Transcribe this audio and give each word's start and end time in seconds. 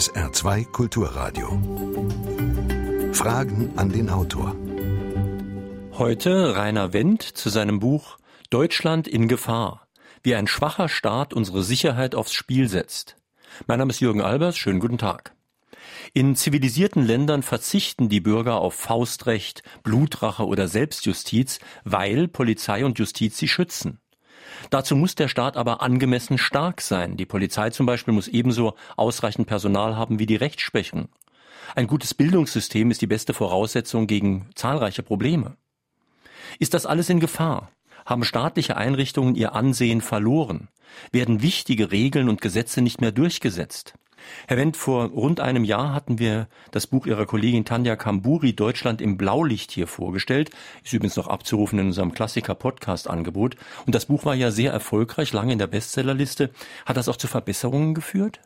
SR2 0.00 0.64
Kulturradio. 0.64 1.60
Fragen 3.12 3.70
an 3.76 3.90
den 3.90 4.08
Autor. 4.08 4.56
Heute 5.92 6.56
Rainer 6.56 6.94
Wendt 6.94 7.20
zu 7.22 7.50
seinem 7.50 7.80
Buch 7.80 8.16
Deutschland 8.48 9.06
in 9.06 9.28
Gefahr. 9.28 9.88
Wie 10.22 10.34
ein 10.34 10.46
schwacher 10.46 10.88
Staat 10.88 11.34
unsere 11.34 11.62
Sicherheit 11.62 12.14
aufs 12.14 12.32
Spiel 12.32 12.66
setzt. 12.66 13.16
Mein 13.66 13.78
Name 13.78 13.90
ist 13.90 14.00
Jürgen 14.00 14.22
Albers. 14.22 14.56
Schönen 14.56 14.80
guten 14.80 14.96
Tag. 14.96 15.34
In 16.14 16.34
zivilisierten 16.34 17.04
Ländern 17.04 17.42
verzichten 17.42 18.08
die 18.08 18.22
Bürger 18.22 18.54
auf 18.54 18.72
Faustrecht, 18.72 19.62
Blutrache 19.82 20.46
oder 20.46 20.66
Selbstjustiz, 20.66 21.58
weil 21.84 22.26
Polizei 22.26 22.86
und 22.86 22.98
Justiz 22.98 23.36
sie 23.36 23.48
schützen. 23.48 23.99
Dazu 24.70 24.94
muss 24.94 25.16
der 25.16 25.28
Staat 25.28 25.56
aber 25.56 25.82
angemessen 25.82 26.38
stark 26.38 26.80
sein. 26.80 27.16
Die 27.16 27.26
Polizei 27.26 27.70
zum 27.70 27.86
Beispiel 27.86 28.14
muss 28.14 28.28
ebenso 28.28 28.74
ausreichend 28.96 29.48
Personal 29.48 29.96
haben 29.96 30.20
wie 30.20 30.26
die 30.26 30.36
Rechtsprechung. 30.36 31.08
Ein 31.74 31.88
gutes 31.88 32.14
Bildungssystem 32.14 32.90
ist 32.90 33.02
die 33.02 33.08
beste 33.08 33.34
Voraussetzung 33.34 34.06
gegen 34.06 34.48
zahlreiche 34.54 35.02
Probleme. 35.02 35.56
Ist 36.58 36.74
das 36.74 36.86
alles 36.86 37.10
in 37.10 37.20
Gefahr? 37.20 37.70
Haben 38.06 38.24
staatliche 38.24 38.76
Einrichtungen 38.76 39.34
ihr 39.34 39.54
Ansehen 39.54 40.00
verloren? 40.00 40.68
Werden 41.12 41.42
wichtige 41.42 41.90
Regeln 41.90 42.28
und 42.28 42.40
Gesetze 42.40 42.80
nicht 42.80 43.00
mehr 43.00 43.12
durchgesetzt? 43.12 43.94
Herr 44.46 44.56
Wendt, 44.56 44.76
vor 44.76 45.06
rund 45.06 45.40
einem 45.40 45.64
Jahr 45.64 45.94
hatten 45.94 46.18
wir 46.18 46.48
das 46.70 46.86
Buch 46.86 47.06
Ihrer 47.06 47.26
Kollegin 47.26 47.64
Tanja 47.64 47.96
Kamburi 47.96 48.52
Deutschland 48.52 49.00
im 49.00 49.16
Blaulicht 49.16 49.70
hier 49.70 49.86
vorgestellt. 49.86 50.50
Ist 50.84 50.92
übrigens 50.92 51.16
noch 51.16 51.28
abzurufen 51.28 51.78
in 51.78 51.86
unserem 51.86 52.12
Klassiker-Podcast-Angebot. 52.12 53.56
Und 53.86 53.94
das 53.94 54.06
Buch 54.06 54.24
war 54.24 54.34
ja 54.34 54.50
sehr 54.50 54.72
erfolgreich, 54.72 55.32
lange 55.32 55.52
in 55.52 55.58
der 55.58 55.66
Bestsellerliste. 55.66 56.50
Hat 56.86 56.96
das 56.96 57.08
auch 57.08 57.16
zu 57.16 57.28
Verbesserungen 57.28 57.94
geführt? 57.94 58.40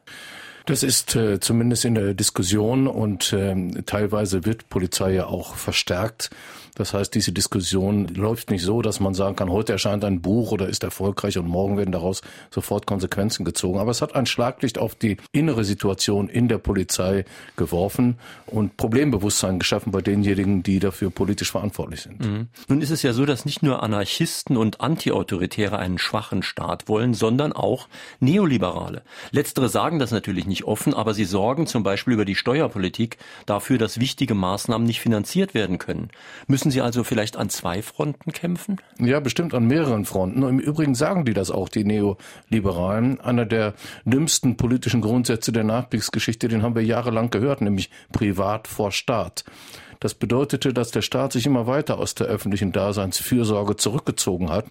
Das 0.67 0.83
ist 0.83 1.15
äh, 1.15 1.41
zumindest 1.41 1.85
in 1.85 1.95
der 1.95 2.15
Diskussion 2.15 2.87
und 2.87 3.35
äh, 3.35 3.55
teilweise 3.85 4.47
wird 4.47 4.71
Polizei 4.71 5.13
ja 5.13 5.27
auch 5.27 5.57
verstärkt. 5.57 6.31
Das 6.75 6.93
heißt, 6.93 7.15
diese 7.15 7.33
Diskussion 7.33 8.09
läuft 8.09 8.51
nicht 8.51 8.63
so, 8.63 8.83
dass 8.83 9.01
man 9.01 9.15
sagen 9.15 9.37
kann, 9.37 9.51
heute 9.51 9.73
erscheint 9.73 10.05
ein 10.05 10.21
Buch 10.21 10.53
oder 10.53 10.69
ist 10.69 10.83
erfolgreich 10.83 11.39
und 11.39 11.47
morgen 11.47 11.77
werden 11.77 11.93
daraus 11.93 12.23
sofort 12.51 12.87
Konsequenzen 12.87 13.45
gezogen. 13.45 13.79
Aber 13.79 13.91
es 13.91 14.03
hat 14.03 14.15
ein 14.15 14.27
Schlaglicht 14.27 14.79
auf 14.79 14.95
die 14.95 15.17
innere 15.33 15.65
Situation 15.65 16.29
in 16.29 16.49
der 16.49 16.59
Polizei 16.59 17.25
geworfen 17.57 18.19
und 18.47 18.77
Problembewusstsein 18.77 19.59
geschaffen 19.59 19.93
bei 19.93 20.01
denjenigen, 20.01 20.63
die 20.63 20.81
dafür 20.81 21.11
politisch 21.11 21.53
verantwortlich 21.53 22.03
sind. 22.03 22.21
Mhm. 22.21 22.49
Nun 22.69 22.81
ist 22.81 22.91
es 22.91 23.03
ja 23.03 23.13
so, 23.13 23.25
dass 23.25 23.45
nicht 23.45 23.63
nur 23.63 23.83
Anarchisten 23.83 24.57
und 24.57 24.81
Antiautoritäre 24.81 25.79
einen 25.79 25.99
schwachen 25.99 26.43
Staat 26.43 26.89
wollen, 26.89 27.15
sondern 27.15 27.53
auch 27.53 27.89
Neoliberale. 28.21 29.03
Letztere 29.31 29.69
sagen 29.69 29.99
das 29.99 30.11
natürlich 30.11 30.47
nicht 30.47 30.65
offen, 30.65 30.95
aber 30.95 31.15
sie 31.15 31.25
sorgen 31.25 31.67
zum 31.67 31.83
Beispiel 31.83 32.15
über 32.15 32.25
die 32.25 32.35
Steuerpolitik 32.35 33.19
dafür, 33.47 33.79
dass 33.79 34.01
wichtige 34.01 34.35
Maßnahmen 34.35 34.87
nicht 34.87 35.01
finanziert 35.01 35.55
werden 35.55 35.79
können. 35.79 36.09
Müssen 36.47 36.64
Müssen 36.65 36.73
Sie 36.73 36.81
also 36.81 37.05
vielleicht 37.05 37.37
an 37.37 37.51
zwei 37.51 37.83
Fronten 37.83 38.33
kämpfen? 38.33 38.81
Ja, 38.99 39.21
bestimmt 39.21 39.53
an 39.53 39.67
mehreren 39.67 40.07
Fronten. 40.07 40.43
Im 40.45 40.59
Übrigen 40.59 40.95
sagen 40.95 41.27
die 41.27 41.35
das 41.35 41.51
auch, 41.51 41.69
die 41.69 41.85
Neoliberalen. 41.85 43.21
Einer 43.21 43.45
der 43.45 43.75
dümmsten 44.07 44.57
politischen 44.57 45.03
Grundsätze 45.03 45.53
der 45.53 45.65
Nachkriegsgeschichte, 45.65 46.49
den 46.49 46.63
haben 46.63 46.75
wir 46.75 46.83
jahrelang 46.83 47.29
gehört, 47.29 47.61
nämlich 47.61 47.91
Privat 48.13 48.67
vor 48.67 48.93
Staat. 48.93 49.45
Das 50.05 50.13
bedeutete, 50.13 50.75
dass 50.75 50.91
der 50.91 51.01
Staat 51.01 51.33
sich 51.33 51.47
immer 51.47 51.67
weiter 51.67 51.97
aus 51.97 52.15
der 52.15 52.27
öffentlichen 52.27 52.73
Daseinsfürsorge 52.73 53.77
zurückgezogen 53.77 54.51
hat, 54.51 54.67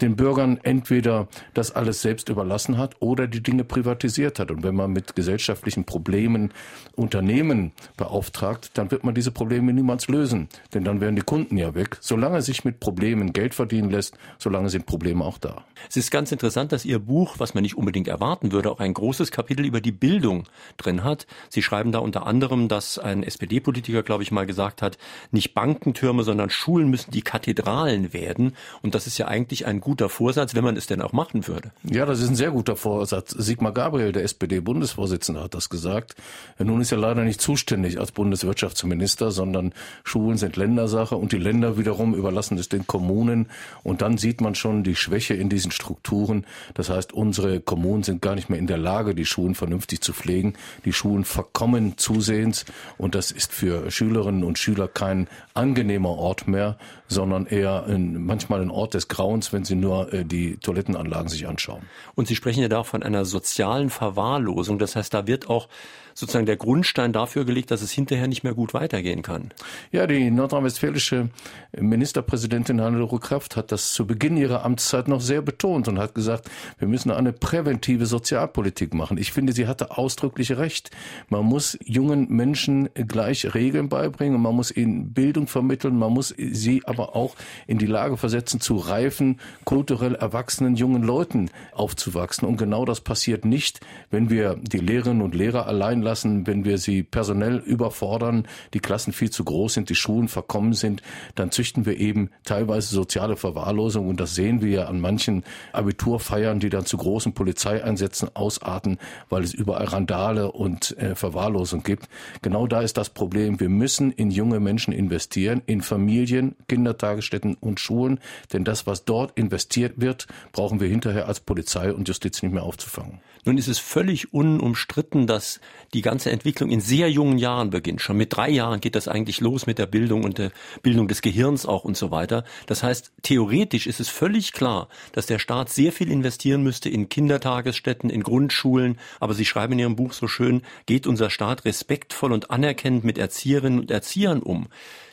den 0.00 0.14
Bürgern 0.14 0.60
entweder 0.62 1.26
das 1.54 1.72
alles 1.72 2.02
selbst 2.02 2.28
überlassen 2.28 2.78
hat 2.78 2.94
oder 3.00 3.26
die 3.26 3.42
Dinge 3.42 3.64
privatisiert 3.64 4.38
hat. 4.38 4.52
Und 4.52 4.62
wenn 4.62 4.76
man 4.76 4.92
mit 4.92 5.16
gesellschaftlichen 5.16 5.86
Problemen 5.86 6.52
Unternehmen 6.94 7.72
beauftragt, 7.96 8.70
dann 8.74 8.92
wird 8.92 9.02
man 9.02 9.16
diese 9.16 9.32
Probleme 9.32 9.72
niemals 9.72 10.06
lösen, 10.06 10.48
denn 10.72 10.84
dann 10.84 11.00
wären 11.00 11.16
die 11.16 11.22
Kunden 11.22 11.56
ja 11.56 11.74
weg. 11.74 11.96
Solange 12.00 12.40
sich 12.40 12.64
mit 12.64 12.78
Problemen 12.78 13.32
Geld 13.32 13.54
verdienen 13.54 13.90
lässt, 13.90 14.16
solange 14.38 14.70
sind 14.70 14.86
Probleme 14.86 15.24
auch 15.24 15.38
da. 15.38 15.64
Es 15.88 15.96
ist 15.96 16.12
ganz 16.12 16.30
interessant, 16.30 16.70
dass 16.70 16.84
Ihr 16.84 17.00
Buch, 17.00 17.34
was 17.38 17.54
man 17.54 17.62
nicht 17.62 17.76
unbedingt 17.76 18.06
erwarten 18.06 18.52
würde, 18.52 18.70
auch 18.70 18.78
ein 18.78 18.94
großes 18.94 19.32
Kapitel 19.32 19.66
über 19.66 19.80
die 19.80 19.90
Bildung 19.90 20.44
drin 20.76 21.02
hat. 21.02 21.26
Sie 21.48 21.62
schreiben 21.62 21.90
da 21.90 21.98
unter 21.98 22.24
anderem, 22.24 22.68
dass 22.68 23.00
ein 23.00 23.24
SPD-Politiker, 23.24 24.04
glaube 24.04 24.22
ich, 24.22 24.30
mal 24.30 24.46
gesagt 24.46 24.75
gesagt 24.76 24.82
hat, 24.82 24.98
nicht 25.30 25.54
Bankentürme, 25.54 26.22
sondern 26.22 26.50
Schulen 26.50 26.90
müssen 26.90 27.10
die 27.10 27.22
Kathedralen 27.22 28.12
werden. 28.12 28.54
Und 28.82 28.94
das 28.94 29.06
ist 29.06 29.18
ja 29.18 29.28
eigentlich 29.28 29.66
ein 29.66 29.80
guter 29.80 30.08
Vorsatz, 30.08 30.54
wenn 30.54 30.64
man 30.64 30.76
es 30.76 30.86
denn 30.86 31.00
auch 31.00 31.12
machen 31.12 31.46
würde. 31.46 31.72
Ja, 31.82 32.04
das 32.06 32.20
ist 32.20 32.28
ein 32.28 32.36
sehr 32.36 32.50
guter 32.50 32.76
Vorsatz. 32.76 33.30
Sigmar 33.30 33.72
Gabriel, 33.72 34.12
der 34.12 34.24
SPD-Bundesvorsitzende, 34.24 35.42
hat 35.42 35.54
das 35.54 35.68
gesagt. 35.68 36.14
Nun 36.58 36.80
ist 36.80 36.92
er 36.92 36.98
leider 36.98 37.22
nicht 37.24 37.40
zuständig 37.40 37.98
als 37.98 38.12
Bundeswirtschaftsminister, 38.12 39.30
sondern 39.30 39.72
Schulen 40.04 40.36
sind 40.36 40.56
Ländersache 40.56 41.16
und 41.16 41.32
die 41.32 41.38
Länder 41.38 41.78
wiederum 41.78 42.14
überlassen 42.14 42.58
es 42.58 42.68
den 42.68 42.86
Kommunen. 42.86 43.48
Und 43.82 44.02
dann 44.02 44.18
sieht 44.18 44.40
man 44.40 44.54
schon 44.54 44.82
die 44.82 44.96
Schwäche 44.96 45.34
in 45.34 45.48
diesen 45.48 45.70
Strukturen. 45.70 46.44
Das 46.74 46.90
heißt, 46.90 47.12
unsere 47.12 47.60
Kommunen 47.60 48.02
sind 48.02 48.22
gar 48.22 48.34
nicht 48.34 48.50
mehr 48.50 48.58
in 48.58 48.66
der 48.66 48.78
Lage, 48.78 49.14
die 49.14 49.24
Schulen 49.24 49.54
vernünftig 49.54 50.00
zu 50.00 50.12
pflegen. 50.12 50.54
Die 50.84 50.92
Schulen 50.92 51.24
verkommen 51.24 51.96
zusehends 51.96 52.64
und 52.98 53.14
das 53.14 53.30
ist 53.30 53.52
für 53.52 53.90
Schülerinnen 53.90 54.44
und 54.44 54.58
Schüler 54.58 54.65
Schüler 54.66 54.88
kein 54.88 55.28
angenehmer 55.54 56.10
Ort 56.10 56.48
mehr, 56.48 56.76
sondern 57.06 57.46
eher 57.46 57.84
ein, 57.84 58.24
manchmal 58.24 58.62
ein 58.62 58.70
Ort 58.70 58.94
des 58.94 59.06
Grauens, 59.06 59.52
wenn 59.52 59.64
sie 59.64 59.76
nur 59.76 60.12
äh, 60.12 60.24
die 60.24 60.56
Toilettenanlagen 60.56 61.28
sich 61.28 61.46
anschauen. 61.46 61.82
Und 62.16 62.26
Sie 62.26 62.34
sprechen 62.34 62.62
ja 62.62 62.68
da 62.68 62.82
von 62.82 63.04
einer 63.04 63.24
sozialen 63.24 63.90
Verwahrlosung. 63.90 64.80
Das 64.80 64.96
heißt, 64.96 65.14
da 65.14 65.28
wird 65.28 65.48
auch 65.48 65.68
sozusagen 66.16 66.46
der 66.46 66.56
Grundstein 66.56 67.12
dafür 67.12 67.44
gelegt, 67.44 67.70
dass 67.70 67.82
es 67.82 67.92
hinterher 67.92 68.26
nicht 68.26 68.42
mehr 68.42 68.54
gut 68.54 68.72
weitergehen 68.72 69.20
kann. 69.20 69.50
Ja, 69.92 70.06
die 70.06 70.30
nordrhein-westfälische 70.30 71.28
Ministerpräsidentin 71.76 72.80
Hannelore 72.80 73.20
Kraft 73.20 73.54
hat 73.54 73.70
das 73.70 73.92
zu 73.92 74.06
Beginn 74.06 74.38
ihrer 74.38 74.64
Amtszeit 74.64 75.08
noch 75.08 75.20
sehr 75.20 75.42
betont 75.42 75.88
und 75.88 75.98
hat 75.98 76.14
gesagt, 76.14 76.50
wir 76.78 76.88
müssen 76.88 77.10
eine 77.10 77.34
präventive 77.34 78.06
Sozialpolitik 78.06 78.94
machen. 78.94 79.18
Ich 79.18 79.32
finde, 79.32 79.52
sie 79.52 79.66
hatte 79.66 79.98
ausdrücklich 79.98 80.56
recht. 80.56 80.90
Man 81.28 81.44
muss 81.44 81.78
jungen 81.84 82.28
Menschen 82.30 82.88
gleich 82.94 83.54
Regeln 83.54 83.90
beibringen, 83.90 84.40
man 84.40 84.54
muss 84.54 84.74
ihnen 84.74 85.12
Bildung 85.12 85.46
vermitteln, 85.46 85.98
man 85.98 86.14
muss 86.14 86.34
sie 86.36 86.82
aber 86.86 87.14
auch 87.14 87.36
in 87.66 87.76
die 87.76 87.86
Lage 87.86 88.16
versetzen, 88.16 88.60
zu 88.60 88.76
reifen, 88.76 89.38
kulturell 89.64 90.14
erwachsenen 90.14 90.76
jungen 90.76 91.02
Leuten 91.02 91.50
aufzuwachsen. 91.72 92.48
Und 92.48 92.56
genau 92.56 92.86
das 92.86 93.02
passiert 93.02 93.44
nicht, 93.44 93.80
wenn 94.10 94.30
wir 94.30 94.56
die 94.62 94.78
Lehrerinnen 94.78 95.20
und 95.20 95.34
Lehrer 95.34 95.66
allein 95.66 96.05
lassen, 96.06 96.46
wenn 96.46 96.64
wir 96.64 96.78
sie 96.78 97.02
personell 97.02 97.56
überfordern, 97.58 98.46
die 98.72 98.78
Klassen 98.78 99.12
viel 99.12 99.30
zu 99.30 99.44
groß 99.44 99.74
sind, 99.74 99.90
die 99.90 99.94
Schulen 99.94 100.28
verkommen 100.28 100.72
sind, 100.72 101.02
dann 101.34 101.50
züchten 101.50 101.84
wir 101.84 101.98
eben 101.98 102.30
teilweise 102.44 102.94
soziale 102.94 103.36
Verwahrlosung 103.36 104.08
und 104.08 104.20
das 104.20 104.34
sehen 104.34 104.62
wir 104.62 104.70
ja 104.70 104.84
an 104.86 105.00
manchen 105.00 105.44
Abiturfeiern, 105.72 106.60
die 106.60 106.70
dann 106.70 106.86
zu 106.86 106.96
großen 106.96 107.34
Polizeieinsätzen 107.34 108.30
ausarten, 108.34 108.98
weil 109.28 109.42
es 109.42 109.52
überall 109.52 109.86
Randale 109.86 110.52
und 110.52 110.96
äh, 110.98 111.14
Verwahrlosung 111.14 111.82
gibt. 111.82 112.08
Genau 112.42 112.66
da 112.66 112.80
ist 112.80 112.96
das 112.96 113.10
Problem. 113.10 113.60
Wir 113.60 113.68
müssen 113.68 114.12
in 114.12 114.30
junge 114.30 114.60
Menschen 114.60 114.92
investieren, 114.92 115.62
in 115.66 115.80
Familien, 115.82 116.54
Kindertagesstätten 116.68 117.56
und 117.58 117.80
Schulen, 117.80 118.20
denn 118.52 118.64
das, 118.64 118.86
was 118.86 119.04
dort 119.04 119.36
investiert 119.36 120.00
wird, 120.00 120.26
brauchen 120.52 120.80
wir 120.80 120.88
hinterher 120.88 121.26
als 121.26 121.40
Polizei 121.40 121.92
und 121.92 122.06
Justiz 122.08 122.42
nicht 122.42 122.52
mehr 122.52 122.62
aufzufangen. 122.62 123.20
Nun 123.46 123.58
ist 123.58 123.68
es 123.68 123.78
völlig 123.78 124.34
unumstritten, 124.34 125.28
dass 125.28 125.60
die 125.94 126.02
ganze 126.02 126.32
Entwicklung 126.32 126.68
in 126.68 126.80
sehr 126.80 127.08
jungen 127.08 127.38
Jahren 127.38 127.70
beginnt. 127.70 128.02
Schon 128.02 128.16
mit 128.16 128.36
drei 128.36 128.50
Jahren 128.50 128.80
geht 128.80 128.96
das 128.96 129.06
eigentlich 129.06 129.40
los 129.40 129.66
mit 129.66 129.78
der 129.78 129.86
Bildung 129.86 130.24
und 130.24 130.38
der 130.38 130.50
Bildung 130.82 131.06
des 131.06 131.22
Gehirns 131.22 131.64
auch 131.64 131.84
und 131.84 131.96
so 131.96 132.10
weiter. 132.10 132.44
Das 132.66 132.82
heißt, 132.82 133.12
theoretisch 133.22 133.86
ist 133.86 134.00
es 134.00 134.08
völlig 134.08 134.52
klar, 134.52 134.88
dass 135.12 135.26
der 135.26 135.38
Staat 135.38 135.70
sehr 135.70 135.92
viel 135.92 136.10
investieren 136.10 136.64
müsste 136.64 136.88
in 136.88 137.08
Kindertagesstätten, 137.08 138.10
in 138.10 138.24
Grundschulen. 138.24 138.98
Aber 139.20 139.32
Sie 139.32 139.44
schreiben 139.44 139.74
in 139.74 139.78
Ihrem 139.78 139.96
Buch 139.96 140.12
so 140.12 140.26
schön, 140.26 140.62
geht 140.86 141.06
unser 141.06 141.30
Staat 141.30 141.64
respektvoll 141.64 142.32
und 142.32 142.50
anerkennend 142.50 143.04
mit 143.04 143.16
Erzieherinnen 143.16 143.78
und 143.78 143.92
Erziehern 143.92 144.42
um? 144.42 144.66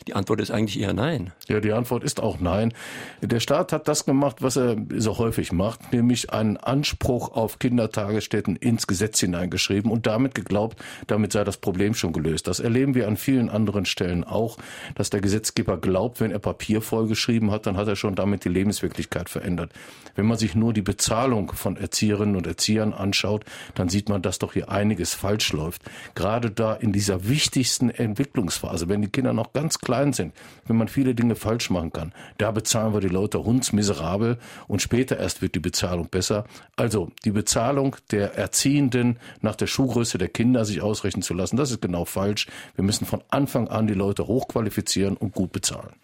Die 0.06 0.14
Antwort 0.14 0.40
ist 0.42 0.50
eigentlich 0.50 0.78
eher 0.78 0.92
nein. 0.92 1.32
Ja, 1.48 1.60
die 1.60 1.72
Antwort 1.72 2.04
ist 2.04 2.20
auch 2.20 2.38
nein. 2.38 2.74
Der 3.22 3.40
Staat 3.40 3.72
hat 3.72 3.88
das 3.88 4.04
gemacht, 4.04 4.42
was 4.42 4.56
er 4.56 4.76
so 4.96 5.16
häufig 5.16 5.50
macht, 5.50 5.94
nämlich 5.94 6.30
einen 6.30 6.58
Anspruch 6.58 7.32
auf 7.32 7.58
Kindertagesstätten 7.58 8.56
ins 8.56 8.86
Gesetz 8.86 9.20
hineingeschrieben 9.20 9.90
und 9.90 10.06
damit 10.06 10.34
geglaubt, 10.34 10.78
damit 11.06 11.32
sei 11.32 11.42
das 11.42 11.56
Problem 11.56 11.94
schon 11.94 12.12
gelöst. 12.12 12.48
Das 12.48 12.60
erleben 12.60 12.94
wir 12.94 13.08
an 13.08 13.16
vielen 13.16 13.48
anderen 13.48 13.86
Stellen 13.86 14.24
auch, 14.24 14.58
dass 14.94 15.08
der 15.08 15.22
Gesetzgeber 15.22 15.78
glaubt, 15.78 16.20
wenn 16.20 16.32
er 16.32 16.38
Papier 16.38 16.82
vollgeschrieben 16.82 17.50
hat, 17.50 17.66
dann 17.66 17.78
hat 17.78 17.88
er 17.88 17.96
schon 17.96 18.14
damit 18.14 18.44
die 18.44 18.50
Lebenswirklichkeit 18.50 19.30
verändert. 19.30 19.72
Wenn 20.16 20.26
man 20.26 20.36
sich 20.36 20.54
nur 20.54 20.74
die 20.74 20.82
Bezahlung 20.82 21.52
von 21.52 21.78
Erzieherinnen 21.78 22.36
und 22.36 22.46
Erziehern 22.46 22.92
anschaut, 22.92 23.44
dann 23.74 23.88
sieht 23.88 24.10
man, 24.10 24.20
dass 24.20 24.38
doch 24.38 24.52
hier 24.52 24.68
einiges 24.68 25.14
falsch 25.14 25.52
läuft. 25.52 25.82
Gerade 26.14 26.50
da 26.50 26.74
in 26.74 26.92
dieser 26.92 27.26
wichtigsten 27.26 27.88
Entwicklungsphase, 27.88 28.88
wenn 28.88 29.00
die 29.00 29.08
Kinder 29.08 29.32
noch 29.32 29.54
ganz 29.54 29.78
klar 29.78 29.93
klein 29.94 30.12
sind, 30.12 30.34
wenn 30.66 30.76
man 30.76 30.88
viele 30.88 31.14
Dinge 31.14 31.36
falsch 31.36 31.70
machen 31.70 31.92
kann, 31.92 32.12
da 32.38 32.50
bezahlen 32.50 32.94
wir 32.94 33.00
die 33.00 33.08
Leute 33.08 33.44
hundsmiserabel 33.44 34.38
und 34.66 34.82
später 34.82 35.18
erst 35.18 35.40
wird 35.40 35.54
die 35.54 35.60
Bezahlung 35.60 36.08
besser. 36.08 36.44
Also 36.76 37.10
die 37.24 37.30
Bezahlung 37.30 37.96
der 38.10 38.34
Erziehenden 38.34 39.18
nach 39.40 39.54
der 39.54 39.68
Schuhgröße 39.68 40.18
der 40.18 40.28
Kinder 40.28 40.64
sich 40.64 40.82
ausrechnen 40.82 41.22
zu 41.22 41.34
lassen. 41.34 41.56
Das 41.56 41.70
ist 41.70 41.80
genau 41.80 42.04
falsch. 42.04 42.48
Wir 42.74 42.84
müssen 42.84 43.06
von 43.06 43.22
Anfang 43.28 43.68
an 43.68 43.86
die 43.86 43.94
Leute 43.94 44.26
hochqualifizieren 44.26 45.16
und 45.16 45.32
gut 45.32 45.52
bezahlen. 45.52 45.94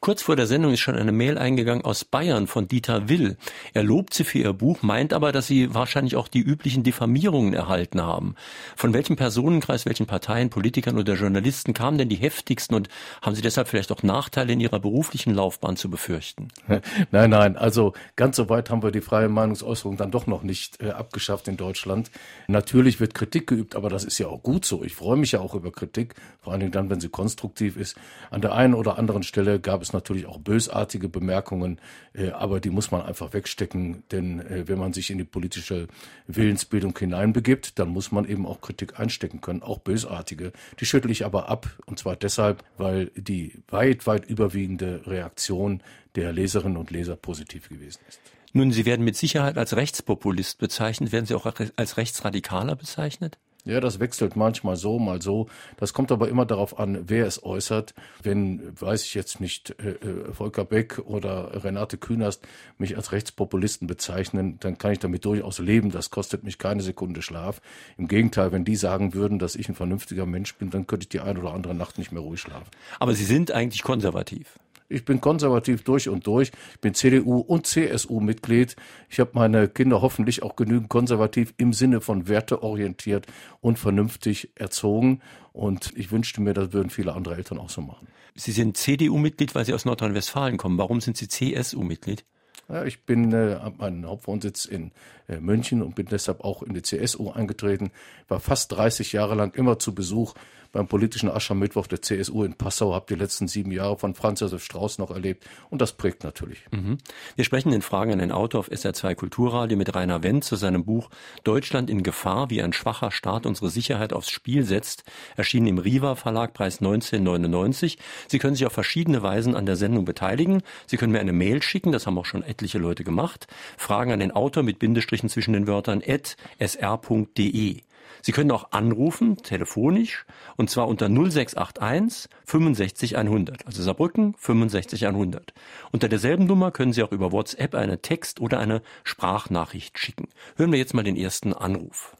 Kurz 0.00 0.22
vor 0.22 0.34
der 0.34 0.46
Sendung 0.46 0.72
ist 0.72 0.80
schon 0.80 0.96
eine 0.96 1.12
Mail 1.12 1.36
eingegangen 1.36 1.84
aus 1.84 2.06
Bayern 2.06 2.46
von 2.46 2.66
Dieter 2.66 3.10
Will. 3.10 3.36
Er 3.74 3.82
lobt 3.82 4.14
sie 4.14 4.24
für 4.24 4.38
ihr 4.38 4.54
Buch, 4.54 4.80
meint 4.80 5.12
aber, 5.12 5.30
dass 5.30 5.46
sie 5.46 5.74
wahrscheinlich 5.74 6.16
auch 6.16 6.26
die 6.26 6.40
üblichen 6.40 6.82
Diffamierungen 6.82 7.52
erhalten 7.52 8.00
haben. 8.00 8.34
Von 8.76 8.94
welchem 8.94 9.16
Personenkreis, 9.16 9.84
welchen 9.84 10.06
Parteien, 10.06 10.48
Politikern 10.48 10.96
oder 10.96 11.16
Journalisten 11.16 11.74
kamen 11.74 11.98
denn 11.98 12.08
die 12.08 12.16
heftigsten 12.16 12.76
und 12.76 12.88
haben 13.20 13.34
sie 13.34 13.39
deshalb 13.42 13.68
vielleicht 13.68 13.92
auch 13.92 14.02
Nachteile 14.02 14.52
in 14.52 14.60
ihrer 14.60 14.80
beruflichen 14.80 15.34
Laufbahn 15.34 15.76
zu 15.76 15.90
befürchten? 15.90 16.48
Nein, 17.10 17.30
nein, 17.30 17.56
also 17.56 17.92
ganz 18.16 18.36
so 18.36 18.48
weit 18.48 18.70
haben 18.70 18.82
wir 18.82 18.90
die 18.90 19.00
freie 19.00 19.28
Meinungsäußerung 19.28 19.96
dann 19.96 20.10
doch 20.10 20.26
noch 20.26 20.42
nicht 20.42 20.82
äh, 20.82 20.90
abgeschafft 20.90 21.48
in 21.48 21.56
Deutschland. 21.56 22.10
Natürlich 22.48 23.00
wird 23.00 23.14
Kritik 23.14 23.46
geübt, 23.46 23.76
aber 23.76 23.88
das 23.88 24.04
ist 24.04 24.18
ja 24.18 24.28
auch 24.28 24.42
gut 24.42 24.64
so. 24.64 24.82
Ich 24.84 24.94
freue 24.94 25.16
mich 25.16 25.32
ja 25.32 25.40
auch 25.40 25.54
über 25.54 25.72
Kritik, 25.72 26.14
vor 26.40 26.52
allen 26.52 26.60
Dingen 26.60 26.72
dann, 26.72 26.90
wenn 26.90 27.00
sie 27.00 27.08
konstruktiv 27.08 27.76
ist. 27.76 27.96
An 28.30 28.40
der 28.40 28.54
einen 28.54 28.74
oder 28.74 28.98
anderen 28.98 29.22
Stelle 29.22 29.60
gab 29.60 29.82
es 29.82 29.92
natürlich 29.92 30.26
auch 30.26 30.38
bösartige 30.38 31.08
Bemerkungen, 31.08 31.80
äh, 32.14 32.30
aber 32.30 32.60
die 32.60 32.70
muss 32.70 32.90
man 32.90 33.02
einfach 33.02 33.32
wegstecken, 33.32 34.02
denn 34.10 34.40
äh, 34.40 34.68
wenn 34.68 34.78
man 34.78 34.92
sich 34.92 35.10
in 35.10 35.18
die 35.18 35.24
politische 35.24 35.88
Willensbildung 36.26 36.96
hineinbegibt, 36.98 37.78
dann 37.78 37.88
muss 37.88 38.12
man 38.12 38.26
eben 38.26 38.46
auch 38.46 38.60
Kritik 38.60 38.98
einstecken 38.98 39.40
können, 39.40 39.62
auch 39.62 39.78
bösartige. 39.78 40.52
Die 40.78 40.86
schüttle 40.86 41.12
ich 41.12 41.24
aber 41.24 41.48
ab, 41.48 41.68
und 41.86 41.98
zwar 41.98 42.16
deshalb, 42.16 42.64
weil 42.76 43.06
die 43.16 43.29
weit, 43.68 44.06
weit 44.06 44.26
überwiegende 44.26 45.06
Reaktion 45.06 45.82
der 46.14 46.32
Leserinnen 46.32 46.76
und 46.76 46.90
Leser 46.90 47.16
positiv 47.16 47.68
gewesen 47.68 48.00
ist. 48.08 48.20
Nun, 48.52 48.72
Sie 48.72 48.84
werden 48.84 49.04
mit 49.04 49.16
Sicherheit 49.16 49.56
als 49.58 49.76
Rechtspopulist 49.76 50.58
bezeichnet. 50.58 51.12
Werden 51.12 51.26
Sie 51.26 51.34
auch 51.34 51.46
als 51.76 51.96
Rechtsradikaler 51.96 52.74
bezeichnet? 52.76 53.38
Ja, 53.64 53.80
das 53.80 54.00
wechselt 54.00 54.36
manchmal 54.36 54.76
so, 54.76 54.98
mal 54.98 55.20
so. 55.20 55.48
Das 55.76 55.92
kommt 55.92 56.12
aber 56.12 56.28
immer 56.28 56.46
darauf 56.46 56.78
an, 56.78 57.04
wer 57.08 57.26
es 57.26 57.42
äußert. 57.42 57.94
Wenn, 58.22 58.80
weiß 58.80 59.04
ich 59.04 59.14
jetzt 59.14 59.40
nicht, 59.40 59.74
äh, 59.80 59.90
äh, 59.90 60.32
Volker 60.32 60.64
Beck 60.64 61.00
oder 61.04 61.64
Renate 61.64 61.98
Künast 61.98 62.46
mich 62.78 62.96
als 62.96 63.12
Rechtspopulisten 63.12 63.86
bezeichnen, 63.86 64.58
dann 64.60 64.78
kann 64.78 64.92
ich 64.92 64.98
damit 64.98 65.24
durchaus 65.24 65.58
leben. 65.58 65.90
Das 65.90 66.10
kostet 66.10 66.44
mich 66.44 66.58
keine 66.58 66.82
Sekunde 66.82 67.22
Schlaf. 67.22 67.60
Im 67.98 68.08
Gegenteil, 68.08 68.52
wenn 68.52 68.64
die 68.64 68.76
sagen 68.76 69.14
würden, 69.14 69.38
dass 69.38 69.56
ich 69.56 69.68
ein 69.68 69.74
vernünftiger 69.74 70.26
Mensch 70.26 70.54
bin, 70.54 70.70
dann 70.70 70.86
könnte 70.86 71.04
ich 71.04 71.08
die 71.08 71.20
eine 71.20 71.40
oder 71.40 71.52
andere 71.52 71.74
Nacht 71.74 71.98
nicht 71.98 72.12
mehr 72.12 72.22
ruhig 72.22 72.40
schlafen. 72.40 72.68
Aber 72.98 73.14
Sie 73.14 73.24
sind 73.24 73.50
eigentlich 73.50 73.82
konservativ. 73.82 74.59
Ich 74.90 75.04
bin 75.04 75.20
konservativ 75.20 75.84
durch 75.84 76.08
und 76.08 76.26
durch. 76.26 76.50
Ich 76.74 76.80
bin 76.80 76.94
CDU 76.94 77.38
und 77.38 77.64
CSU-Mitglied. 77.64 78.74
Ich 79.08 79.20
habe 79.20 79.30
meine 79.34 79.68
Kinder 79.68 80.02
hoffentlich 80.02 80.42
auch 80.42 80.56
genügend 80.56 80.88
konservativ 80.88 81.54
im 81.58 81.72
Sinne 81.72 82.00
von 82.00 82.26
werteorientiert 82.26 83.26
und 83.60 83.78
vernünftig 83.78 84.50
erzogen. 84.56 85.20
Und 85.52 85.92
ich 85.96 86.10
wünschte 86.10 86.40
mir, 86.40 86.54
das 86.54 86.72
würden 86.72 86.90
viele 86.90 87.14
andere 87.14 87.36
Eltern 87.36 87.58
auch 87.58 87.70
so 87.70 87.80
machen. 87.82 88.08
Sie 88.34 88.50
sind 88.50 88.76
CDU-Mitglied, 88.76 89.54
weil 89.54 89.64
Sie 89.64 89.74
aus 89.74 89.84
Nordrhein-Westfalen 89.84 90.56
kommen. 90.56 90.76
Warum 90.76 91.00
sind 91.00 91.16
Sie 91.16 91.28
CSU-Mitglied? 91.28 92.24
Ja, 92.68 92.84
ich 92.84 93.04
bin 93.04 93.32
äh, 93.32 93.58
meinen 93.78 94.06
Hauptwohnsitz 94.06 94.64
in 94.64 94.92
München 95.38 95.82
und 95.82 95.94
bin 95.94 96.06
deshalb 96.06 96.40
auch 96.40 96.62
in 96.62 96.74
die 96.74 96.82
CSU 96.82 97.30
eingetreten. 97.30 97.92
War 98.28 98.40
fast 98.40 98.72
30 98.72 99.12
Jahre 99.12 99.34
lang 99.34 99.54
immer 99.54 99.78
zu 99.78 99.94
Besuch 99.94 100.34
beim 100.72 100.86
politischen 100.86 101.28
Aschermittwoch 101.28 101.86
der 101.86 102.02
CSU 102.02 102.44
in 102.44 102.54
Passau, 102.54 102.94
habe 102.94 103.06
die 103.08 103.14
letzten 103.14 103.48
sieben 103.48 103.72
Jahre 103.72 103.98
von 103.98 104.14
Franz 104.14 104.40
Josef 104.40 104.62
Strauß 104.62 104.98
noch 104.98 105.10
erlebt 105.10 105.44
und 105.68 105.80
das 105.80 105.92
prägt 105.92 106.22
natürlich. 106.24 106.64
Mhm. 106.70 106.98
Wir 107.36 107.44
sprechen 107.44 107.72
in 107.72 107.82
Fragen 107.82 108.12
an 108.12 108.18
den 108.18 108.32
Autor 108.32 108.60
auf 108.60 108.70
SR2 108.70 109.14
Kulturradio 109.14 109.76
mit 109.76 109.94
Rainer 109.94 110.22
Wendt 110.22 110.44
zu 110.44 110.56
seinem 110.56 110.84
Buch 110.84 111.10
Deutschland 111.44 111.90
in 111.90 112.02
Gefahr, 112.02 112.50
wie 112.50 112.62
ein 112.62 112.72
schwacher 112.72 113.10
Staat 113.10 113.46
unsere 113.46 113.70
Sicherheit 113.70 114.12
aufs 114.12 114.30
Spiel 114.30 114.64
setzt, 114.64 115.04
erschienen 115.36 115.66
im 115.66 115.78
Riva 115.78 116.14
Verlag, 116.14 116.54
Preis 116.54 116.78
1999. 116.80 117.98
Sie 118.28 118.38
können 118.38 118.54
sich 118.54 118.66
auf 118.66 118.72
verschiedene 118.72 119.22
Weisen 119.22 119.56
an 119.56 119.66
der 119.66 119.76
Sendung 119.76 120.04
beteiligen. 120.04 120.62
Sie 120.86 120.96
können 120.96 121.12
mir 121.12 121.20
eine 121.20 121.32
Mail 121.32 121.62
schicken, 121.62 121.92
das 121.92 122.06
haben 122.06 122.18
auch 122.18 122.26
schon 122.26 122.42
etliche 122.42 122.78
Leute 122.78 123.02
gemacht. 123.02 123.48
Fragen 123.76 124.12
an 124.12 124.20
den 124.20 124.30
Autor 124.30 124.62
mit 124.62 124.78
Bindestrichen 125.20 125.28
zwischen 125.28 125.52
den 125.52 125.66
Wörtern 125.66 126.02
at 126.06 126.36
sr.de. 126.58 127.82
Sie 128.22 128.32
können 128.32 128.50
auch 128.50 128.72
anrufen, 128.72 129.36
telefonisch, 129.36 130.26
und 130.58 130.68
zwar 130.68 130.88
unter 130.88 131.08
0681 131.08 132.28
65 132.44 133.16
100. 133.16 133.66
Also 133.66 133.82
Saarbrücken 133.82 134.34
65 134.36 135.06
100. 135.06 135.54
Unter 135.92 136.08
derselben 136.08 136.46
Nummer 136.46 136.70
können 136.70 136.92
Sie 136.92 137.02
auch 137.02 137.12
über 137.12 137.32
WhatsApp 137.32 137.74
eine 137.74 137.98
Text- 138.02 138.40
oder 138.40 138.58
eine 138.58 138.82
Sprachnachricht 139.04 139.98
schicken. 139.98 140.28
Hören 140.56 140.72
wir 140.72 140.78
jetzt 140.78 140.94
mal 140.94 141.04
den 141.04 141.16
ersten 141.16 141.54
Anruf. 141.54 142.14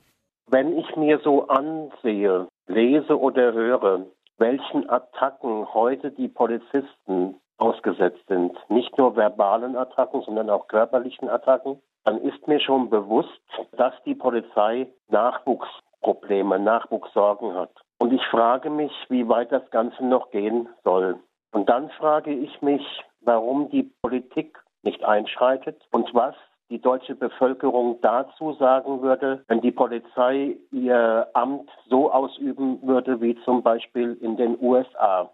Wenn 0.46 0.78
ich 0.78 0.96
mir 0.96 1.20
so 1.22 1.48
ansehe, 1.48 2.48
lese 2.66 3.18
oder 3.18 3.52
höre, 3.52 4.06
welchen 4.38 4.88
Attacken 4.88 5.66
heute 5.74 6.10
die 6.12 6.28
Polizisten 6.28 7.36
ausgesetzt 7.58 8.24
sind, 8.26 8.56
nicht 8.70 8.96
nur 8.96 9.16
verbalen 9.16 9.76
Attacken, 9.76 10.22
sondern 10.22 10.48
auch 10.48 10.66
körperlichen 10.66 11.28
Attacken, 11.28 11.78
dann 12.04 12.20
ist 12.22 12.46
mir 12.46 12.60
schon 12.60 12.90
bewusst, 12.90 13.40
dass 13.72 13.94
die 14.04 14.14
Polizei 14.14 14.88
Nachwuchsprobleme, 15.08 16.58
Nachwuchssorgen 16.58 17.54
hat. 17.54 17.72
Und 17.98 18.12
ich 18.12 18.24
frage 18.26 18.70
mich, 18.70 18.92
wie 19.08 19.28
weit 19.28 19.52
das 19.52 19.68
Ganze 19.70 20.04
noch 20.04 20.30
gehen 20.30 20.68
soll. 20.84 21.20
Und 21.52 21.68
dann 21.68 21.90
frage 21.90 22.32
ich 22.32 22.62
mich, 22.62 22.82
warum 23.20 23.68
die 23.70 23.90
Politik 24.02 24.58
nicht 24.82 25.04
einschreitet 25.04 25.82
und 25.90 26.12
was 26.14 26.34
die 26.70 26.80
deutsche 26.80 27.16
Bevölkerung 27.16 27.98
dazu 28.00 28.52
sagen 28.54 29.02
würde, 29.02 29.44
wenn 29.48 29.60
die 29.60 29.72
Polizei 29.72 30.56
ihr 30.70 31.28
Amt 31.34 31.68
so 31.88 32.12
ausüben 32.12 32.80
würde 32.82 33.20
wie 33.20 33.36
zum 33.44 33.62
Beispiel 33.62 34.16
in 34.20 34.36
den 34.36 34.56
USA. 34.60 35.30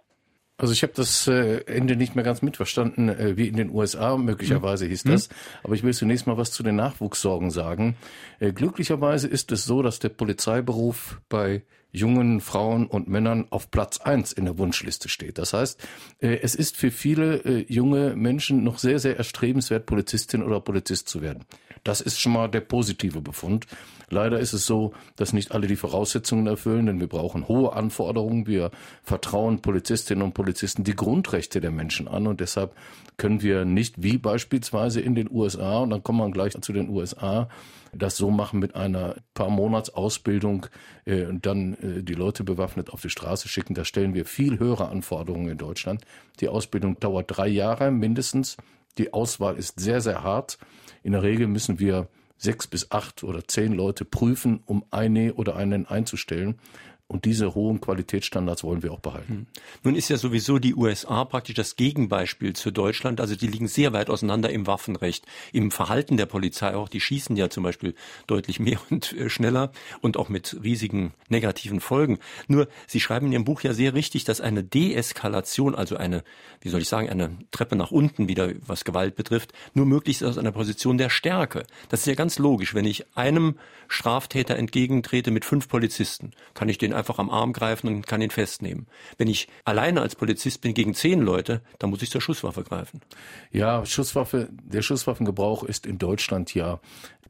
Also 0.59 0.73
ich 0.73 0.83
habe 0.83 0.95
das 0.97 1.27
äh, 1.27 1.65
Ende 1.67 1.97
nicht 1.97 2.15
mehr 2.15 2.25
ganz 2.25 2.41
mitverstanden, 2.41 3.11
äh, 3.11 3.37
wie 3.37 3.47
in 3.47 3.57
den 3.57 3.71
USA 3.71 4.17
möglicherweise 4.17 4.87
hieß 4.87 5.05
das. 5.05 5.29
Aber 5.63 5.75
ich 5.75 5.83
will 5.83 5.93
zunächst 5.93 6.27
mal 6.27 6.39
was 6.39 6.51
zu 6.51 6.63
den 6.63 6.77
Nachwuchssorgen 6.77 7.51
sagen. 7.51 7.97
Äh, 8.41 8.53
glücklicherweise 8.53 9.29
ist 9.29 9.53
es 9.53 9.65
so, 9.65 9.83
dass 9.83 9.99
der 9.99 10.09
Polizeiberuf 10.09 11.21
bei 11.29 11.63
jungen 11.97 12.41
Frauen 12.41 12.87
und 12.87 13.09
Männern 13.09 13.47
auf 13.51 13.71
Platz 13.71 14.01
eins 14.01 14.33
in 14.33 14.45
der 14.45 14.59
Wunschliste 14.59 15.09
steht. 15.09 15.39
Das 15.39 15.55
heißt, 15.55 15.81
äh, 16.21 16.39
es 16.43 16.55
ist 16.55 16.77
für 16.77 16.91
viele 16.91 17.37
äh, 17.45 17.65
junge 17.73 18.15
Menschen 18.15 18.63
noch 18.65 18.79
sehr, 18.79 18.99
sehr 18.99 19.17
erstrebenswert, 19.17 19.87
Polizistin 19.87 20.43
oder 20.43 20.61
Polizist 20.61 21.09
zu 21.09 21.23
werden. 21.23 21.45
Das 21.85 22.01
ist 22.01 22.21
schon 22.21 22.33
mal 22.33 22.49
der 22.49 22.61
positive 22.61 23.23
Befund. 23.23 23.67
Leider 24.09 24.39
ist 24.39 24.53
es 24.53 24.67
so, 24.67 24.93
dass 25.17 25.33
nicht 25.33 25.53
alle 25.53 25.67
die 25.67 25.77
Voraussetzungen 25.77 26.47
erfüllen, 26.47 26.87
denn 26.87 27.01
wir 27.01 27.09
brauchen 27.09 27.49
hohe 27.49 27.73
Anforderungen. 27.73 28.47
Wir 28.47 28.71
vertrauen 29.03 29.63
Polizistinnen 29.63 30.23
und 30.23 30.35
Polizisten 30.35 30.85
die 30.85 30.97
Grundrechte 30.97 31.61
der 31.61 31.71
Menschen 31.71 32.09
an 32.09 32.27
und 32.27 32.41
deshalb 32.41 32.75
können 33.17 33.41
wir 33.41 33.65
nicht 33.65 34.03
wie 34.03 34.19
beispielsweise 34.19 35.01
in 35.01 35.15
den 35.15 35.31
USA, 35.31 35.79
und 35.79 35.91
dann 35.91 36.03
kommen 36.03 36.19
wir 36.19 36.31
gleich 36.31 36.61
zu 36.61 36.73
den 36.73 36.89
USA, 36.89 37.49
das 37.93 38.17
so 38.17 38.31
machen 38.31 38.61
mit 38.61 38.75
einer 38.75 39.17
paar 39.35 39.51
Monats 39.51 39.91
Ausbildung 39.91 40.67
äh, 41.05 41.25
und 41.25 41.47
dann 41.47 41.75
äh, 41.75 41.86
die 42.03 42.15
Leute 42.15 42.45
bewaffnet 42.45 42.91
auf 42.91 43.03
die 43.03 43.11
Straße 43.11 43.49
schicken. 43.49 43.75
Da 43.75 43.85
stellen 43.85 44.15
wir 44.15 44.25
viel 44.25 44.59
höhere 44.59 44.89
Anforderungen 44.89 45.49
in 45.49 45.59
Deutschland. 45.59 46.05
Die 46.41 46.49
Ausbildung 46.49 46.99
dauert 47.01 47.37
drei 47.37 47.49
Jahre 47.49 47.91
mindestens. 47.91 48.57
Die 48.99 49.13
Auswahl 49.13 49.57
ist 49.57 49.81
sehr, 49.81 50.01
sehr 50.01 50.23
hart. 50.23 50.59
In 51.03 51.13
der 51.13 51.23
Regel 51.23 51.47
müssen 51.47 51.79
wir 51.79 52.09
sechs 52.39 52.67
bis 52.67 52.91
acht 52.91 53.25
oder 53.25 53.47
zehn 53.47 53.73
Leute 53.73 54.05
prüfen, 54.05 54.61
um 54.67 54.85
eine 54.91 55.35
oder 55.35 55.57
einen 55.57 55.87
einzustellen. 55.87 56.59
Und 57.09 57.25
diese 57.25 57.55
hohen 57.55 57.81
Qualitätsstandards 57.81 58.65
wollen 58.65 58.83
wir 58.83 58.93
auch 58.93 58.99
behalten. 58.99 59.33
Hm. 59.33 59.47
Nun 59.85 59.95
ist 59.95 60.09
ja 60.09 60.17
sowieso 60.17 60.59
die 60.59 60.75
USA 60.75 61.25
praktisch 61.25 61.55
das 61.55 61.77
Gegenbeispiel 61.77 62.55
zu 62.55 62.73
Deutschland. 62.73 63.21
Also 63.21 63.37
die 63.37 63.47
liegen 63.47 63.69
sehr 63.69 63.93
weit 63.93 64.11
auseinander 64.11 64.51
im 64.51 64.67
Waffenrecht, 64.67 65.25
im 65.53 65.71
Verhalten 65.71 66.17
der 66.17 66.27
Polizei 66.27 66.75
auch. 66.75 66.89
Die 66.89 67.01
schießen 67.01 67.37
ja 67.37 67.49
zum 67.49 67.63
Beispiel 67.63 67.95
deutlich 68.27 68.59
mehr 68.59 68.81
und 68.91 69.13
äh, 69.13 69.31
schneller 69.31 69.71
und 70.01 70.17
auch 70.17 70.29
mit 70.29 70.57
riesigen 70.65 71.15
negativen 71.29 71.79
Folgen. 71.79 72.19
Nur, 72.49 72.67
Sie 72.89 72.99
schreiben 72.99 73.27
in 73.27 73.33
Ihrem 73.35 73.45
Buch 73.45 73.61
ja 73.61 73.73
sehr 73.73 73.95
richtig, 73.95 74.25
dass 74.25 74.41
eine 74.41 74.65
Deeskalation, 74.65 75.77
also 75.77 75.97
eine, 75.97 76.25
wie 76.61 76.71
soll 76.71 76.83
ich 76.83 76.89
sagen, 76.89 77.09
eine 77.09 77.39
Treppe 77.53 77.77
nach 77.77 77.93
unten 77.93 78.27
wieder, 78.27 78.51
was 78.67 78.85
Gewalt 78.85 79.15
betrifft, 79.15 79.53
nur 79.75 79.87
möglich 79.87 80.17
ist 80.17 80.25
aus 80.25 80.39
einer 80.39 80.53
Position 80.53 80.99
der 80.99 81.11
Stärke. 81.11 81.67
Das 81.89 82.01
ist 82.01 82.07
ja 82.07 82.15
ganz 82.15 82.41
logisch. 82.41 82.75
Wenn 82.75 82.85
ich 82.85 83.07
einem 83.17 83.61
Straftäter 83.87 84.57
entgegentrete 84.57 85.31
mit 85.31 85.45
fünf 85.45 85.69
Polizisten, 85.69 86.33
kann 86.55 86.69
ich 86.69 86.79
den 86.79 86.96
einfach 86.97 87.19
am 87.19 87.31
Arm 87.31 87.53
greifen 87.53 87.89
und 87.89 88.07
kann 88.07 88.21
ihn 88.21 88.31
festnehmen. 88.31 88.87
Wenn 89.19 89.29
ich 89.29 89.49
alleine 89.65 90.01
als 90.01 90.17
Polizist 90.17 90.61
bin 90.61 90.75
gegen 90.75 90.95
zehn 90.95 91.21
Leute, 91.21 91.63
dann 91.79 91.91
muss 91.91 92.03
ich 92.03 92.11
zur 92.11 92.21
Schusswaffe 92.21 92.65
greifen. 92.65 93.01
Ja, 93.53 93.85
Schusswaffe, 93.87 94.49
der 94.51 94.83
Schusswaffengebrauch 94.83 95.63
ist 95.63 95.87
in 95.87 95.99
Deutschland 95.99 96.55
ja 96.55 96.81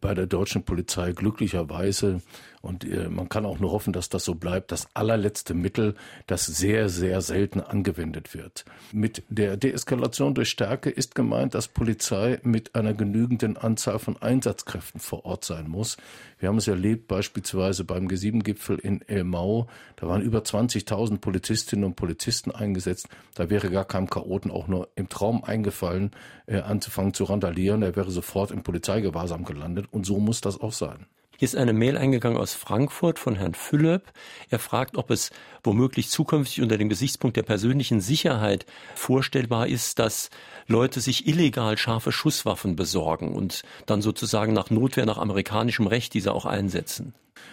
bei 0.00 0.14
der 0.14 0.26
deutschen 0.26 0.64
Polizei 0.64 1.12
glücklicherweise 1.12 2.20
und 2.66 2.84
äh, 2.84 3.08
man 3.08 3.28
kann 3.28 3.46
auch 3.46 3.60
nur 3.60 3.70
hoffen, 3.70 3.92
dass 3.92 4.08
das 4.08 4.24
so 4.24 4.34
bleibt. 4.34 4.72
Das 4.72 4.88
allerletzte 4.92 5.54
Mittel, 5.54 5.94
das 6.26 6.46
sehr, 6.46 6.88
sehr 6.88 7.20
selten 7.20 7.60
angewendet 7.60 8.34
wird. 8.34 8.64
Mit 8.92 9.22
der 9.28 9.56
Deeskalation 9.56 10.34
durch 10.34 10.50
Stärke 10.50 10.90
ist 10.90 11.14
gemeint, 11.14 11.54
dass 11.54 11.68
Polizei 11.68 12.40
mit 12.42 12.74
einer 12.74 12.92
genügenden 12.92 13.56
Anzahl 13.56 14.00
von 14.00 14.20
Einsatzkräften 14.20 15.00
vor 15.00 15.24
Ort 15.24 15.44
sein 15.44 15.68
muss. 15.68 15.96
Wir 16.38 16.48
haben 16.48 16.58
es 16.58 16.68
erlebt 16.68 17.06
beispielsweise 17.08 17.84
beim 17.84 18.08
G7-Gipfel 18.08 18.78
in 18.78 19.00
Elmau. 19.02 19.68
Da 19.94 20.08
waren 20.08 20.20
über 20.20 20.40
20.000 20.40 21.18
Polizistinnen 21.18 21.84
und 21.84 21.96
Polizisten 21.96 22.50
eingesetzt. 22.50 23.08
Da 23.34 23.48
wäre 23.48 23.70
gar 23.70 23.84
keinem 23.84 24.10
Chaoten 24.10 24.50
auch 24.50 24.66
nur 24.66 24.88
im 24.96 25.08
Traum 25.08 25.44
eingefallen, 25.44 26.10
äh, 26.46 26.58
anzufangen 26.58 27.14
zu 27.14 27.24
randalieren. 27.24 27.82
Er 27.82 27.94
wäre 27.96 28.10
sofort 28.10 28.50
im 28.50 28.62
Polizeigewahrsam 28.62 29.44
gelandet. 29.44 29.85
Und 29.90 30.06
so 30.06 30.18
muss 30.18 30.40
das 30.40 30.60
auch 30.60 30.72
sein. 30.72 31.06
Hier 31.38 31.46
ist 31.46 31.56
eine 31.56 31.74
Mail 31.74 31.98
eingegangen 31.98 32.38
aus 32.38 32.54
Frankfurt 32.54 33.18
von 33.18 33.36
Herrn 33.36 33.52
Philipp. 33.52 34.10
Er 34.48 34.58
fragt, 34.58 34.96
ob 34.96 35.10
es 35.10 35.30
womöglich 35.62 36.08
zukünftig 36.08 36.62
unter 36.62 36.78
dem 36.78 36.88
Gesichtspunkt 36.88 37.36
der 37.36 37.42
persönlichen 37.42 38.00
Sicherheit 38.00 38.64
vorstellbar 38.94 39.66
ist, 39.66 39.98
dass 39.98 40.30
Leute 40.66 41.00
sich 41.00 41.28
illegal 41.28 41.76
scharfe 41.76 42.10
Schusswaffen 42.10 42.74
besorgen 42.74 43.34
und 43.34 43.64
dann 43.84 44.00
sozusagen 44.00 44.54
nach 44.54 44.70
Notwehr 44.70 45.04
nach 45.04 45.18
amerikanischem 45.18 45.86
Recht 45.86 46.14
diese 46.14 46.32
auch 46.32 46.46
einsetzen. 46.46 47.12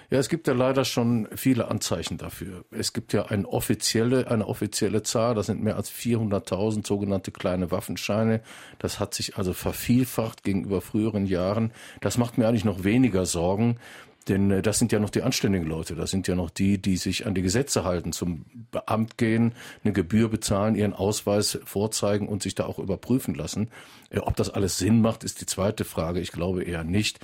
Ja, 0.09 0.19
es 0.19 0.29
gibt 0.29 0.47
ja 0.47 0.53
leider 0.53 0.85
schon 0.85 1.27
viele 1.35 1.69
Anzeichen 1.69 2.17
dafür. 2.17 2.65
Es 2.71 2.93
gibt 2.93 3.13
ja 3.13 3.25
eine 3.25 3.47
offizielle, 3.47 4.29
eine 4.29 4.47
offizielle 4.47 5.03
Zahl, 5.03 5.35
das 5.35 5.47
sind 5.47 5.63
mehr 5.63 5.75
als 5.75 5.91
400.000 5.91 6.85
sogenannte 6.85 7.31
kleine 7.31 7.71
Waffenscheine. 7.71 8.41
Das 8.79 8.99
hat 8.99 9.13
sich 9.13 9.37
also 9.37 9.53
vervielfacht 9.53 10.43
gegenüber 10.43 10.81
früheren 10.81 11.25
Jahren. 11.25 11.71
Das 12.01 12.17
macht 12.17 12.37
mir 12.37 12.47
eigentlich 12.47 12.65
noch 12.65 12.83
weniger 12.83 13.25
Sorgen. 13.25 13.77
Denn 14.27 14.51
äh, 14.51 14.61
das 14.61 14.79
sind 14.79 14.91
ja 14.91 14.99
noch 14.99 15.09
die 15.09 15.21
anständigen 15.21 15.67
Leute. 15.67 15.95
Das 15.95 16.11
sind 16.11 16.27
ja 16.27 16.35
noch 16.35 16.49
die, 16.49 16.81
die 16.81 16.97
sich 16.97 17.25
an 17.25 17.35
die 17.35 17.41
Gesetze 17.41 17.83
halten, 17.83 18.13
zum 18.13 18.45
Beamt 18.71 19.17
gehen, 19.17 19.53
eine 19.83 19.93
Gebühr 19.93 20.29
bezahlen, 20.29 20.75
ihren 20.75 20.93
Ausweis 20.93 21.59
vorzeigen 21.65 22.27
und 22.27 22.41
sich 22.41 22.55
da 22.55 22.65
auch 22.65 22.79
überprüfen 22.79 23.35
lassen. 23.35 23.69
Äh, 24.13 24.19
ob 24.19 24.35
das 24.37 24.49
alles 24.49 24.77
Sinn 24.77 25.01
macht, 25.01 25.23
ist 25.23 25.41
die 25.41 25.45
zweite 25.45 25.83
Frage. 25.83 26.21
Ich 26.21 26.31
glaube 26.31 26.63
eher 26.63 26.83
nicht. 26.83 27.19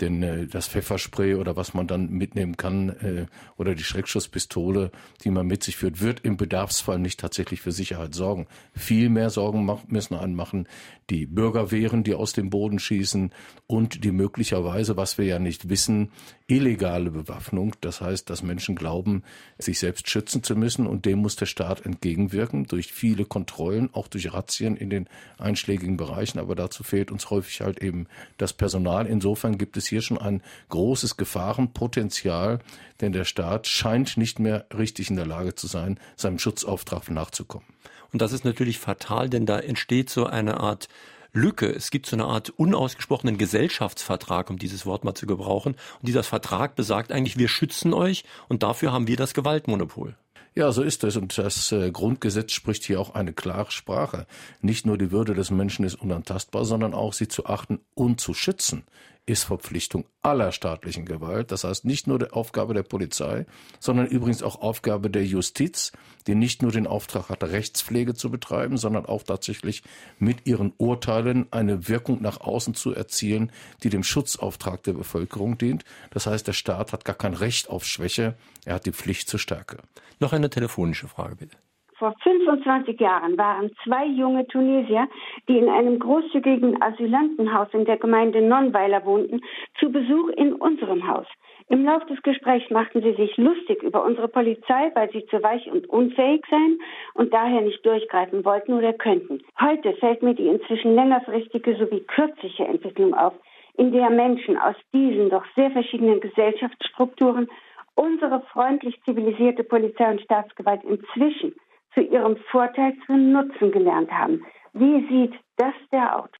Denn 0.00 0.22
äh, 0.24 0.46
das 0.48 0.66
Pfefferspray 0.66 1.34
oder 1.34 1.54
was 1.56 1.72
man 1.72 1.86
dann 1.86 2.10
mitnehmen 2.10 2.56
kann 2.56 2.88
äh, 2.88 3.26
oder 3.56 3.76
die 3.76 3.84
Schreckschusspistole, 3.84 4.90
die 5.22 5.30
man 5.30 5.46
mit 5.46 5.62
sich 5.62 5.76
führt, 5.76 6.00
wird 6.00 6.20
im 6.24 6.36
Bedarfsfall 6.36 6.98
nicht 6.98 7.20
tatsächlich 7.20 7.60
für 7.60 7.70
Sicherheit 7.70 8.12
sorgen. 8.14 8.46
Viel 8.74 9.08
mehr 9.08 9.30
Sorgen 9.30 9.70
müssen 9.86 10.14
anmachen 10.14 10.66
die 11.10 11.26
Bürgerwehren, 11.26 12.02
die 12.02 12.14
aus 12.14 12.32
dem 12.32 12.50
Boden 12.50 12.78
schießen 12.78 13.32
und 13.66 14.04
die 14.04 14.10
möglicherweise, 14.10 14.96
was 14.96 15.18
wir 15.18 15.26
ja 15.26 15.38
nicht 15.38 15.68
wissen, 15.68 16.10
illegale 16.46 17.10
Bewaffnung. 17.10 17.74
Das 17.80 18.00
heißt, 18.00 18.28
dass 18.30 18.42
Menschen 18.42 18.74
glauben, 18.74 19.22
sich 19.58 19.78
selbst 19.78 20.08
schützen 20.08 20.42
zu 20.42 20.56
müssen 20.56 20.86
und 20.86 21.04
dem 21.04 21.18
muss 21.20 21.36
der 21.36 21.46
Staat 21.46 21.84
entgegenwirken 21.84 22.64
durch 22.66 22.92
viele 22.92 23.26
Kontrollen, 23.26 23.90
auch 23.92 24.08
durch 24.08 24.32
Razzien 24.32 24.76
in 24.76 24.90
den 24.90 25.08
einschlägigen 25.38 25.96
Bereichen. 25.96 26.33
Aber 26.38 26.54
dazu 26.54 26.82
fehlt 26.82 27.10
uns 27.10 27.30
häufig 27.30 27.60
halt 27.60 27.82
eben 27.82 28.06
das 28.38 28.52
Personal. 28.52 29.06
Insofern 29.06 29.58
gibt 29.58 29.76
es 29.76 29.86
hier 29.86 30.02
schon 30.02 30.18
ein 30.18 30.42
großes 30.68 31.16
Gefahrenpotenzial, 31.16 32.60
denn 33.00 33.12
der 33.12 33.24
Staat 33.24 33.66
scheint 33.66 34.16
nicht 34.16 34.38
mehr 34.38 34.66
richtig 34.76 35.10
in 35.10 35.16
der 35.16 35.26
Lage 35.26 35.54
zu 35.54 35.66
sein, 35.66 35.98
seinem 36.16 36.38
Schutzauftrag 36.38 37.10
nachzukommen. 37.10 37.66
Und 38.12 38.22
das 38.22 38.32
ist 38.32 38.44
natürlich 38.44 38.78
fatal, 38.78 39.28
denn 39.28 39.46
da 39.46 39.58
entsteht 39.58 40.08
so 40.08 40.26
eine 40.26 40.60
Art 40.60 40.88
Lücke. 41.32 41.66
Es 41.66 41.90
gibt 41.90 42.06
so 42.06 42.16
eine 42.16 42.26
Art 42.26 42.50
unausgesprochenen 42.50 43.38
Gesellschaftsvertrag, 43.38 44.50
um 44.50 44.58
dieses 44.58 44.86
Wort 44.86 45.04
mal 45.04 45.14
zu 45.14 45.26
gebrauchen. 45.26 45.72
Und 45.72 46.08
dieser 46.08 46.22
Vertrag 46.22 46.76
besagt 46.76 47.10
eigentlich, 47.10 47.38
wir 47.38 47.48
schützen 47.48 47.92
euch 47.92 48.24
und 48.48 48.62
dafür 48.62 48.92
haben 48.92 49.08
wir 49.08 49.16
das 49.16 49.34
Gewaltmonopol. 49.34 50.16
Ja, 50.56 50.70
so 50.70 50.82
ist 50.82 51.02
es. 51.02 51.16
Und 51.16 51.36
das 51.36 51.72
äh, 51.72 51.90
Grundgesetz 51.90 52.52
spricht 52.52 52.84
hier 52.84 53.00
auch 53.00 53.14
eine 53.14 53.32
klare 53.32 53.72
Sprache. 53.72 54.26
Nicht 54.62 54.86
nur 54.86 54.96
die 54.96 55.10
Würde 55.10 55.34
des 55.34 55.50
Menschen 55.50 55.84
ist 55.84 55.96
unantastbar, 55.96 56.64
sondern 56.64 56.94
auch 56.94 57.12
sie 57.12 57.26
zu 57.26 57.46
achten 57.46 57.80
und 57.94 58.20
zu 58.20 58.34
schützen 58.34 58.84
ist 59.26 59.44
Verpflichtung 59.44 60.04
aller 60.22 60.52
staatlichen 60.52 61.06
Gewalt. 61.06 61.50
Das 61.50 61.64
heißt 61.64 61.84
nicht 61.84 62.06
nur 62.06 62.18
die 62.18 62.30
Aufgabe 62.30 62.74
der 62.74 62.82
Polizei, 62.82 63.46
sondern 63.80 64.06
übrigens 64.06 64.42
auch 64.42 64.60
Aufgabe 64.60 65.10
der 65.10 65.24
Justiz, 65.24 65.92
die 66.26 66.34
nicht 66.34 66.62
nur 66.62 66.72
den 66.72 66.86
Auftrag 66.86 67.30
hat, 67.30 67.42
Rechtspflege 67.42 68.14
zu 68.14 68.30
betreiben, 68.30 68.76
sondern 68.76 69.06
auch 69.06 69.22
tatsächlich 69.22 69.82
mit 70.18 70.46
ihren 70.46 70.72
Urteilen 70.76 71.46
eine 71.52 71.88
Wirkung 71.88 72.20
nach 72.20 72.40
außen 72.40 72.74
zu 72.74 72.94
erzielen, 72.94 73.50
die 73.82 73.90
dem 73.90 74.02
Schutzauftrag 74.02 74.82
der 74.82 74.92
Bevölkerung 74.92 75.56
dient. 75.56 75.84
Das 76.10 76.26
heißt, 76.26 76.46
der 76.46 76.52
Staat 76.52 76.92
hat 76.92 77.04
gar 77.04 77.16
kein 77.16 77.34
Recht 77.34 77.70
auf 77.70 77.86
Schwäche, 77.86 78.36
er 78.64 78.74
hat 78.74 78.86
die 78.86 78.92
Pflicht 78.92 79.28
zur 79.28 79.40
Stärke. 79.40 79.78
Noch 80.20 80.32
eine 80.32 80.50
telefonische 80.50 81.08
Frage 81.08 81.36
bitte. 81.36 81.63
Vor 82.04 82.14
25 82.22 83.00
Jahren 83.00 83.38
waren 83.38 83.70
zwei 83.82 84.04
junge 84.04 84.46
Tunesier, 84.46 85.08
die 85.48 85.56
in 85.56 85.70
einem 85.70 85.98
großzügigen 85.98 86.82
Asylantenhaus 86.82 87.68
in 87.72 87.86
der 87.86 87.96
Gemeinde 87.96 88.42
Nonweiler 88.42 89.06
wohnten, 89.06 89.40
zu 89.80 89.90
Besuch 89.90 90.28
in 90.36 90.52
unserem 90.52 91.08
Haus. 91.08 91.26
Im 91.70 91.82
Lauf 91.86 92.04
des 92.04 92.20
Gesprächs 92.20 92.68
machten 92.68 93.00
sie 93.00 93.14
sich 93.14 93.38
lustig 93.38 93.82
über 93.82 94.04
unsere 94.04 94.28
Polizei, 94.28 94.92
weil 94.94 95.10
sie 95.12 95.24
zu 95.28 95.42
weich 95.42 95.66
und 95.72 95.88
unfähig 95.88 96.44
seien 96.50 96.78
und 97.14 97.32
daher 97.32 97.62
nicht 97.62 97.86
durchgreifen 97.86 98.44
wollten 98.44 98.74
oder 98.74 98.92
könnten. 98.92 99.40
Heute 99.58 99.94
fällt 99.94 100.22
mir 100.22 100.34
die 100.34 100.48
inzwischen 100.48 100.94
längerfristige 100.94 101.74
sowie 101.76 102.00
kürzliche 102.00 102.66
Entwicklung 102.66 103.14
auf, 103.14 103.32
in 103.78 103.92
der 103.92 104.10
Menschen 104.10 104.58
aus 104.58 104.76
diesen 104.92 105.30
doch 105.30 105.46
sehr 105.56 105.70
verschiedenen 105.70 106.20
Gesellschaftsstrukturen 106.20 107.48
unsere 107.94 108.42
freundlich 108.52 109.00
zivilisierte 109.04 109.64
Polizei 109.64 110.10
und 110.10 110.20
Staatsgewalt 110.20 110.84
inzwischen 110.84 111.54
zu 111.94 112.00
ihrem 112.00 112.36
Vorteil 112.50 112.92
zu 113.06 113.16
nutzen 113.16 113.72
gelernt 113.72 114.10
haben. 114.10 114.44
Wie 114.72 115.06
sieht 115.08 115.34
das 115.56 115.74
der 115.92 116.16
Autor? 116.16 116.38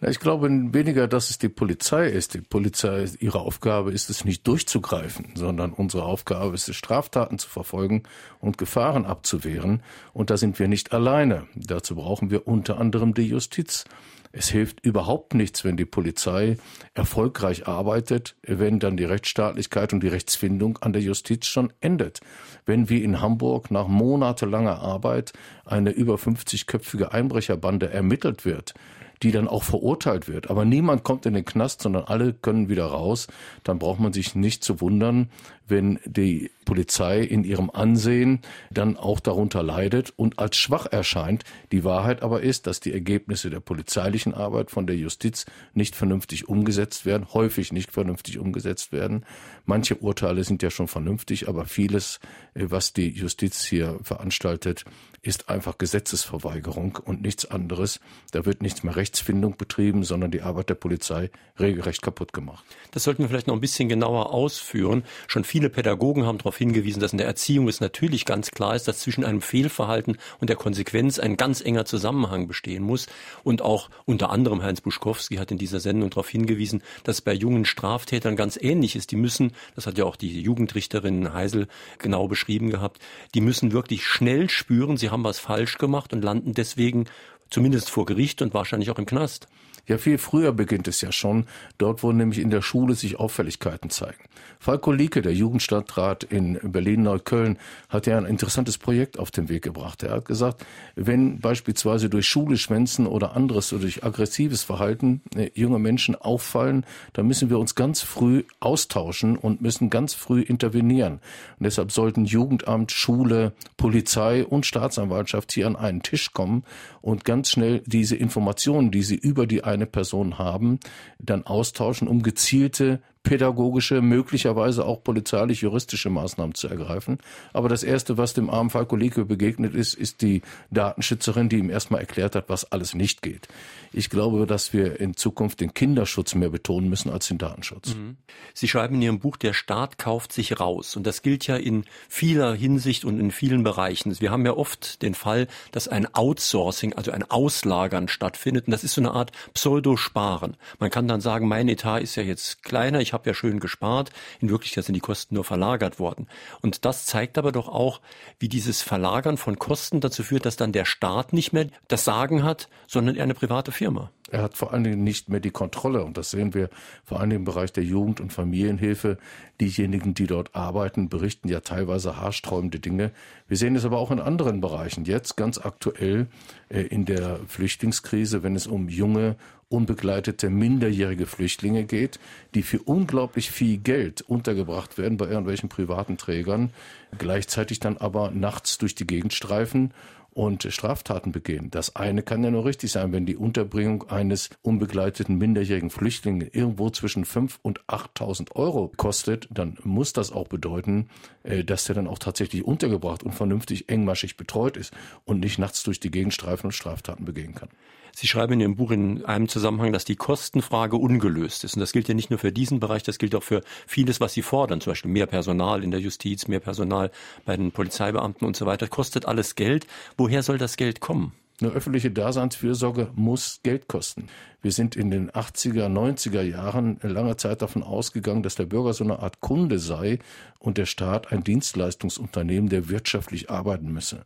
Ich 0.00 0.20
glaube 0.20 0.48
weniger, 0.48 1.08
dass 1.08 1.28
es 1.28 1.38
die 1.38 1.48
Polizei 1.48 2.06
ist. 2.06 2.34
Die 2.34 2.40
Polizei, 2.40 3.06
ihre 3.18 3.40
Aufgabe 3.40 3.90
ist 3.90 4.10
es 4.10 4.24
nicht 4.24 4.46
durchzugreifen, 4.46 5.32
sondern 5.34 5.72
unsere 5.72 6.04
Aufgabe 6.04 6.54
ist 6.54 6.68
es, 6.68 6.76
Straftaten 6.76 7.40
zu 7.40 7.48
verfolgen 7.48 8.04
und 8.38 8.58
Gefahren 8.58 9.04
abzuwehren. 9.04 9.82
Und 10.12 10.30
da 10.30 10.36
sind 10.36 10.60
wir 10.60 10.68
nicht 10.68 10.92
alleine. 10.92 11.48
Dazu 11.56 11.96
brauchen 11.96 12.30
wir 12.30 12.46
unter 12.46 12.78
anderem 12.78 13.12
die 13.12 13.26
Justiz. 13.26 13.86
Es 14.32 14.48
hilft 14.48 14.84
überhaupt 14.84 15.34
nichts, 15.34 15.64
wenn 15.64 15.76
die 15.76 15.84
Polizei 15.84 16.56
erfolgreich 16.94 17.66
arbeitet, 17.66 18.36
wenn 18.42 18.78
dann 18.78 18.96
die 18.96 19.04
Rechtsstaatlichkeit 19.04 19.92
und 19.92 20.02
die 20.02 20.08
Rechtsfindung 20.08 20.78
an 20.78 20.92
der 20.92 21.02
Justiz 21.02 21.46
schon 21.46 21.72
endet. 21.80 22.20
Wenn 22.66 22.88
wie 22.88 23.02
in 23.02 23.20
Hamburg 23.20 23.70
nach 23.70 23.88
monatelanger 23.88 24.80
Arbeit 24.80 25.32
eine 25.64 25.90
über 25.90 26.16
50-köpfige 26.16 27.12
Einbrecherbande 27.12 27.90
ermittelt 27.90 28.44
wird, 28.44 28.74
die 29.22 29.32
dann 29.32 29.48
auch 29.48 29.62
verurteilt 29.62 30.28
wird. 30.28 30.50
Aber 30.50 30.64
niemand 30.64 31.02
kommt 31.02 31.26
in 31.26 31.34
den 31.34 31.44
Knast, 31.44 31.82
sondern 31.82 32.04
alle 32.04 32.32
können 32.32 32.68
wieder 32.68 32.86
raus. 32.86 33.26
Dann 33.64 33.78
braucht 33.78 34.00
man 34.00 34.12
sich 34.12 34.34
nicht 34.34 34.62
zu 34.62 34.80
wundern, 34.80 35.30
wenn 35.68 35.98
die 36.04 36.50
Polizei 36.68 37.20
in 37.20 37.44
ihrem 37.44 37.70
Ansehen 37.70 38.40
dann 38.70 38.98
auch 38.98 39.20
darunter 39.20 39.62
leidet 39.62 40.12
und 40.16 40.38
als 40.38 40.58
schwach 40.58 40.84
erscheint. 40.84 41.44
Die 41.72 41.82
Wahrheit 41.82 42.22
aber 42.22 42.42
ist, 42.42 42.66
dass 42.66 42.80
die 42.80 42.92
Ergebnisse 42.92 43.48
der 43.48 43.60
polizeilichen 43.60 44.34
Arbeit 44.34 44.70
von 44.70 44.86
der 44.86 44.96
Justiz 44.96 45.46
nicht 45.72 45.96
vernünftig 45.96 46.46
umgesetzt 46.46 47.06
werden, 47.06 47.32
häufig 47.32 47.72
nicht 47.72 47.90
vernünftig 47.90 48.38
umgesetzt 48.38 48.92
werden. 48.92 49.24
Manche 49.64 49.96
Urteile 49.96 50.44
sind 50.44 50.62
ja 50.62 50.70
schon 50.70 50.88
vernünftig, 50.88 51.48
aber 51.48 51.64
vieles, 51.64 52.20
äh, 52.52 52.66
was 52.68 52.92
die 52.92 53.08
Justiz 53.08 53.64
hier 53.64 53.98
veranstaltet, 54.02 54.84
ist 55.22 55.48
einfach 55.48 55.78
Gesetzesverweigerung 55.78 56.98
und 57.04 57.22
nichts 57.22 57.50
anderes. 57.50 58.00
Da 58.30 58.46
wird 58.46 58.62
nichts 58.62 58.82
mehr 58.82 58.96
Rechtsfindung 58.96 59.56
betrieben, 59.56 60.04
sondern 60.04 60.30
die 60.30 60.42
Arbeit 60.42 60.70
der 60.70 60.74
Polizei 60.74 61.30
regelrecht 61.58 62.02
kaputt 62.02 62.32
gemacht. 62.32 62.64
Das 62.92 63.04
sollten 63.04 63.22
wir 63.22 63.28
vielleicht 63.28 63.46
noch 63.46 63.54
ein 63.54 63.60
bisschen 63.60 63.88
genauer 63.88 64.32
ausführen. 64.32 65.02
Schon 65.26 65.44
viele 65.58 65.70
Pädagogen 65.70 66.24
haben 66.24 66.38
darauf 66.38 66.56
hingewiesen, 66.56 67.00
dass 67.00 67.10
in 67.10 67.18
der 67.18 67.26
Erziehung 67.26 67.66
es 67.66 67.80
natürlich 67.80 68.24
ganz 68.24 68.52
klar 68.52 68.76
ist, 68.76 68.86
dass 68.86 69.00
zwischen 69.00 69.24
einem 69.24 69.40
Fehlverhalten 69.40 70.16
und 70.38 70.48
der 70.48 70.54
Konsequenz 70.54 71.18
ein 71.18 71.36
ganz 71.36 71.60
enger 71.60 71.84
Zusammenhang 71.84 72.46
bestehen 72.46 72.84
muss. 72.84 73.08
Und 73.42 73.60
auch 73.60 73.90
unter 74.04 74.30
anderem 74.30 74.62
Heinz 74.62 74.80
Buschkowski 74.80 75.34
hat 75.34 75.50
in 75.50 75.58
dieser 75.58 75.80
Sendung 75.80 76.10
darauf 76.10 76.28
hingewiesen, 76.28 76.80
dass 77.02 77.22
bei 77.22 77.32
jungen 77.32 77.64
Straftätern 77.64 78.36
ganz 78.36 78.56
ähnlich 78.56 78.94
ist. 78.94 79.10
Die 79.10 79.16
müssen, 79.16 79.50
das 79.74 79.88
hat 79.88 79.98
ja 79.98 80.04
auch 80.04 80.14
die 80.14 80.40
Jugendrichterin 80.40 81.32
Heisel 81.32 81.66
genau 81.98 82.28
beschrieben 82.28 82.70
gehabt, 82.70 83.02
die 83.34 83.40
müssen 83.40 83.72
wirklich 83.72 84.06
schnell 84.06 84.48
spüren, 84.50 84.96
sie 84.96 85.10
haben 85.10 85.24
was 85.24 85.40
falsch 85.40 85.78
gemacht 85.78 86.12
und 86.12 86.22
landen 86.22 86.54
deswegen 86.54 87.06
zumindest 87.50 87.90
vor 87.90 88.06
Gericht 88.06 88.42
und 88.42 88.54
wahrscheinlich 88.54 88.92
auch 88.92 88.98
im 89.00 89.06
Knast. 89.06 89.48
Ja, 89.88 89.96
viel 89.96 90.18
früher 90.18 90.52
beginnt 90.52 90.86
es 90.86 91.00
ja 91.00 91.12
schon, 91.12 91.46
dort 91.78 92.02
wo 92.02 92.12
nämlich 92.12 92.40
in 92.40 92.50
der 92.50 92.60
Schule 92.60 92.94
sich 92.94 93.18
Auffälligkeiten 93.18 93.88
zeigen. 93.88 94.22
Falko 94.60 94.92
Lieke, 94.92 95.22
der 95.22 95.32
Jugendstadtrat 95.32 96.24
in 96.24 96.58
Berlin-Neukölln, 96.62 97.58
hat 97.88 98.06
ja 98.06 98.18
ein 98.18 98.26
interessantes 98.26 98.76
Projekt 98.76 99.18
auf 99.18 99.30
den 99.30 99.48
Weg 99.48 99.62
gebracht. 99.62 100.02
Er 100.02 100.12
hat 100.12 100.26
gesagt, 100.26 100.66
wenn 100.94 101.38
beispielsweise 101.40 102.10
durch 102.10 102.26
Schule 102.26 102.58
schwänzen 102.58 103.06
oder 103.06 103.34
anderes 103.34 103.72
oder 103.72 103.82
durch 103.82 104.04
aggressives 104.04 104.62
Verhalten 104.62 105.22
äh, 105.34 105.50
junge 105.54 105.78
Menschen 105.78 106.16
auffallen, 106.16 106.84
dann 107.14 107.26
müssen 107.26 107.48
wir 107.48 107.58
uns 107.58 107.74
ganz 107.74 108.02
früh 108.02 108.44
austauschen 108.60 109.36
und 109.38 109.62
müssen 109.62 109.88
ganz 109.88 110.12
früh 110.12 110.42
intervenieren. 110.42 111.14
Und 111.58 111.64
deshalb 111.64 111.92
sollten 111.92 112.26
Jugendamt, 112.26 112.92
Schule, 112.92 113.52
Polizei 113.78 114.44
und 114.44 114.66
Staatsanwaltschaft 114.66 115.52
hier 115.52 115.66
an 115.66 115.76
einen 115.76 116.02
Tisch 116.02 116.34
kommen 116.34 116.64
und 117.00 117.24
ganz 117.24 117.50
schnell 117.50 117.82
diese 117.86 118.16
Informationen, 118.16 118.90
die 118.90 119.02
sie 119.02 119.16
über 119.16 119.46
die 119.46 119.64
eine 119.78 119.86
Person 119.86 120.38
haben, 120.38 120.78
dann 121.18 121.46
austauschen, 121.46 122.08
um 122.08 122.22
gezielte 122.22 123.00
pädagogische, 123.22 124.00
möglicherweise 124.00 124.84
auch 124.84 125.02
polizeilich-juristische 125.02 126.10
Maßnahmen 126.10 126.54
zu 126.54 126.68
ergreifen. 126.68 127.18
Aber 127.52 127.68
das 127.68 127.82
Erste, 127.82 128.18
was 128.18 128.34
dem 128.34 128.50
armen 128.50 128.70
Falco 128.70 128.96
Leke 128.96 129.24
begegnet 129.24 129.74
ist, 129.74 129.94
ist 129.94 130.22
die 130.22 130.42
Datenschützerin, 130.70 131.48
die 131.48 131.58
ihm 131.58 131.70
erstmal 131.70 132.00
erklärt 132.00 132.34
hat, 132.34 132.48
was 132.48 132.70
alles 132.72 132.94
nicht 132.94 133.22
geht. 133.22 133.48
Ich 133.92 134.10
glaube, 134.10 134.46
dass 134.46 134.72
wir 134.72 135.00
in 135.00 135.16
Zukunft 135.16 135.60
den 135.60 135.74
Kinderschutz 135.74 136.34
mehr 136.34 136.50
betonen 136.50 136.88
müssen 136.88 137.10
als 137.10 137.28
den 137.28 137.38
Datenschutz. 137.38 137.94
Mhm. 137.94 138.16
Sie 138.54 138.68
schreiben 138.68 138.96
in 138.96 139.02
Ihrem 139.02 139.18
Buch, 139.18 139.36
der 139.36 139.52
Staat 139.52 139.98
kauft 139.98 140.32
sich 140.32 140.60
raus. 140.60 140.96
Und 140.96 141.06
das 141.06 141.22
gilt 141.22 141.46
ja 141.46 141.56
in 141.56 141.84
vieler 142.08 142.54
Hinsicht 142.54 143.04
und 143.04 143.18
in 143.18 143.30
vielen 143.30 143.62
Bereichen. 143.62 144.14
Wir 144.20 144.30
haben 144.30 144.44
ja 144.44 144.52
oft 144.52 145.02
den 145.02 145.14
Fall, 145.14 145.48
dass 145.72 145.88
ein 145.88 146.12
Outsourcing, 146.14 146.94
also 146.94 147.10
ein 147.10 147.28
Auslagern 147.30 148.08
stattfindet. 148.08 148.66
Und 148.66 148.72
das 148.72 148.84
ist 148.84 148.94
so 148.94 149.00
eine 149.00 149.12
Art 149.12 149.32
Pseudosparen. 149.54 150.56
Man 150.78 150.90
kann 150.90 151.08
dann 151.08 151.20
sagen, 151.20 151.48
mein 151.48 151.68
Etat 151.68 152.00
ist 152.00 152.16
ja 152.16 152.22
jetzt 152.22 152.62
kleiner, 152.62 153.00
ich 153.08 153.12
habe 153.14 153.28
ja 153.28 153.34
schön 153.34 153.58
gespart. 153.58 154.10
In 154.38 154.50
Wirklichkeit 154.50 154.84
sind 154.84 154.94
die 154.94 155.00
Kosten 155.00 155.34
nur 155.34 155.44
verlagert 155.44 155.98
worden. 155.98 156.28
Und 156.60 156.84
das 156.84 157.06
zeigt 157.06 157.38
aber 157.38 157.52
doch 157.52 157.68
auch, 157.68 158.00
wie 158.38 158.48
dieses 158.48 158.82
Verlagern 158.82 159.38
von 159.38 159.58
Kosten 159.58 160.00
dazu 160.00 160.22
führt, 160.22 160.44
dass 160.44 160.56
dann 160.56 160.72
der 160.72 160.84
Staat 160.84 161.32
nicht 161.32 161.54
mehr 161.54 161.68
das 161.88 162.04
Sagen 162.04 162.44
hat, 162.44 162.68
sondern 162.86 163.18
eine 163.18 163.34
private 163.34 163.72
Firma. 163.72 164.10
Er 164.30 164.42
hat 164.42 164.58
vor 164.58 164.74
allen 164.74 164.84
Dingen 164.84 165.04
nicht 165.04 165.30
mehr 165.30 165.40
die 165.40 165.50
Kontrolle. 165.50 166.04
Und 166.04 166.18
das 166.18 166.30
sehen 166.30 166.52
wir 166.52 166.68
vor 167.02 167.20
allem 167.20 167.30
im 167.30 167.44
Bereich 167.44 167.72
der 167.72 167.84
Jugend- 167.84 168.20
und 168.20 168.30
Familienhilfe. 168.30 169.16
Diejenigen, 169.58 170.12
die 170.12 170.26
dort 170.26 170.54
arbeiten, 170.54 171.08
berichten 171.08 171.48
ja 171.48 171.60
teilweise 171.60 172.18
haarsträubende 172.18 172.78
Dinge. 172.78 173.12
Wir 173.46 173.56
sehen 173.56 173.74
es 173.74 173.86
aber 173.86 173.96
auch 173.96 174.10
in 174.10 174.20
anderen 174.20 174.60
Bereichen. 174.60 175.04
Jetzt 175.04 175.36
ganz 175.36 175.56
aktuell 175.56 176.26
äh, 176.68 176.82
in 176.82 177.06
der 177.06 177.40
Flüchtlingskrise, 177.46 178.42
wenn 178.42 178.54
es 178.54 178.66
um 178.66 178.90
junge, 178.90 179.36
unbegleitete, 179.68 180.50
minderjährige 180.50 181.26
Flüchtlinge 181.26 181.84
geht, 181.84 182.18
die 182.54 182.62
für 182.62 182.80
unglaublich 182.80 183.50
viel 183.50 183.78
Geld 183.78 184.22
untergebracht 184.22 184.98
werden 184.98 185.18
bei 185.18 185.26
irgendwelchen 185.26 185.68
privaten 185.68 186.16
Trägern, 186.16 186.70
gleichzeitig 187.18 187.80
dann 187.80 187.96
aber 187.98 188.30
nachts 188.30 188.78
durch 188.78 188.94
die 188.94 189.06
Gegend 189.06 189.34
streifen 189.34 189.92
und 190.38 190.62
Straftaten 190.70 191.32
begehen. 191.32 191.68
Das 191.72 191.96
eine 191.96 192.22
kann 192.22 192.44
ja 192.44 192.50
nur 192.52 192.64
richtig 192.64 192.92
sein, 192.92 193.12
wenn 193.12 193.26
die 193.26 193.36
Unterbringung 193.36 194.08
eines 194.08 194.50
unbegleiteten 194.62 195.36
minderjährigen 195.36 195.90
Flüchtlings 195.90 196.46
irgendwo 196.52 196.90
zwischen 196.90 197.24
5.000 197.24 197.56
und 197.62 197.80
8.000 197.86 198.54
Euro 198.54 198.92
kostet, 198.96 199.48
dann 199.50 199.78
muss 199.82 200.12
das 200.12 200.30
auch 200.30 200.46
bedeuten, 200.46 201.08
äh, 201.42 201.64
dass 201.64 201.84
der 201.84 201.96
dann 201.96 202.06
auch 202.06 202.20
tatsächlich 202.20 202.64
untergebracht 202.64 203.24
und 203.24 203.32
vernünftig 203.32 203.88
engmaschig 203.88 204.36
betreut 204.36 204.76
ist 204.76 204.94
und 205.24 205.40
nicht 205.40 205.58
nachts 205.58 205.82
durch 205.82 205.98
die 205.98 206.12
Gegend 206.12 206.32
streifen 206.32 206.66
und 206.66 206.72
Straftaten 206.72 207.24
begehen 207.24 207.56
kann. 207.56 207.70
Sie 208.18 208.26
schreiben 208.26 208.54
in 208.54 208.60
Ihrem 208.60 208.74
Buch 208.74 208.90
in 208.90 209.24
einem 209.26 209.48
Zusammenhang, 209.48 209.92
dass 209.92 210.04
die 210.04 210.16
Kostenfrage 210.16 210.96
ungelöst 210.96 211.62
ist. 211.62 211.74
Und 211.74 211.80
das 211.80 211.92
gilt 211.92 212.08
ja 212.08 212.14
nicht 212.14 212.30
nur 212.30 212.40
für 212.40 212.50
diesen 212.50 212.80
Bereich, 212.80 213.04
das 213.04 213.18
gilt 213.18 213.32
auch 213.36 213.44
für 213.44 213.62
vieles, 213.86 214.20
was 214.20 214.32
Sie 214.32 214.42
fordern. 214.42 214.80
Zum 214.80 214.90
Beispiel 214.90 215.12
mehr 215.12 215.26
Personal 215.26 215.84
in 215.84 215.92
der 215.92 216.00
Justiz, 216.00 216.48
mehr 216.48 216.58
Personal 216.58 217.12
bei 217.44 217.56
den 217.56 217.70
Polizeibeamten 217.70 218.44
und 218.44 218.56
so 218.56 218.66
weiter. 218.66 218.88
Kostet 218.88 219.26
alles 219.26 219.54
Geld. 219.54 219.86
Woher 220.16 220.42
soll 220.42 220.58
das 220.58 220.76
Geld 220.76 220.98
kommen? 220.98 221.32
Eine 221.60 221.70
öffentliche 221.70 222.10
Daseinsfürsorge 222.10 223.10
muss 223.14 223.60
Geld 223.62 223.86
kosten. 223.86 224.26
Wir 224.62 224.72
sind 224.72 224.96
in 224.96 225.10
den 225.10 225.30
80er, 225.30 225.86
90er 225.86 226.42
Jahren 226.42 226.98
lange 227.02 227.36
Zeit 227.36 227.62
davon 227.62 227.84
ausgegangen, 227.84 228.42
dass 228.42 228.56
der 228.56 228.66
Bürger 228.66 228.94
so 228.94 229.04
eine 229.04 229.20
Art 229.20 229.40
Kunde 229.40 229.78
sei 229.78 230.18
und 230.58 230.76
der 230.76 230.86
Staat 230.86 231.32
ein 231.32 231.44
Dienstleistungsunternehmen, 231.44 232.68
der 232.68 232.88
wirtschaftlich 232.88 233.50
arbeiten 233.50 233.92
müsse. 233.92 234.24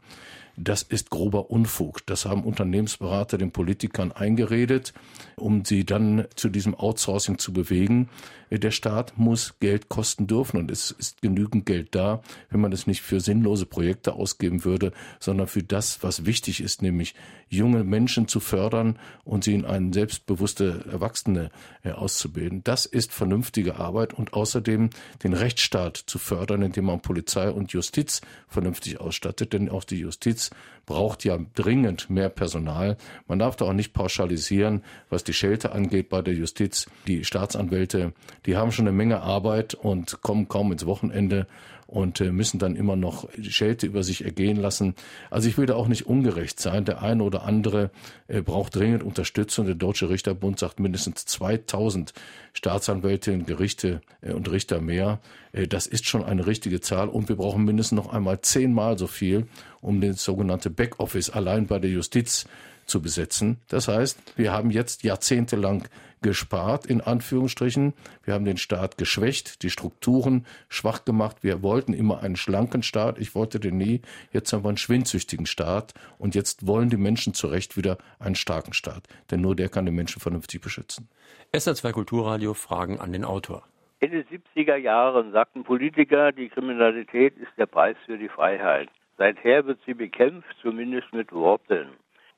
Das 0.56 0.82
ist 0.82 1.10
grober 1.10 1.50
Unfug. 1.50 2.04
Das 2.06 2.26
haben 2.26 2.44
Unternehmensberater 2.44 3.38
den 3.38 3.52
Politikern 3.52 4.12
eingeredet, 4.12 4.92
um 5.36 5.64
sie 5.64 5.84
dann 5.84 6.26
zu 6.34 6.50
diesem 6.50 6.74
Outsourcing 6.74 7.38
zu 7.38 7.52
bewegen. 7.52 8.10
Der 8.50 8.70
Staat 8.70 9.16
muss 9.16 9.54
Geld 9.60 9.88
kosten 9.88 10.26
dürfen 10.26 10.58
und 10.58 10.70
es 10.70 10.90
ist 10.90 11.22
genügend 11.22 11.64
Geld 11.64 11.94
da, 11.94 12.20
wenn 12.50 12.60
man 12.60 12.70
es 12.72 12.86
nicht 12.86 13.00
für 13.00 13.18
sinnlose 13.20 13.64
Projekte 13.64 14.12
ausgeben 14.12 14.64
würde, 14.64 14.92
sondern 15.20 15.46
für 15.46 15.62
das, 15.62 16.02
was 16.02 16.26
wichtig 16.26 16.60
ist, 16.60 16.82
nämlich 16.82 17.14
junge 17.48 17.82
Menschen 17.82 18.28
zu 18.28 18.40
fördern 18.40 18.98
und 19.24 19.44
sie 19.44 19.54
in 19.54 19.64
eine 19.64 19.92
selbstbewusste 19.92 20.84
Erwachsene 20.90 21.50
äh, 21.82 21.92
auszubilden. 21.92 22.62
Das 22.64 22.84
ist 22.84 23.12
vernünftige 23.12 23.76
Arbeit 23.76 24.12
und 24.12 24.34
außerdem 24.34 24.90
den 25.22 25.32
Rechtsstaat 25.32 25.96
zu 25.96 26.18
fördern, 26.18 26.62
indem 26.62 26.86
man 26.86 27.00
Polizei 27.00 27.50
und 27.50 27.72
Justiz 27.72 28.20
vernünftig 28.48 29.00
ausstattet, 29.00 29.52
denn 29.52 29.70
auch 29.70 29.84
die 29.84 29.98
Justiz 29.98 30.41
braucht 30.86 31.24
ja 31.24 31.38
dringend 31.54 32.10
mehr 32.10 32.28
Personal. 32.28 32.96
Man 33.28 33.38
darf 33.38 33.56
da 33.56 33.66
auch 33.66 33.72
nicht 33.72 33.92
pauschalisieren, 33.92 34.82
was 35.10 35.24
die 35.24 35.32
Schelte 35.32 35.72
angeht 35.72 36.08
bei 36.08 36.22
der 36.22 36.34
Justiz. 36.34 36.86
Die 37.06 37.24
Staatsanwälte, 37.24 38.12
die 38.46 38.56
haben 38.56 38.72
schon 38.72 38.86
eine 38.86 38.96
Menge 38.96 39.20
Arbeit 39.22 39.74
und 39.74 40.22
kommen 40.22 40.48
kaum 40.48 40.72
ins 40.72 40.86
Wochenende 40.86 41.46
und 41.92 42.22
äh, 42.22 42.32
müssen 42.32 42.58
dann 42.58 42.74
immer 42.74 42.96
noch 42.96 43.28
Schelte 43.42 43.86
über 43.86 44.02
sich 44.02 44.24
ergehen 44.24 44.56
lassen. 44.56 44.94
Also 45.30 45.46
ich 45.48 45.58
will 45.58 45.66
da 45.66 45.74
auch 45.74 45.88
nicht 45.88 46.06
ungerecht 46.06 46.58
sein. 46.58 46.86
Der 46.86 47.02
eine 47.02 47.22
oder 47.22 47.44
andere 47.44 47.90
äh, 48.28 48.40
braucht 48.40 48.74
dringend 48.74 49.02
Unterstützung. 49.02 49.66
Der 49.66 49.74
Deutsche 49.74 50.08
Richterbund 50.08 50.58
sagt 50.58 50.80
mindestens 50.80 51.26
2000 51.26 52.14
Staatsanwältinnen, 52.54 53.44
Gerichte 53.44 54.00
äh, 54.22 54.32
und 54.32 54.50
Richter 54.50 54.80
mehr. 54.80 55.20
Das 55.68 55.86
ist 55.86 56.06
schon 56.06 56.24
eine 56.24 56.46
richtige 56.46 56.80
Zahl 56.80 57.10
und 57.10 57.28
wir 57.28 57.36
brauchen 57.36 57.66
mindestens 57.66 57.96
noch 57.96 58.10
einmal 58.10 58.40
zehnmal 58.40 58.96
so 58.96 59.06
viel, 59.06 59.46
um 59.82 60.00
den 60.00 60.14
sogenannte 60.14 60.70
Backoffice 60.70 61.28
allein 61.28 61.66
bei 61.66 61.78
der 61.78 61.90
Justiz 61.90 62.46
zu 62.86 63.02
besetzen. 63.02 63.58
Das 63.68 63.86
heißt, 63.86 64.18
wir 64.36 64.50
haben 64.50 64.70
jetzt 64.70 65.02
jahrzehntelang 65.02 65.84
gespart, 66.22 66.86
in 66.86 67.00
Anführungsstrichen. 67.00 67.94
Wir 68.24 68.34
haben 68.34 68.44
den 68.44 68.56
Staat 68.56 68.98
geschwächt, 68.98 69.62
die 69.62 69.70
Strukturen 69.70 70.46
schwach 70.68 71.04
gemacht. 71.04 71.38
Wir 71.42 71.62
wollten 71.62 71.92
immer 71.92 72.22
einen 72.22 72.36
schlanken 72.36 72.82
Staat. 72.82 73.18
Ich 73.18 73.34
wollte 73.34 73.60
den 73.60 73.76
nie. 73.76 74.02
Jetzt 74.32 74.52
haben 74.52 74.64
wir 74.64 74.68
einen 74.68 74.76
schwindsüchtigen 74.76 75.46
Staat. 75.46 75.94
Und 76.18 76.34
jetzt 76.34 76.66
wollen 76.66 76.90
die 76.90 76.96
Menschen 76.96 77.34
zu 77.34 77.48
Recht 77.48 77.76
wieder 77.76 77.98
einen 78.18 78.34
starken 78.34 78.72
Staat. 78.72 79.08
Denn 79.30 79.40
nur 79.40 79.56
der 79.56 79.68
kann 79.68 79.86
die 79.86 79.92
Menschen 79.92 80.20
vernünftig 80.20 80.60
beschützen. 80.60 81.08
SR2 81.52 81.92
Kulturradio 81.92 82.54
Fragen 82.54 83.00
an 83.00 83.12
den 83.12 83.24
Autor. 83.24 83.64
In 84.00 84.10
den 84.10 84.24
70er 84.24 84.76
Jahren 84.76 85.30
sagten 85.32 85.62
Politiker, 85.62 86.32
die 86.32 86.48
Kriminalität 86.48 87.36
ist 87.36 87.52
der 87.56 87.66
Preis 87.66 87.96
für 88.04 88.18
die 88.18 88.28
Freiheit. 88.28 88.88
Seither 89.16 89.64
wird 89.66 89.78
sie 89.86 89.94
bekämpft, 89.94 90.56
zumindest 90.60 91.12
mit 91.12 91.30
Worten. 91.30 91.90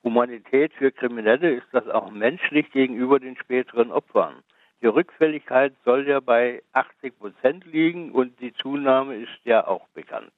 Humanität 0.05 0.75
für 0.75 0.93
Kriminelle 0.93 1.55
ist 1.55 1.67
das 1.73 1.88
auch 1.88 2.11
menschlich 2.11 2.71
gegenüber 2.71 3.19
den 3.19 3.37
späteren 3.37 3.90
Opfern. 3.90 4.43
Die 4.83 4.87
Rückfälligkeit 4.87 5.73
soll 5.85 6.07
ja 6.07 6.21
bei 6.21 6.62
80 6.75 7.19
Prozent 7.19 7.64
liegen 7.64 8.12
und 8.12 8.38
die 8.38 8.53
Zunahme 8.53 9.17
ist 9.17 9.40
ja 9.45 9.67
auch 9.67 9.88
bekannt. 9.95 10.31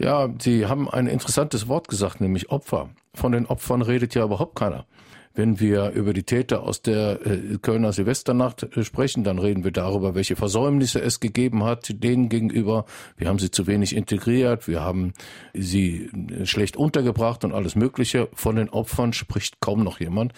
Ja, 0.00 0.30
Sie 0.40 0.64
haben 0.64 0.88
ein 0.88 1.06
interessantes 1.06 1.68
Wort 1.68 1.88
gesagt, 1.88 2.22
nämlich 2.22 2.50
Opfer. 2.50 2.88
Von 3.12 3.32
den 3.32 3.44
Opfern 3.44 3.82
redet 3.82 4.14
ja 4.14 4.24
überhaupt 4.24 4.56
keiner. 4.56 4.86
Wenn 5.34 5.60
wir 5.60 5.90
über 5.90 6.14
die 6.14 6.22
Täter 6.22 6.62
aus 6.62 6.80
der 6.80 7.24
äh, 7.26 7.58
Kölner 7.60 7.92
Silvesternacht 7.92 8.62
äh, 8.62 8.82
sprechen, 8.82 9.24
dann 9.24 9.38
reden 9.38 9.62
wir 9.62 9.72
darüber, 9.72 10.14
welche 10.14 10.36
Versäumnisse 10.36 11.02
es 11.02 11.20
gegeben 11.20 11.64
hat, 11.64 12.02
denen 12.02 12.30
gegenüber. 12.30 12.86
Wir 13.18 13.28
haben 13.28 13.38
sie 13.38 13.50
zu 13.50 13.66
wenig 13.66 13.94
integriert, 13.94 14.68
wir 14.68 14.80
haben 14.80 15.12
sie 15.52 16.06
äh, 16.06 16.46
schlecht 16.46 16.78
untergebracht 16.78 17.44
und 17.44 17.52
alles 17.52 17.76
Mögliche. 17.76 18.30
Von 18.32 18.56
den 18.56 18.70
Opfern 18.70 19.12
spricht 19.12 19.60
kaum 19.60 19.84
noch 19.84 20.00
jemand. 20.00 20.32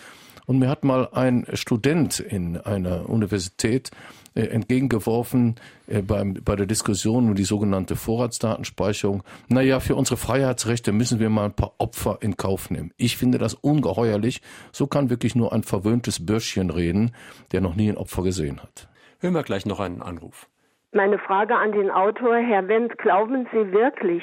Und 0.46 0.58
mir 0.58 0.68
hat 0.68 0.84
mal 0.84 1.08
ein 1.12 1.46
Student 1.54 2.20
in 2.20 2.56
einer 2.56 3.08
Universität 3.08 3.90
äh, 4.34 4.46
entgegengeworfen 4.46 5.56
äh, 5.86 6.02
beim, 6.02 6.34
bei 6.44 6.56
der 6.56 6.66
Diskussion 6.66 7.28
um 7.28 7.34
die 7.34 7.44
sogenannte 7.44 7.96
Vorratsdatenspeicherung, 7.96 9.22
naja, 9.48 9.78
für 9.78 9.94
unsere 9.94 10.16
Freiheitsrechte 10.16 10.92
müssen 10.92 11.20
wir 11.20 11.28
mal 11.28 11.46
ein 11.46 11.56
paar 11.56 11.72
Opfer 11.78 12.18
in 12.22 12.36
Kauf 12.36 12.70
nehmen. 12.70 12.92
Ich 12.96 13.16
finde 13.16 13.38
das 13.38 13.54
ungeheuerlich. 13.54 14.40
So 14.72 14.86
kann 14.86 15.10
wirklich 15.10 15.34
nur 15.34 15.52
ein 15.52 15.62
verwöhntes 15.62 16.24
Bürschchen 16.24 16.70
reden, 16.70 17.12
der 17.52 17.60
noch 17.60 17.74
nie 17.74 17.90
ein 17.90 17.96
Opfer 17.96 18.22
gesehen 18.22 18.62
hat. 18.62 18.88
Hören 19.20 19.34
wir 19.34 19.42
gleich 19.42 19.66
noch 19.66 19.80
einen 19.80 20.02
Anruf. 20.02 20.48
Meine 20.92 21.18
Frage 21.18 21.54
an 21.54 21.72
den 21.72 21.90
Autor, 21.90 22.36
Herr 22.36 22.68
Wendt, 22.68 22.98
glauben 22.98 23.46
Sie 23.52 23.72
wirklich, 23.72 24.22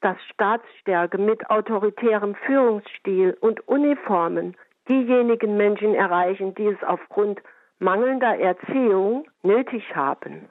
dass 0.00 0.16
Staatsstärke 0.32 1.18
mit 1.18 1.50
autoritärem 1.50 2.34
Führungsstil 2.46 3.36
und 3.40 3.66
Uniformen 3.66 4.54
diejenigen 4.88 5.56
Menschen 5.56 5.94
erreichen, 5.94 6.54
die 6.54 6.66
es 6.66 6.82
aufgrund 6.86 7.40
mangelnder 7.78 8.38
Erziehung 8.38 9.26
nötig 9.42 9.94
haben. 9.94 10.48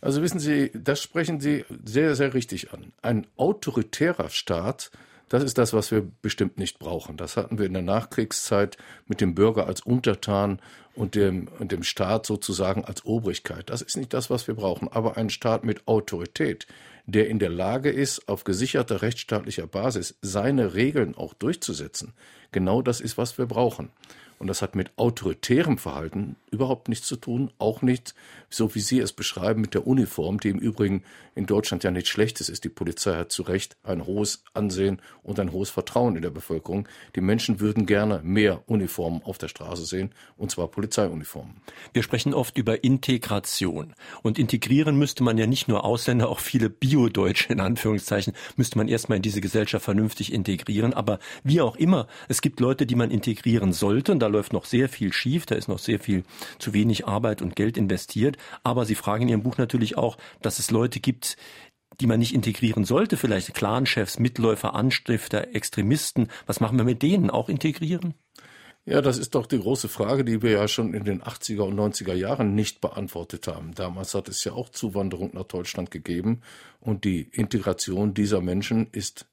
Also 0.00 0.22
wissen 0.22 0.38
Sie, 0.38 0.70
das 0.74 1.02
sprechen 1.02 1.40
Sie 1.40 1.64
sehr, 1.84 2.14
sehr 2.14 2.34
richtig 2.34 2.72
an. 2.72 2.92
Ein 3.02 3.26
autoritärer 3.36 4.28
Staat, 4.28 4.90
das 5.28 5.42
ist 5.42 5.58
das, 5.58 5.74
was 5.74 5.90
wir 5.90 6.06
bestimmt 6.22 6.58
nicht 6.58 6.78
brauchen. 6.78 7.16
Das 7.16 7.36
hatten 7.36 7.58
wir 7.58 7.66
in 7.66 7.74
der 7.74 7.82
Nachkriegszeit 7.82 8.78
mit 9.06 9.20
dem 9.20 9.34
Bürger 9.34 9.66
als 9.66 9.82
Untertan 9.82 10.60
und 10.94 11.14
dem, 11.14 11.48
und 11.58 11.70
dem 11.70 11.82
Staat 11.82 12.26
sozusagen 12.26 12.84
als 12.84 13.04
Obrigkeit. 13.04 13.68
Das 13.70 13.82
ist 13.82 13.96
nicht 13.96 14.14
das, 14.14 14.30
was 14.30 14.46
wir 14.48 14.54
brauchen. 14.54 14.88
Aber 14.90 15.16
ein 15.16 15.30
Staat 15.30 15.64
mit 15.64 15.86
Autorität, 15.86 16.66
der 17.08 17.28
in 17.28 17.38
der 17.38 17.48
Lage 17.48 17.90
ist, 17.90 18.28
auf 18.28 18.44
gesicherter 18.44 19.00
rechtsstaatlicher 19.00 19.66
Basis 19.66 20.18
seine 20.20 20.74
Regeln 20.74 21.14
auch 21.14 21.32
durchzusetzen, 21.32 22.12
genau 22.52 22.82
das 22.82 23.00
ist, 23.00 23.16
was 23.16 23.38
wir 23.38 23.46
brauchen. 23.46 23.90
Und 24.38 24.46
das 24.46 24.62
hat 24.62 24.74
mit 24.74 24.92
autoritärem 24.96 25.78
Verhalten 25.78 26.36
überhaupt 26.50 26.88
nichts 26.88 27.06
zu 27.06 27.16
tun, 27.16 27.50
auch 27.58 27.82
nicht, 27.82 28.14
so 28.50 28.74
wie 28.74 28.80
Sie 28.80 28.98
es 28.98 29.12
beschreiben, 29.12 29.60
mit 29.60 29.74
der 29.74 29.86
Uniform, 29.86 30.40
die 30.40 30.48
im 30.48 30.58
Übrigen 30.58 31.02
in 31.34 31.46
Deutschland 31.46 31.84
ja 31.84 31.90
nichts 31.90 32.08
Schlechtes 32.08 32.48
ist. 32.48 32.64
Die 32.64 32.68
Polizei 32.68 33.14
hat 33.14 33.30
zu 33.30 33.42
Recht 33.42 33.76
ein 33.82 34.06
hohes 34.06 34.42
Ansehen 34.54 35.00
und 35.22 35.38
ein 35.38 35.52
hohes 35.52 35.70
Vertrauen 35.70 36.16
in 36.16 36.22
der 36.22 36.30
Bevölkerung. 36.30 36.88
Die 37.14 37.20
Menschen 37.20 37.60
würden 37.60 37.86
gerne 37.86 38.20
mehr 38.24 38.62
Uniformen 38.66 39.22
auf 39.22 39.38
der 39.38 39.48
Straße 39.48 39.84
sehen, 39.84 40.12
und 40.36 40.50
zwar 40.50 40.68
Polizeiuniformen. 40.68 41.60
Wir 41.92 42.02
sprechen 42.02 42.34
oft 42.34 42.56
über 42.56 42.82
Integration. 42.82 43.94
Und 44.22 44.38
integrieren 44.38 44.98
müsste 44.98 45.22
man 45.22 45.38
ja 45.38 45.46
nicht 45.46 45.68
nur 45.68 45.84
Ausländer, 45.84 46.28
auch 46.28 46.40
viele 46.40 46.70
Bio-Deutsche 46.70 47.52
in 47.52 47.60
Anführungszeichen, 47.60 48.32
müsste 48.56 48.78
man 48.78 48.88
erstmal 48.88 49.16
in 49.16 49.22
diese 49.22 49.40
Gesellschaft 49.40 49.84
vernünftig 49.84 50.32
integrieren. 50.32 50.92
Aber 50.94 51.18
wie 51.44 51.60
auch 51.60 51.76
immer, 51.76 52.06
es 52.28 52.40
gibt 52.40 52.60
Leute, 52.60 52.86
die 52.86 52.94
man 52.94 53.10
integrieren 53.10 53.72
sollte. 53.72 54.12
Und 54.12 54.20
läuft 54.28 54.52
noch 54.52 54.64
sehr 54.64 54.88
viel 54.88 55.12
schief, 55.12 55.46
da 55.46 55.54
ist 55.54 55.68
noch 55.68 55.78
sehr 55.78 55.98
viel 55.98 56.24
zu 56.58 56.74
wenig 56.74 57.06
Arbeit 57.06 57.42
und 57.42 57.56
Geld 57.56 57.76
investiert. 57.76 58.36
Aber 58.62 58.84
Sie 58.84 58.94
fragen 58.94 59.24
in 59.24 59.28
Ihrem 59.30 59.42
Buch 59.42 59.58
natürlich 59.58 59.96
auch, 59.96 60.16
dass 60.42 60.58
es 60.58 60.70
Leute 60.70 61.00
gibt, 61.00 61.36
die 62.00 62.06
man 62.06 62.18
nicht 62.18 62.34
integrieren 62.34 62.84
sollte, 62.84 63.16
vielleicht 63.16 63.54
Clanchefs, 63.54 64.18
Mitläufer, 64.18 64.74
Anstifter, 64.74 65.54
Extremisten. 65.54 66.28
Was 66.46 66.60
machen 66.60 66.78
wir 66.78 66.84
mit 66.84 67.02
denen? 67.02 67.30
Auch 67.30 67.48
integrieren? 67.48 68.14
Ja, 68.88 69.02
das 69.02 69.18
ist 69.18 69.34
doch 69.34 69.44
die 69.44 69.58
große 69.58 69.88
Frage, 69.88 70.24
die 70.24 70.40
wir 70.40 70.50
ja 70.50 70.66
schon 70.66 70.94
in 70.94 71.04
den 71.04 71.22
80er 71.22 71.60
und 71.60 71.78
90er 71.78 72.14
Jahren 72.14 72.54
nicht 72.54 72.80
beantwortet 72.80 73.46
haben. 73.46 73.74
Damals 73.74 74.14
hat 74.14 74.28
es 74.28 74.42
ja 74.44 74.52
auch 74.52 74.70
Zuwanderung 74.70 75.32
nach 75.34 75.44
Deutschland 75.44 75.90
gegeben 75.90 76.40
und 76.80 77.04
die 77.04 77.28
Integration 77.32 78.14
dieser 78.14 78.40
Menschen 78.40 78.86
ist 78.92 79.26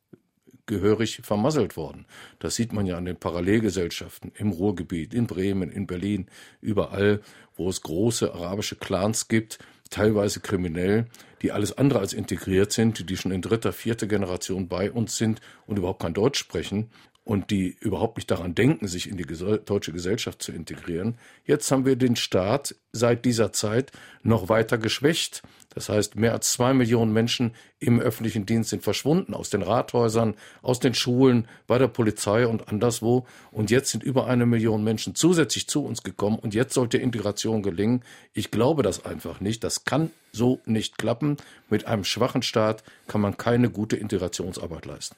gehörig 0.65 1.21
vermasselt 1.23 1.77
worden. 1.77 2.05
Das 2.39 2.55
sieht 2.55 2.73
man 2.73 2.85
ja 2.85 2.97
an 2.97 3.05
den 3.05 3.17
Parallelgesellschaften 3.17 4.31
im 4.35 4.51
Ruhrgebiet, 4.51 5.13
in 5.13 5.27
Bremen, 5.27 5.71
in 5.71 5.87
Berlin, 5.87 6.27
überall, 6.61 7.21
wo 7.55 7.69
es 7.69 7.81
große 7.81 8.33
arabische 8.33 8.75
Clans 8.75 9.27
gibt, 9.27 9.59
teilweise 9.89 10.39
kriminell, 10.39 11.05
die 11.41 11.51
alles 11.51 11.77
andere 11.77 11.99
als 11.99 12.13
integriert 12.13 12.71
sind, 12.71 13.09
die 13.09 13.17
schon 13.17 13.31
in 13.31 13.41
dritter, 13.41 13.71
vierter 13.71 14.07
Generation 14.07 14.67
bei 14.67 14.91
uns 14.91 15.17
sind 15.17 15.41
und 15.67 15.77
überhaupt 15.77 16.01
kein 16.01 16.13
Deutsch 16.13 16.39
sprechen 16.39 16.89
und 17.25 17.49
die 17.49 17.75
überhaupt 17.79 18.17
nicht 18.17 18.29
daran 18.29 18.53
denken, 18.53 18.87
sich 18.87 19.09
in 19.09 19.17
die 19.17 19.25
deutsche 19.25 19.91
Gesellschaft 19.91 20.41
zu 20.43 20.51
integrieren. 20.51 21.17
Jetzt 21.43 21.69
haben 21.71 21.85
wir 21.85 21.95
den 21.95 22.15
Staat 22.15 22.75
seit 22.91 23.25
dieser 23.25 23.51
Zeit 23.51 23.91
noch 24.21 24.47
weiter 24.47 24.77
geschwächt. 24.77 25.41
Das 25.73 25.89
heißt, 25.89 26.15
mehr 26.15 26.33
als 26.33 26.51
zwei 26.51 26.73
Millionen 26.73 27.11
Menschen 27.11 27.55
im 27.79 27.99
öffentlichen 27.99 28.45
Dienst 28.45 28.69
sind 28.69 28.83
verschwunden 28.83 29.33
aus 29.33 29.49
den 29.49 29.63
Rathäusern, 29.63 30.35
aus 30.61 30.79
den 30.79 30.93
Schulen, 30.93 31.47
bei 31.65 31.79
der 31.79 31.87
Polizei 31.87 32.45
und 32.45 32.69
anderswo. 32.69 33.25
Und 33.51 33.71
jetzt 33.71 33.89
sind 33.89 34.03
über 34.03 34.27
eine 34.27 34.45
Million 34.45 34.83
Menschen 34.83 35.15
zusätzlich 35.15 35.67
zu 35.67 35.83
uns 35.83 36.03
gekommen. 36.03 36.37
Und 36.37 36.53
jetzt 36.53 36.75
sollte 36.75 36.99
Integration 36.99 37.63
gelingen. 37.63 38.03
Ich 38.33 38.51
glaube 38.51 38.83
das 38.83 39.03
einfach 39.03 39.41
nicht. 39.41 39.63
Das 39.63 39.83
kann 39.83 40.11
so 40.31 40.61
nicht 40.65 40.99
klappen. 40.99 41.37
Mit 41.71 41.87
einem 41.87 42.03
schwachen 42.03 42.43
Staat 42.43 42.83
kann 43.07 43.19
man 43.19 43.35
keine 43.35 43.71
gute 43.71 43.95
Integrationsarbeit 43.95 44.85
leisten. 44.85 45.15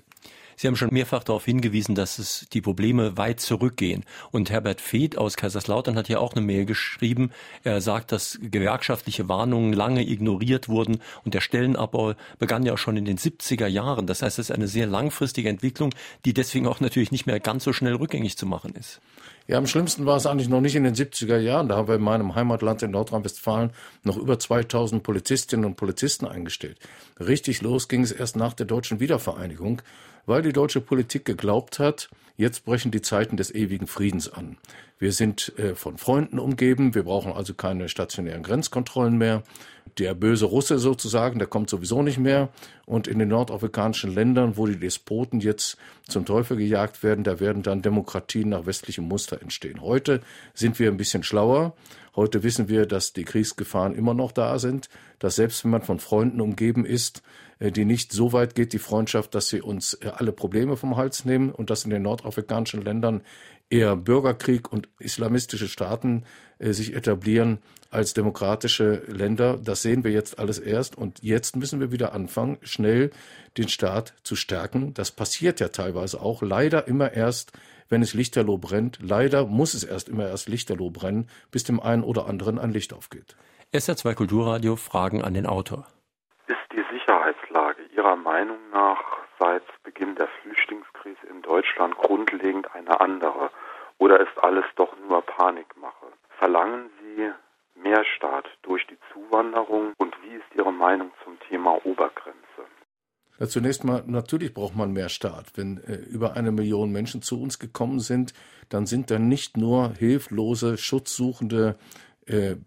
Sie 0.59 0.65
haben 0.65 0.75
schon 0.75 0.89
mehrfach 0.91 1.23
darauf 1.23 1.45
hingewiesen, 1.45 1.93
dass 1.93 2.17
es 2.17 2.47
die 2.51 2.61
Probleme 2.61 3.15
weit 3.15 3.39
zurückgehen. 3.39 4.03
Und 4.31 4.49
Herbert 4.49 4.81
Feeth 4.81 5.15
aus 5.15 5.37
Kaiserslautern 5.37 5.95
hat 5.95 6.09
ja 6.09 6.17
auch 6.17 6.33
eine 6.33 6.43
Mail 6.43 6.65
geschrieben. 6.65 7.29
Er 7.63 7.79
sagt, 7.79 8.11
dass 8.11 8.39
gewerkschaftliche 8.41 9.29
Warnungen 9.29 9.71
lange 9.71 10.01
ignoriert 10.01 10.67
wurden 10.67 10.99
und 11.23 11.35
der 11.35 11.41
Stellenabbau 11.41 12.15
begann 12.39 12.65
ja 12.65 12.73
auch 12.73 12.79
schon 12.79 12.97
in 12.97 13.05
den 13.05 13.19
70er 13.19 13.67
Jahren. 13.67 14.07
Das 14.07 14.23
heißt, 14.23 14.39
es 14.39 14.49
ist 14.49 14.55
eine 14.55 14.67
sehr 14.67 14.87
langfristige 14.87 15.47
Entwicklung, 15.47 15.93
die 16.25 16.33
deswegen 16.33 16.65
auch 16.65 16.79
natürlich 16.79 17.11
nicht 17.11 17.27
mehr 17.27 17.39
ganz 17.39 17.63
so 17.63 17.71
schnell 17.71 17.93
rückgängig 17.93 18.35
zu 18.35 18.47
machen 18.47 18.73
ist. 18.73 18.99
Ja, 19.45 19.59
am 19.59 19.67
schlimmsten 19.67 20.07
war 20.07 20.17
es 20.17 20.25
eigentlich 20.25 20.49
noch 20.49 20.59
nicht 20.59 20.75
in 20.75 20.83
den 20.83 20.95
70er 20.95 21.37
Jahren. 21.37 21.69
Da 21.69 21.75
haben 21.77 21.87
wir 21.87 21.95
in 21.95 22.01
meinem 22.01 22.33
Heimatland 22.33 22.81
in 22.81 22.91
Nordrhein-Westfalen 22.91 23.69
noch 24.03 24.17
über 24.17 24.39
2000 24.39 25.03
Polizistinnen 25.03 25.65
und 25.65 25.75
Polizisten 25.75 26.25
eingestellt. 26.25 26.79
Richtig 27.19 27.61
los 27.61 27.87
ging 27.87 28.01
es 28.01 28.11
erst 28.11 28.35
nach 28.35 28.53
der 28.53 28.65
deutschen 28.65 28.99
Wiedervereinigung 28.99 29.83
weil 30.27 30.43
die 30.43 30.53
deutsche 30.53 30.81
Politik 30.81 31.25
geglaubt 31.25 31.79
hat, 31.79 32.09
jetzt 32.35 32.65
brechen 32.65 32.91
die 32.91 33.01
Zeiten 33.01 33.37
des 33.37 33.53
ewigen 33.53 33.87
Friedens 33.87 34.31
an. 34.31 34.57
Wir 34.99 35.11
sind 35.11 35.53
äh, 35.57 35.73
von 35.73 35.97
Freunden 35.97 36.37
umgeben, 36.37 36.93
wir 36.93 37.03
brauchen 37.03 37.31
also 37.31 37.53
keine 37.53 37.87
stationären 37.87 38.43
Grenzkontrollen 38.43 39.17
mehr. 39.17 39.43
Der 39.99 40.13
böse 40.13 40.45
Russe 40.45 40.77
sozusagen, 40.77 41.39
der 41.39 41.47
kommt 41.47 41.69
sowieso 41.69 42.03
nicht 42.03 42.19
mehr. 42.19 42.49
Und 42.85 43.07
in 43.07 43.17
den 43.17 43.29
nordafrikanischen 43.29 44.13
Ländern, 44.13 44.57
wo 44.57 44.67
die 44.67 44.79
Despoten 44.79 45.39
jetzt 45.39 45.77
zum 46.07 46.25
Teufel 46.25 46.57
gejagt 46.57 47.03
werden, 47.03 47.23
da 47.23 47.39
werden 47.39 47.63
dann 47.63 47.81
Demokratien 47.81 48.49
nach 48.49 48.65
westlichem 48.65 49.07
Muster 49.07 49.41
entstehen. 49.41 49.81
Heute 49.81 50.21
sind 50.53 50.77
wir 50.77 50.91
ein 50.91 50.97
bisschen 50.97 51.23
schlauer. 51.23 51.75
Heute 52.15 52.43
wissen 52.43 52.67
wir, 52.67 52.85
dass 52.85 53.13
die 53.13 53.23
Kriegsgefahren 53.23 53.95
immer 53.95 54.13
noch 54.13 54.31
da 54.31 54.59
sind, 54.59 54.89
dass 55.19 55.35
selbst 55.35 55.63
wenn 55.63 55.71
man 55.71 55.83
von 55.83 55.99
Freunden 55.99 56.41
umgeben 56.41 56.85
ist, 56.85 57.21
die 57.59 57.85
nicht 57.85 58.11
so 58.11 58.33
weit 58.33 58.55
geht, 58.55 58.73
die 58.73 58.79
Freundschaft, 58.79 59.35
dass 59.35 59.49
sie 59.49 59.61
uns 59.61 59.93
äh, 59.95 60.11
alle 60.15 60.31
Probleme 60.31 60.77
vom 60.77 60.97
Hals 60.97 61.25
nehmen 61.25 61.51
und 61.51 61.69
dass 61.69 61.85
in 61.85 61.91
den 61.91 62.03
nordafrikanischen 62.03 62.81
Ländern 62.81 63.23
eher 63.69 63.95
Bürgerkrieg 63.95 64.71
und 64.71 64.89
islamistische 64.99 65.67
Staaten 65.67 66.23
äh, 66.59 66.71
sich 66.71 66.95
etablieren 66.95 67.59
als 67.89 68.13
demokratische 68.13 69.03
Länder. 69.07 69.57
Das 69.57 69.81
sehen 69.81 70.03
wir 70.03 70.11
jetzt 70.11 70.39
alles 70.39 70.59
erst. 70.59 70.97
Und 70.97 71.23
jetzt 71.23 71.55
müssen 71.55 71.79
wir 71.79 71.91
wieder 71.91 72.13
anfangen, 72.13 72.57
schnell 72.61 73.11
den 73.57 73.69
Staat 73.69 74.13
zu 74.23 74.35
stärken. 74.35 74.93
Das 74.93 75.11
passiert 75.11 75.59
ja 75.59 75.69
teilweise 75.69 76.21
auch. 76.21 76.41
Leider 76.41 76.87
immer 76.87 77.13
erst, 77.13 77.53
wenn 77.89 78.01
es 78.01 78.13
lichterloh 78.13 78.57
brennt. 78.57 78.99
Leider 79.01 79.45
muss 79.45 79.73
es 79.73 79.83
erst 79.83 80.09
immer 80.09 80.27
erst 80.27 80.49
lichterloh 80.49 80.89
brennen, 80.89 81.29
bis 81.51 81.63
dem 81.63 81.79
einen 81.79 82.03
oder 82.03 82.27
anderen 82.27 82.59
ein 82.59 82.71
Licht 82.71 82.93
aufgeht. 82.93 83.35
SR2 83.73 84.13
Kulturradio 84.15 84.75
Fragen 84.75 85.23
an 85.23 85.33
den 85.33 85.45
Autor. 85.45 85.87
Ist 86.47 86.57
die 86.71 86.83
Sicherheitslage 86.91 87.81
Ihrer 87.95 88.15
Meinung 88.37 88.69
nach 88.71 89.01
seit 89.39 89.63
Beginn 89.81 90.13
der 90.13 90.27
Flüchtlingskrise 90.27 91.25
in 91.27 91.41
Deutschland 91.41 91.97
grundlegend 91.97 92.71
eine 92.75 93.01
andere? 93.01 93.49
Oder 93.97 94.19
ist 94.19 94.37
alles 94.43 94.65
doch 94.75 94.93
nur 95.09 95.23
Panikmache? 95.23 96.05
Verlangen 96.37 96.91
Sie 97.01 97.31
mehr 97.81 98.05
Staat 98.15 98.45
durch 98.61 98.85
die 98.85 98.97
Zuwanderung 99.11 99.93
und 99.97 100.15
wie 100.21 100.35
ist 100.35 100.45
Ihre 100.55 100.71
Meinung 100.71 101.11
zum 101.23 101.39
Thema 101.49 101.83
Obergrenze? 101.83 102.37
Ja, 103.39 103.47
zunächst 103.47 103.83
mal, 103.83 104.03
natürlich 104.05 104.53
braucht 104.53 104.75
man 104.75 104.93
mehr 104.93 105.09
Staat. 105.09 105.53
Wenn 105.55 105.77
äh, 105.77 105.95
über 105.95 106.35
eine 106.35 106.51
Million 106.51 106.91
Menschen 106.91 107.23
zu 107.23 107.41
uns 107.41 107.57
gekommen 107.57 107.99
sind, 107.99 108.33
dann 108.69 108.85
sind 108.85 109.09
da 109.09 109.17
nicht 109.17 109.57
nur 109.57 109.93
hilflose, 109.93 110.77
schutzsuchende 110.77 111.75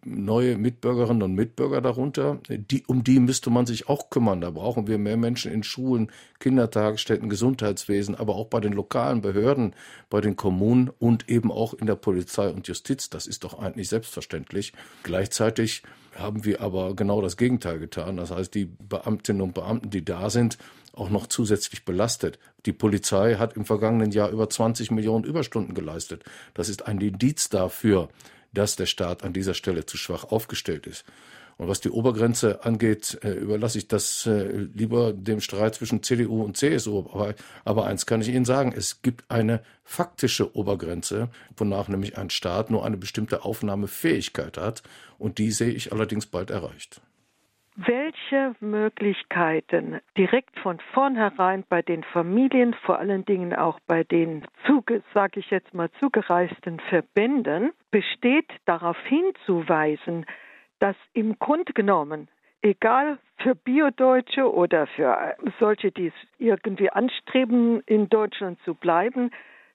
neue 0.05 0.57
Mitbürgerinnen 0.57 1.23
und 1.23 1.35
Mitbürger 1.35 1.83
darunter. 1.83 2.39
Die, 2.49 2.83
um 2.87 3.05
die 3.05 3.21
müsste 3.21 3.51
man 3.51 3.67
sich 3.67 3.91
auch 3.91 4.09
kümmern. 4.09 4.41
Da 4.41 4.51
brauchen 4.51 4.87
wir 4.87 4.97
mehr 4.97 5.19
Menschen 5.19 5.53
in 5.53 5.63
Schulen, 5.63 6.11
Kindertagesstätten, 6.39 7.29
Gesundheitswesen, 7.29 8.15
aber 8.15 8.37
auch 8.37 8.47
bei 8.47 8.61
den 8.61 8.73
lokalen 8.73 9.21
Behörden, 9.21 9.75
bei 10.09 10.23
den 10.23 10.35
Kommunen 10.35 10.91
und 10.99 11.29
eben 11.29 11.53
auch 11.53 11.75
in 11.75 11.87
der 11.87 11.97
Polizei 11.97 12.49
und 12.49 12.69
Justiz. 12.69 13.11
Das 13.11 13.27
ist 13.27 13.45
doch 13.45 13.59
eigentlich 13.59 13.91
selbstverständlich. 13.91 14.73
Gleichzeitig 15.03 15.83
haben 16.17 16.45
wir 16.47 16.63
aber 16.63 16.97
genau 16.97 17.21
das 17.21 17.37
Gegenteil 17.37 17.79
getan. 17.79 18.17
Das 18.17 18.31
heißt, 18.31 18.55
die 18.55 18.65
Beamtinnen 18.65 19.43
und 19.43 19.53
Beamten, 19.53 19.91
die 19.91 20.05
da 20.05 20.31
sind, 20.31 20.57
auch 20.95 21.11
noch 21.11 21.27
zusätzlich 21.27 21.85
belastet. 21.85 22.39
Die 22.67 22.73
Polizei 22.73 23.35
hat 23.35 23.57
im 23.57 23.65
vergangenen 23.65 24.11
Jahr 24.11 24.31
über 24.31 24.49
20 24.49 24.91
Millionen 24.91 25.25
Überstunden 25.25 25.75
geleistet. 25.75 26.25
Das 26.55 26.69
ist 26.69 26.87
ein 26.87 27.01
Indiz 27.01 27.49
dafür, 27.49 28.09
dass 28.53 28.77
der 28.77 28.87
Staat 28.87 29.25
an 29.25 29.33
dieser 29.33 29.55
Stelle 29.55 29.87
zu 29.87 29.97
schwach 29.97 30.25
aufgestellt 30.25 30.87
ist. 30.87 31.05
Und 31.61 31.69
was 31.69 31.83
die 31.83 31.91
Obergrenze 31.91 32.65
angeht, 32.65 33.19
äh, 33.23 33.33
überlasse 33.33 33.77
ich 33.77 33.87
das 33.87 34.25
äh, 34.25 34.67
lieber 34.75 35.13
dem 35.13 35.43
Streit 35.43 35.75
zwischen 35.75 36.03
CDU 36.03 36.43
und 36.43 36.57
CSU. 36.57 37.01
Aber, 37.13 37.35
aber 37.67 37.85
eins 37.85 38.07
kann 38.07 38.23
ich 38.23 38.29
Ihnen 38.29 38.47
sagen, 38.47 38.73
es 38.75 39.03
gibt 39.03 39.31
eine 39.31 39.63
faktische 39.85 40.57
Obergrenze, 40.57 41.29
wonach 41.59 41.89
nämlich 41.89 42.17
ein 42.17 42.31
Staat 42.31 42.71
nur 42.71 42.87
eine 42.87 42.97
bestimmte 42.97 43.45
Aufnahmefähigkeit 43.45 44.57
hat. 44.57 44.83
Und 45.19 45.37
die 45.37 45.53
sehe 45.53 45.69
ich 45.69 45.93
allerdings 45.93 46.25
bald 46.25 46.49
erreicht. 46.49 47.03
Welche 47.77 48.55
Möglichkeiten 48.61 50.01
direkt 50.17 50.59
von 50.59 50.79
vornherein 50.93 51.65
bei 51.69 51.83
den 51.83 52.03
Familien, 52.05 52.75
vor 52.75 52.99
allen 52.99 53.25
Dingen 53.25 53.55
auch 53.55 53.79
bei 53.87 54.05
den, 54.05 54.45
sage 55.15 55.41
ich 55.41 55.51
jetzt 55.51 55.73
mal, 55.73 55.91
zugereisten 56.01 56.81
Verbänden 56.89 57.73
besteht, 57.91 58.51
darauf 58.67 58.99
hinzuweisen, 59.05 60.27
dass 60.81 60.97
im 61.13 61.39
Grunde 61.39 61.73
genommen, 61.73 62.29
egal 62.63 63.19
für 63.39 63.55
Biodeutsche 63.55 64.53
oder 64.53 64.87
für 64.89 65.37
solche, 65.59 65.93
die 65.93 66.09
es 66.09 66.15
irgendwie 66.39 66.91
anstreben, 66.91 67.83
in 67.87 68.09
Deutschland 68.09 68.59
zu 68.65 68.75
bleiben, 68.75 69.31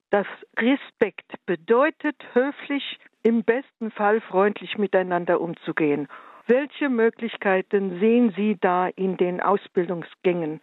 dass 0.09 0.27
Respekt 0.57 1.33
bedeutet, 1.45 2.15
höflich, 2.33 2.99
im 3.23 3.43
besten 3.43 3.89
Fall 3.89 4.21
freundlich 4.21 4.77
miteinander 4.77 5.41
umzugehen. 5.41 6.07
Welche 6.47 6.89
Möglichkeiten 6.89 7.99
sehen 7.99 8.33
Sie 8.35 8.57
da 8.59 8.87
in 8.87 9.17
den 9.17 9.41
Ausbildungsgängen? 9.41 10.61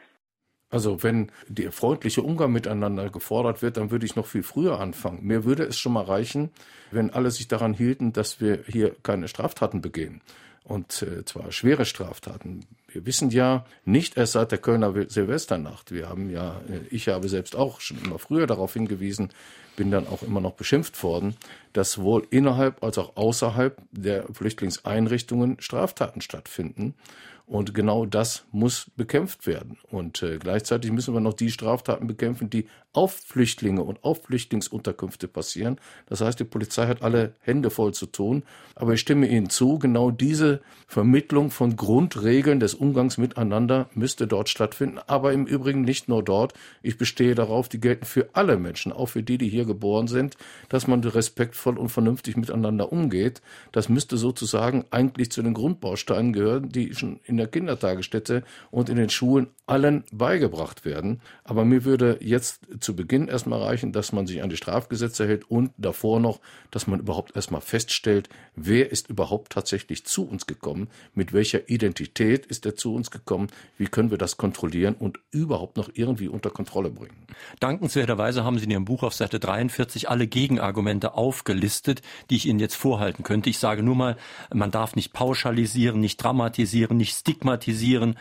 Also 0.71 1.03
wenn 1.03 1.31
der 1.49 1.71
freundliche 1.71 2.23
Umgang 2.23 2.51
miteinander 2.53 3.11
gefordert 3.11 3.61
wird, 3.61 3.77
dann 3.77 3.91
würde 3.91 4.07
ich 4.07 4.17
noch 4.17 4.27
viel 4.27 4.43
früher 4.43 4.81
anfangen. 4.81 5.23
Mir 5.23 5.45
würde 5.45 5.65
es 5.65 5.79
schon 5.79 5.93
mal 5.93 6.05
reichen, 6.05 6.51
wenn 6.91 7.11
alle 7.11 7.31
sich 7.31 7.47
daran 7.47 7.75
hielten, 7.75 8.13
dass 8.13 8.41
wir 8.41 8.65
hier 8.67 8.97
keine 9.03 9.29
Straftaten 9.29 9.83
begehen. 9.83 10.23
Und 10.65 11.03
äh, 11.03 11.25
zwar 11.25 11.53
schwere 11.53 11.85
Straftaten. 11.85 12.65
Wir 12.93 13.07
wissen 13.07 13.31
ja 13.31 13.65
nicht 13.85 14.17
erst 14.17 14.33
seit 14.33 14.53
der 14.53 14.59
Kölner 14.59 14.93
Silvesternacht. 15.09 15.93
Wir 15.93 16.09
haben 16.09 16.31
ja, 16.31 16.61
äh, 16.69 16.81
ich 16.91 17.09
habe 17.09 17.29
selbst 17.29 17.57
auch 17.57 17.81
schon 17.81 17.99
immer 18.05 18.19
früher 18.19 18.47
darauf 18.47 18.75
hingewiesen, 18.75 19.31
bin 19.77 19.91
dann 19.91 20.07
auch 20.07 20.23
immer 20.23 20.41
noch 20.41 20.53
beschimpft 20.53 21.03
worden, 21.03 21.37
dass 21.73 21.93
sowohl 21.93 22.27
innerhalb 22.31 22.83
als 22.83 22.99
auch 22.99 23.17
außerhalb 23.17 23.81
der 23.91 24.27
Flüchtlingseinrichtungen 24.33 25.61
Straftaten 25.61 26.21
stattfinden. 26.21 26.95
Und 27.47 27.75
genau 27.75 28.07
das 28.07 28.45
muss 28.53 28.91
bekämpft 28.97 29.47
werden. 29.47 29.79
Und 29.91 30.23
äh, 30.23 30.39
gleichzeitig 30.39 30.93
müssen 30.93 31.13
wir 31.13 31.21
noch 31.21 31.35
die 31.35 31.51
Straftaten 31.51 32.07
bekämpfen, 32.07 32.51
die 32.51 32.67
auf 32.93 33.15
Flüchtlinge 33.15 33.83
und 33.83 34.05
auf 34.05 34.25
Flüchtlingsunterkünfte 34.25 35.27
passieren. 35.29 35.79
Das 36.07 36.21
heißt, 36.21 36.39
die 36.39 36.45
Polizei 36.45 36.87
hat 36.87 37.03
alle 37.03 37.35
Hände 37.41 37.71
voll 37.71 37.95
zu 37.95 38.07
tun. 38.07 38.43
Aber 38.75 38.93
ich 38.95 39.01
stimme 39.01 39.29
Ihnen 39.29 39.49
zu, 39.49 39.79
genau 39.79 40.11
diese 40.11 40.61
Vermittlung 40.87 41.51
von 41.51 41.77
Grundregeln 41.77 42.61
des 42.61 42.75
Umgangs 42.75 43.17
miteinander 43.17 43.89
müsste 43.95 44.27
dort 44.27 44.51
stattfinden. 44.51 44.99
Aber 45.07 45.33
im 45.33 45.47
Übrigen 45.47 45.83
nicht 45.83 46.09
nur 46.09 46.23
dort. 46.23 46.53
Ich 46.83 46.99
bestehe 46.99 47.35
darauf, 47.35 47.69
die 47.69 47.81
gelten 47.81 48.05
für 48.05 48.29
alle 48.35 48.59
Menschen, 48.59 48.93
auch 48.93 49.07
für 49.07 49.23
die, 49.23 49.39
die 49.39 49.49
hier 49.49 49.65
geboren 49.65 50.07
sind, 50.07 50.37
dass 50.69 50.87
man 50.87 51.03
respektvoll 51.03 51.79
und 51.79 51.89
vernünftig 51.89 52.37
miteinander 52.37 52.93
umgeht. 52.93 53.41
Das 53.73 53.89
müsste 53.89 54.19
sozusagen 54.19 54.85
eigentlich 54.91 55.31
zu 55.33 55.43
den 55.43 55.55
Grundbausteinen 55.55 56.33
gehören, 56.33 56.69
die 56.69 56.95
schon 56.95 57.21
in 57.25 57.39
der 57.39 57.49
Kindertagesstätte 57.49 58.43
und 58.71 58.91
in 58.91 58.97
den 58.97 59.09
Schulen 59.09 59.49
allen 59.67 60.05
beigebracht 60.13 60.85
werden. 60.85 61.21
Aber 61.45 61.65
mir 61.65 61.85
würde 61.85 62.19
jetzt 62.21 62.61
zu 62.83 62.97
Beginn 62.97 63.29
erstmal 63.29 63.63
reichen, 63.63 63.93
dass 63.93 64.13
man 64.13 64.27
sich 64.27 64.43
an 64.43 64.51
die 64.51 64.57
Strafgesetze 64.57 65.27
hält 65.27 65.51
und 65.51 65.73
davor 65.77 66.21
noch, 66.21 66.41
dass 66.71 66.87
man 66.87 67.01
überhaupt 67.01 67.35
erstmal 67.37 67.61
feststellt, 67.61 68.29
wer 68.57 68.91
ist 68.91 69.09
überhaupt 69.09 69.53
tatsächlich 69.53 70.05
zu 70.05 70.27
uns 70.27 70.47
gekommen, 70.47 70.89
mit 71.15 71.33
welcher 71.33 71.69
Identität 71.69 72.47
ist 72.47 72.67
er 72.67 72.77
zu 72.77 72.95
uns 72.95 73.11
gekommen, 73.11 73.49
wie 73.79 73.87
können 73.87 74.11
wir 74.11 74.19
das 74.19 74.37
kontrollieren 74.37 74.95
und 74.99 75.19
überhaupt 75.31 75.77
noch 75.77 75.91
irgendwie 75.95 76.29
unter 76.29 76.51
Kontrolle 76.51 76.91
bringen. 76.91 77.27
Dankenswerterweise 77.61 78.45
haben 78.45 78.59
Sie 78.59 78.65
in 78.65 78.71
Ihrem 78.71 78.85
Buch 78.85 79.03
auf 79.03 79.15
Seite 79.15 79.41
43 79.41 80.09
alle 80.11 80.27
Gegenargumente 80.27 81.15
aufgelistet, 81.15 82.03
die 82.31 82.37
ich 82.37 82.47
Ihnen 82.47 82.59
jetzt 82.59 82.77
vorhalten 82.77 83.23
könnte. 83.23 83.51
Ich 83.51 83.59
sage 83.59 83.83
nur 83.83 83.95
mal, 83.95 84.17
man 84.53 84.71
darf 84.71 84.97
nicht 84.97 85.13
pauschalisieren, 85.13 86.01
nicht 86.01 86.23
dramatisieren, 86.23 86.97
nicht 86.97 87.17
stigmatisieren 87.17 88.17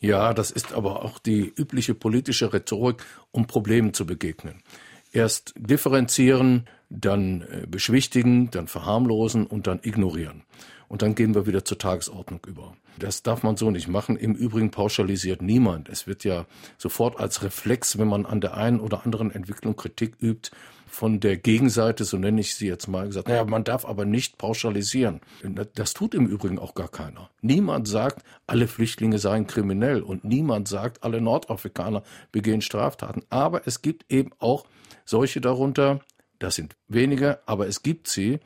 ja, 0.00 0.32
das 0.32 0.50
ist 0.50 0.72
aber 0.72 1.04
auch 1.04 1.18
die 1.18 1.52
übliche 1.54 1.94
politische 1.94 2.52
Rhetorik, 2.52 3.04
um 3.32 3.46
Problemen 3.46 3.92
zu 3.92 4.06
begegnen. 4.06 4.62
Erst 5.12 5.52
differenzieren, 5.56 6.66
dann 6.88 7.42
äh, 7.42 7.66
beschwichtigen, 7.66 8.50
dann 8.50 8.66
verharmlosen 8.66 9.46
und 9.46 9.66
dann 9.66 9.80
ignorieren. 9.82 10.42
Und 10.88 11.02
dann 11.02 11.14
gehen 11.14 11.34
wir 11.34 11.46
wieder 11.46 11.64
zur 11.64 11.78
Tagesordnung 11.78 12.40
über. 12.46 12.74
Das 12.98 13.22
darf 13.22 13.42
man 13.42 13.56
so 13.56 13.70
nicht 13.70 13.88
machen. 13.88 14.16
Im 14.16 14.34
Übrigen 14.34 14.70
pauschalisiert 14.70 15.40
niemand. 15.40 15.88
Es 15.88 16.06
wird 16.06 16.24
ja 16.24 16.46
sofort 16.78 17.18
als 17.20 17.42
Reflex, 17.42 17.98
wenn 17.98 18.08
man 18.08 18.26
an 18.26 18.40
der 18.40 18.56
einen 18.56 18.80
oder 18.80 19.04
anderen 19.04 19.30
Entwicklung 19.30 19.76
Kritik 19.76 20.14
übt, 20.20 20.50
von 20.90 21.20
der 21.20 21.36
Gegenseite, 21.36 22.04
so 22.04 22.18
nenne 22.18 22.40
ich 22.40 22.56
sie 22.56 22.66
jetzt 22.66 22.88
mal, 22.88 23.06
gesagt, 23.06 23.28
naja, 23.28 23.44
man 23.44 23.64
darf 23.64 23.84
aber 23.84 24.04
nicht 24.04 24.38
pauschalisieren. 24.38 25.20
Das 25.74 25.94
tut 25.94 26.14
im 26.14 26.26
Übrigen 26.26 26.58
auch 26.58 26.74
gar 26.74 26.88
keiner. 26.88 27.30
Niemand 27.40 27.86
sagt, 27.86 28.24
alle 28.46 28.66
Flüchtlinge 28.66 29.18
seien 29.18 29.46
kriminell 29.46 30.02
und 30.02 30.24
niemand 30.24 30.66
sagt, 30.68 31.04
alle 31.04 31.20
Nordafrikaner 31.20 32.02
begehen 32.32 32.60
Straftaten. 32.60 33.22
Aber 33.30 33.66
es 33.66 33.82
gibt 33.82 34.12
eben 34.12 34.32
auch 34.40 34.66
solche 35.04 35.40
darunter, 35.40 36.00
das 36.40 36.56
sind 36.56 36.74
wenige, 36.88 37.38
aber 37.46 37.68
es 37.68 37.82
gibt 37.82 38.08
sie, 38.08 38.40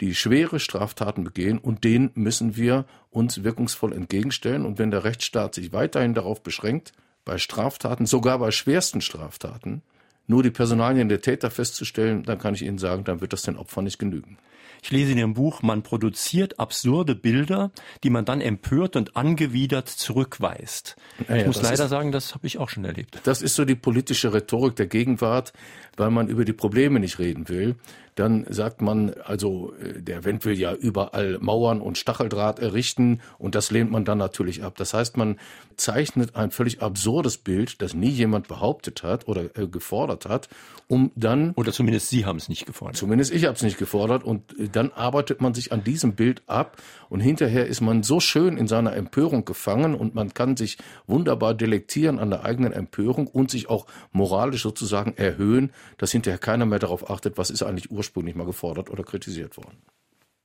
die 0.00 0.14
schwere 0.14 0.60
Straftaten 0.60 1.24
begehen 1.24 1.58
und 1.58 1.82
denen 1.82 2.12
müssen 2.14 2.56
wir 2.56 2.84
uns 3.10 3.42
wirkungsvoll 3.42 3.92
entgegenstellen. 3.92 4.64
Und 4.64 4.78
wenn 4.78 4.92
der 4.92 5.02
Rechtsstaat 5.02 5.56
sich 5.56 5.72
weiterhin 5.72 6.14
darauf 6.14 6.42
beschränkt, 6.42 6.92
bei 7.24 7.38
Straftaten, 7.38 8.06
sogar 8.06 8.38
bei 8.38 8.52
schwersten 8.52 9.00
Straftaten, 9.00 9.82
nur 10.28 10.42
die 10.42 10.50
Personalien 10.50 11.08
der 11.08 11.20
Täter 11.20 11.50
festzustellen, 11.50 12.22
dann 12.22 12.38
kann 12.38 12.54
ich 12.54 12.62
Ihnen 12.62 12.78
sagen, 12.78 13.02
dann 13.04 13.20
wird 13.20 13.32
das 13.32 13.42
den 13.42 13.56
Opfern 13.56 13.84
nicht 13.84 13.98
genügen. 13.98 14.38
Ich 14.82 14.90
lese 14.90 15.12
in 15.12 15.18
Ihrem 15.18 15.34
Buch, 15.34 15.62
man 15.62 15.82
produziert 15.82 16.60
absurde 16.60 17.14
Bilder, 17.14 17.72
die 18.04 18.10
man 18.10 18.24
dann 18.24 18.40
empört 18.40 18.94
und 18.94 19.16
angewidert 19.16 19.88
zurückweist. 19.88 20.96
Naja, 21.26 21.40
ich 21.40 21.46
muss 21.46 21.62
leider 21.62 21.84
ist, 21.84 21.90
sagen, 21.90 22.12
das 22.12 22.34
habe 22.34 22.46
ich 22.46 22.58
auch 22.58 22.68
schon 22.68 22.84
erlebt. 22.84 23.20
Das 23.24 23.42
ist 23.42 23.54
so 23.54 23.64
die 23.64 23.74
politische 23.74 24.32
Rhetorik 24.32 24.76
der 24.76 24.86
Gegenwart, 24.86 25.52
weil 25.96 26.10
man 26.10 26.28
über 26.28 26.44
die 26.44 26.52
Probleme 26.52 27.00
nicht 27.00 27.18
reden 27.18 27.48
will. 27.48 27.74
Dann 28.18 28.46
sagt 28.48 28.82
man, 28.82 29.14
also 29.24 29.72
äh, 29.74 30.02
der 30.02 30.24
Wendt 30.24 30.44
will 30.44 30.58
ja 30.58 30.74
überall 30.74 31.38
Mauern 31.40 31.80
und 31.80 31.98
Stacheldraht 31.98 32.58
errichten 32.58 33.20
und 33.38 33.54
das 33.54 33.70
lehnt 33.70 33.92
man 33.92 34.04
dann 34.04 34.18
natürlich 34.18 34.64
ab. 34.64 34.74
Das 34.76 34.92
heißt, 34.92 35.16
man 35.16 35.38
zeichnet 35.76 36.34
ein 36.34 36.50
völlig 36.50 36.82
absurdes 36.82 37.38
Bild, 37.38 37.80
das 37.80 37.94
nie 37.94 38.08
jemand 38.08 38.48
behauptet 38.48 39.04
hat 39.04 39.28
oder 39.28 39.56
äh, 39.56 39.68
gefordert 39.68 40.26
hat, 40.26 40.48
um 40.88 41.12
dann 41.14 41.52
oder 41.52 41.70
zumindest 41.70 42.10
Sie 42.10 42.26
haben 42.26 42.38
es 42.38 42.48
nicht 42.48 42.66
gefordert. 42.66 42.96
Zumindest 42.96 43.32
ich 43.32 43.44
habe 43.44 43.54
es 43.54 43.62
nicht 43.62 43.78
gefordert 43.78 44.24
und 44.24 44.58
äh, 44.58 44.68
dann 44.68 44.90
arbeitet 44.90 45.40
man 45.40 45.54
sich 45.54 45.70
an 45.70 45.84
diesem 45.84 46.14
Bild 46.16 46.42
ab 46.48 46.82
und 47.10 47.20
hinterher 47.20 47.66
ist 47.66 47.80
man 47.80 48.02
so 48.02 48.18
schön 48.18 48.56
in 48.56 48.66
seiner 48.66 48.96
Empörung 48.96 49.44
gefangen 49.44 49.94
und 49.94 50.16
man 50.16 50.34
kann 50.34 50.56
sich 50.56 50.76
wunderbar 51.06 51.54
delektieren 51.54 52.18
an 52.18 52.30
der 52.30 52.44
eigenen 52.44 52.72
Empörung 52.72 53.28
und 53.28 53.52
sich 53.52 53.70
auch 53.70 53.86
moralisch 54.10 54.62
sozusagen 54.62 55.14
erhöhen, 55.16 55.70
dass 55.98 56.10
hinterher 56.10 56.38
keiner 56.38 56.66
mehr 56.66 56.80
darauf 56.80 57.08
achtet, 57.08 57.38
was 57.38 57.50
ist 57.50 57.62
eigentlich 57.62 57.92
ursprünglich 57.92 58.07
mal 58.16 58.46
gefordert 58.46 58.90
oder 58.90 59.02
kritisiert 59.02 59.56
worden. 59.56 59.82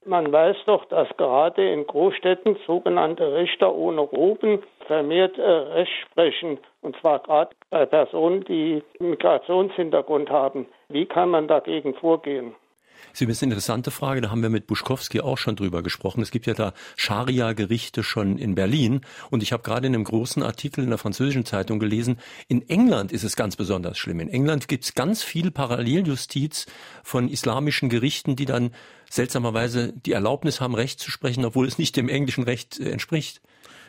Man 0.06 0.32
weiß 0.34 0.58
doch, 0.65 0.84
dass 0.86 1.08
gerade 1.15 1.71
in 1.71 1.88
Großstädten 1.88 2.58
sogenannte 2.67 3.34
Richter 3.36 3.73
ohne 3.73 4.02
Roben 4.02 4.62
vermehrt 4.88 5.38
äh, 5.38 5.41
Recht 5.41 5.93
sprechen, 6.06 6.60
und 6.82 6.97
zwar 6.97 7.19
gerade 7.19 7.56
bei 7.69 7.86
Personen, 7.86 8.43
die 8.43 8.84
Migrationshintergrund 8.99 10.30
haben. 10.30 10.67
Wie 10.89 11.06
kann 11.06 11.30
man 11.30 11.47
dagegen 11.47 11.93
vorgehen? 11.93 12.54
Ist 13.13 13.21
eine 13.21 13.52
interessante 13.52 13.91
Frage, 13.91 14.21
da 14.21 14.32
haben 14.32 14.41
wir 14.41 14.49
mit 14.49 14.65
Buschkowski 14.65 15.21
auch 15.21 15.38
schon 15.38 15.56
drüber 15.56 15.84
gesprochen. 15.84 16.21
Es 16.21 16.32
gibt 16.32 16.47
ja 16.47 16.56
da 16.56 16.73
Scharia-Gerichte 16.97 18.04
schon 18.04 18.39
in 18.39 18.56
Berlin 18.56 19.02
und 19.30 19.43
ich 19.43 19.54
habe 19.54 19.62
gerade 19.62 19.86
in 19.86 19.93
einem 19.93 20.04
großen 20.04 20.41
Artikel 20.41 20.84
in 20.84 20.89
der 20.89 20.97
französischen 20.97 21.45
Zeitung 21.45 21.80
gelesen, 21.80 22.17
in 22.47 22.67
England 22.67 23.12
ist 23.12 23.23
es 23.23 23.36
ganz 23.36 23.56
besonders 23.56 23.99
schlimm. 23.99 24.19
In 24.19 24.30
England 24.30 24.67
gibt 24.67 24.84
es 24.84 24.95
ganz 24.95 25.21
viel 25.21 25.52
Paralleljustiz 25.52 26.65
von 27.04 27.30
islamischen 27.30 27.88
Gerichten, 27.88 28.36
die 28.36 28.45
dann 28.45 28.71
seltsamerweise 29.10 29.93
die 29.93 30.12
Erlaubnis 30.12 30.60
haben, 30.60 30.73
Recht 30.73 30.99
zu 30.99 31.12
sprechen, 31.12 31.45
obwohl 31.45 31.67
es 31.67 31.78
nicht 31.78 31.95
dem 31.95 32.10
englischen 32.10 32.43
Recht 32.43 32.80
äh, 32.80 32.89
entspricht. 32.89 33.41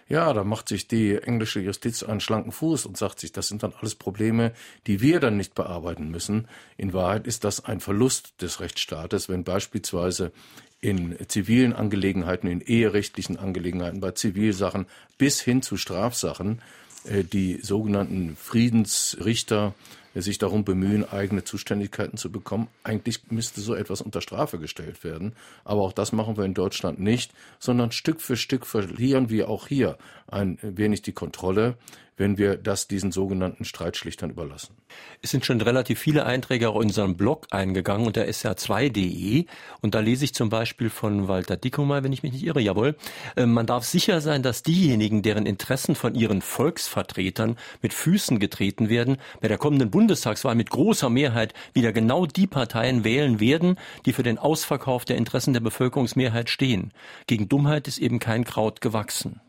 Ja, 0.08 0.32
da 0.32 0.44
macht 0.44 0.68
sich 0.68 0.86
die 0.86 1.16
englische 1.16 1.60
Justiz 1.60 2.02
einen 2.02 2.20
schlanken 2.20 2.52
Fuß 2.52 2.84
und 2.84 2.96
sagt 2.96 3.20
sich, 3.20 3.32
das 3.32 3.48
sind 3.48 3.62
dann 3.62 3.72
alles 3.80 3.94
Probleme, 3.94 4.52
die 4.86 5.00
wir 5.00 5.18
dann 5.18 5.36
nicht 5.36 5.54
bearbeiten 5.54 6.10
müssen. 6.10 6.46
In 6.76 6.92
Wahrheit 6.92 7.26
ist 7.26 7.44
das 7.44 7.64
ein 7.64 7.80
Verlust 7.80 8.42
des 8.42 8.60
Rechtsstaates, 8.60 9.28
wenn 9.28 9.44
beispielsweise 9.44 10.32
in 10.80 11.16
zivilen 11.28 11.72
Angelegenheiten, 11.72 12.46
in 12.46 12.60
eherechtlichen 12.60 13.38
Angelegenheiten, 13.38 14.00
bei 14.00 14.10
Zivilsachen 14.10 14.86
bis 15.16 15.40
hin 15.40 15.62
zu 15.62 15.78
Strafsachen 15.78 16.60
äh, 17.04 17.24
die 17.24 17.60
sogenannten 17.62 18.36
Friedensrichter 18.36 19.74
sich 20.22 20.38
darum 20.38 20.64
bemühen, 20.64 21.08
eigene 21.08 21.44
Zuständigkeiten 21.44 22.16
zu 22.16 22.30
bekommen. 22.30 22.68
Eigentlich 22.82 23.30
müsste 23.30 23.60
so 23.60 23.74
etwas 23.74 24.00
unter 24.00 24.20
Strafe 24.20 24.58
gestellt 24.58 25.04
werden. 25.04 25.34
Aber 25.64 25.82
auch 25.82 25.92
das 25.92 26.12
machen 26.12 26.36
wir 26.36 26.44
in 26.44 26.54
Deutschland 26.54 27.00
nicht, 27.00 27.32
sondern 27.58 27.92
Stück 27.92 28.20
für 28.20 28.36
Stück 28.36 28.66
verlieren 28.66 29.30
wir 29.30 29.48
auch 29.48 29.66
hier 29.66 29.98
ein 30.26 30.58
wenig 30.62 31.02
die 31.02 31.12
Kontrolle 31.12 31.76
wenn 32.16 32.38
wir 32.38 32.56
das 32.56 32.86
diesen 32.86 33.12
sogenannten 33.12 33.64
Streitschlichtern 33.64 34.30
überlassen. 34.30 34.76
Es 35.22 35.30
sind 35.30 35.44
schon 35.44 35.60
relativ 35.60 35.98
viele 35.98 36.24
Einträge 36.26 36.68
auch 36.68 36.76
in 36.76 36.88
unserem 36.88 37.16
Blog 37.16 37.48
eingegangen 37.50 38.06
unter 38.06 38.22
sr2.de 38.24 39.46
und 39.80 39.94
da 39.94 40.00
lese 40.00 40.24
ich 40.24 40.34
zum 40.34 40.48
Beispiel 40.48 40.90
von 40.90 41.26
Walter 41.28 41.56
Dickomer, 41.56 42.04
wenn 42.04 42.12
ich 42.12 42.22
mich 42.22 42.32
nicht 42.32 42.44
irre, 42.44 42.60
jawohl, 42.60 42.96
äh, 43.36 43.46
man 43.46 43.66
darf 43.66 43.84
sicher 43.84 44.20
sein, 44.20 44.42
dass 44.42 44.62
diejenigen, 44.62 45.22
deren 45.22 45.46
Interessen 45.46 45.94
von 45.94 46.14
ihren 46.14 46.40
Volksvertretern 46.40 47.56
mit 47.82 47.92
Füßen 47.92 48.38
getreten 48.38 48.88
werden, 48.88 49.16
bei 49.40 49.48
der 49.48 49.58
kommenden 49.58 49.90
Bundestagswahl 50.04 50.54
mit 50.54 50.68
großer 50.68 51.08
Mehrheit 51.08 51.54
wieder 51.72 51.90
genau 51.90 52.26
die 52.26 52.46
Parteien 52.46 53.04
wählen 53.04 53.40
werden, 53.40 53.78
die 54.04 54.12
für 54.12 54.22
den 54.22 54.36
Ausverkauf 54.36 55.06
der 55.06 55.16
Interessen 55.16 55.54
der 55.54 55.60
Bevölkerungsmehrheit 55.60 56.50
stehen. 56.50 56.92
Gegen 57.26 57.48
Dummheit 57.48 57.88
ist 57.88 57.96
eben 57.96 58.18
kein 58.18 58.44
Kraut 58.44 58.82
gewachsen. 58.82 59.40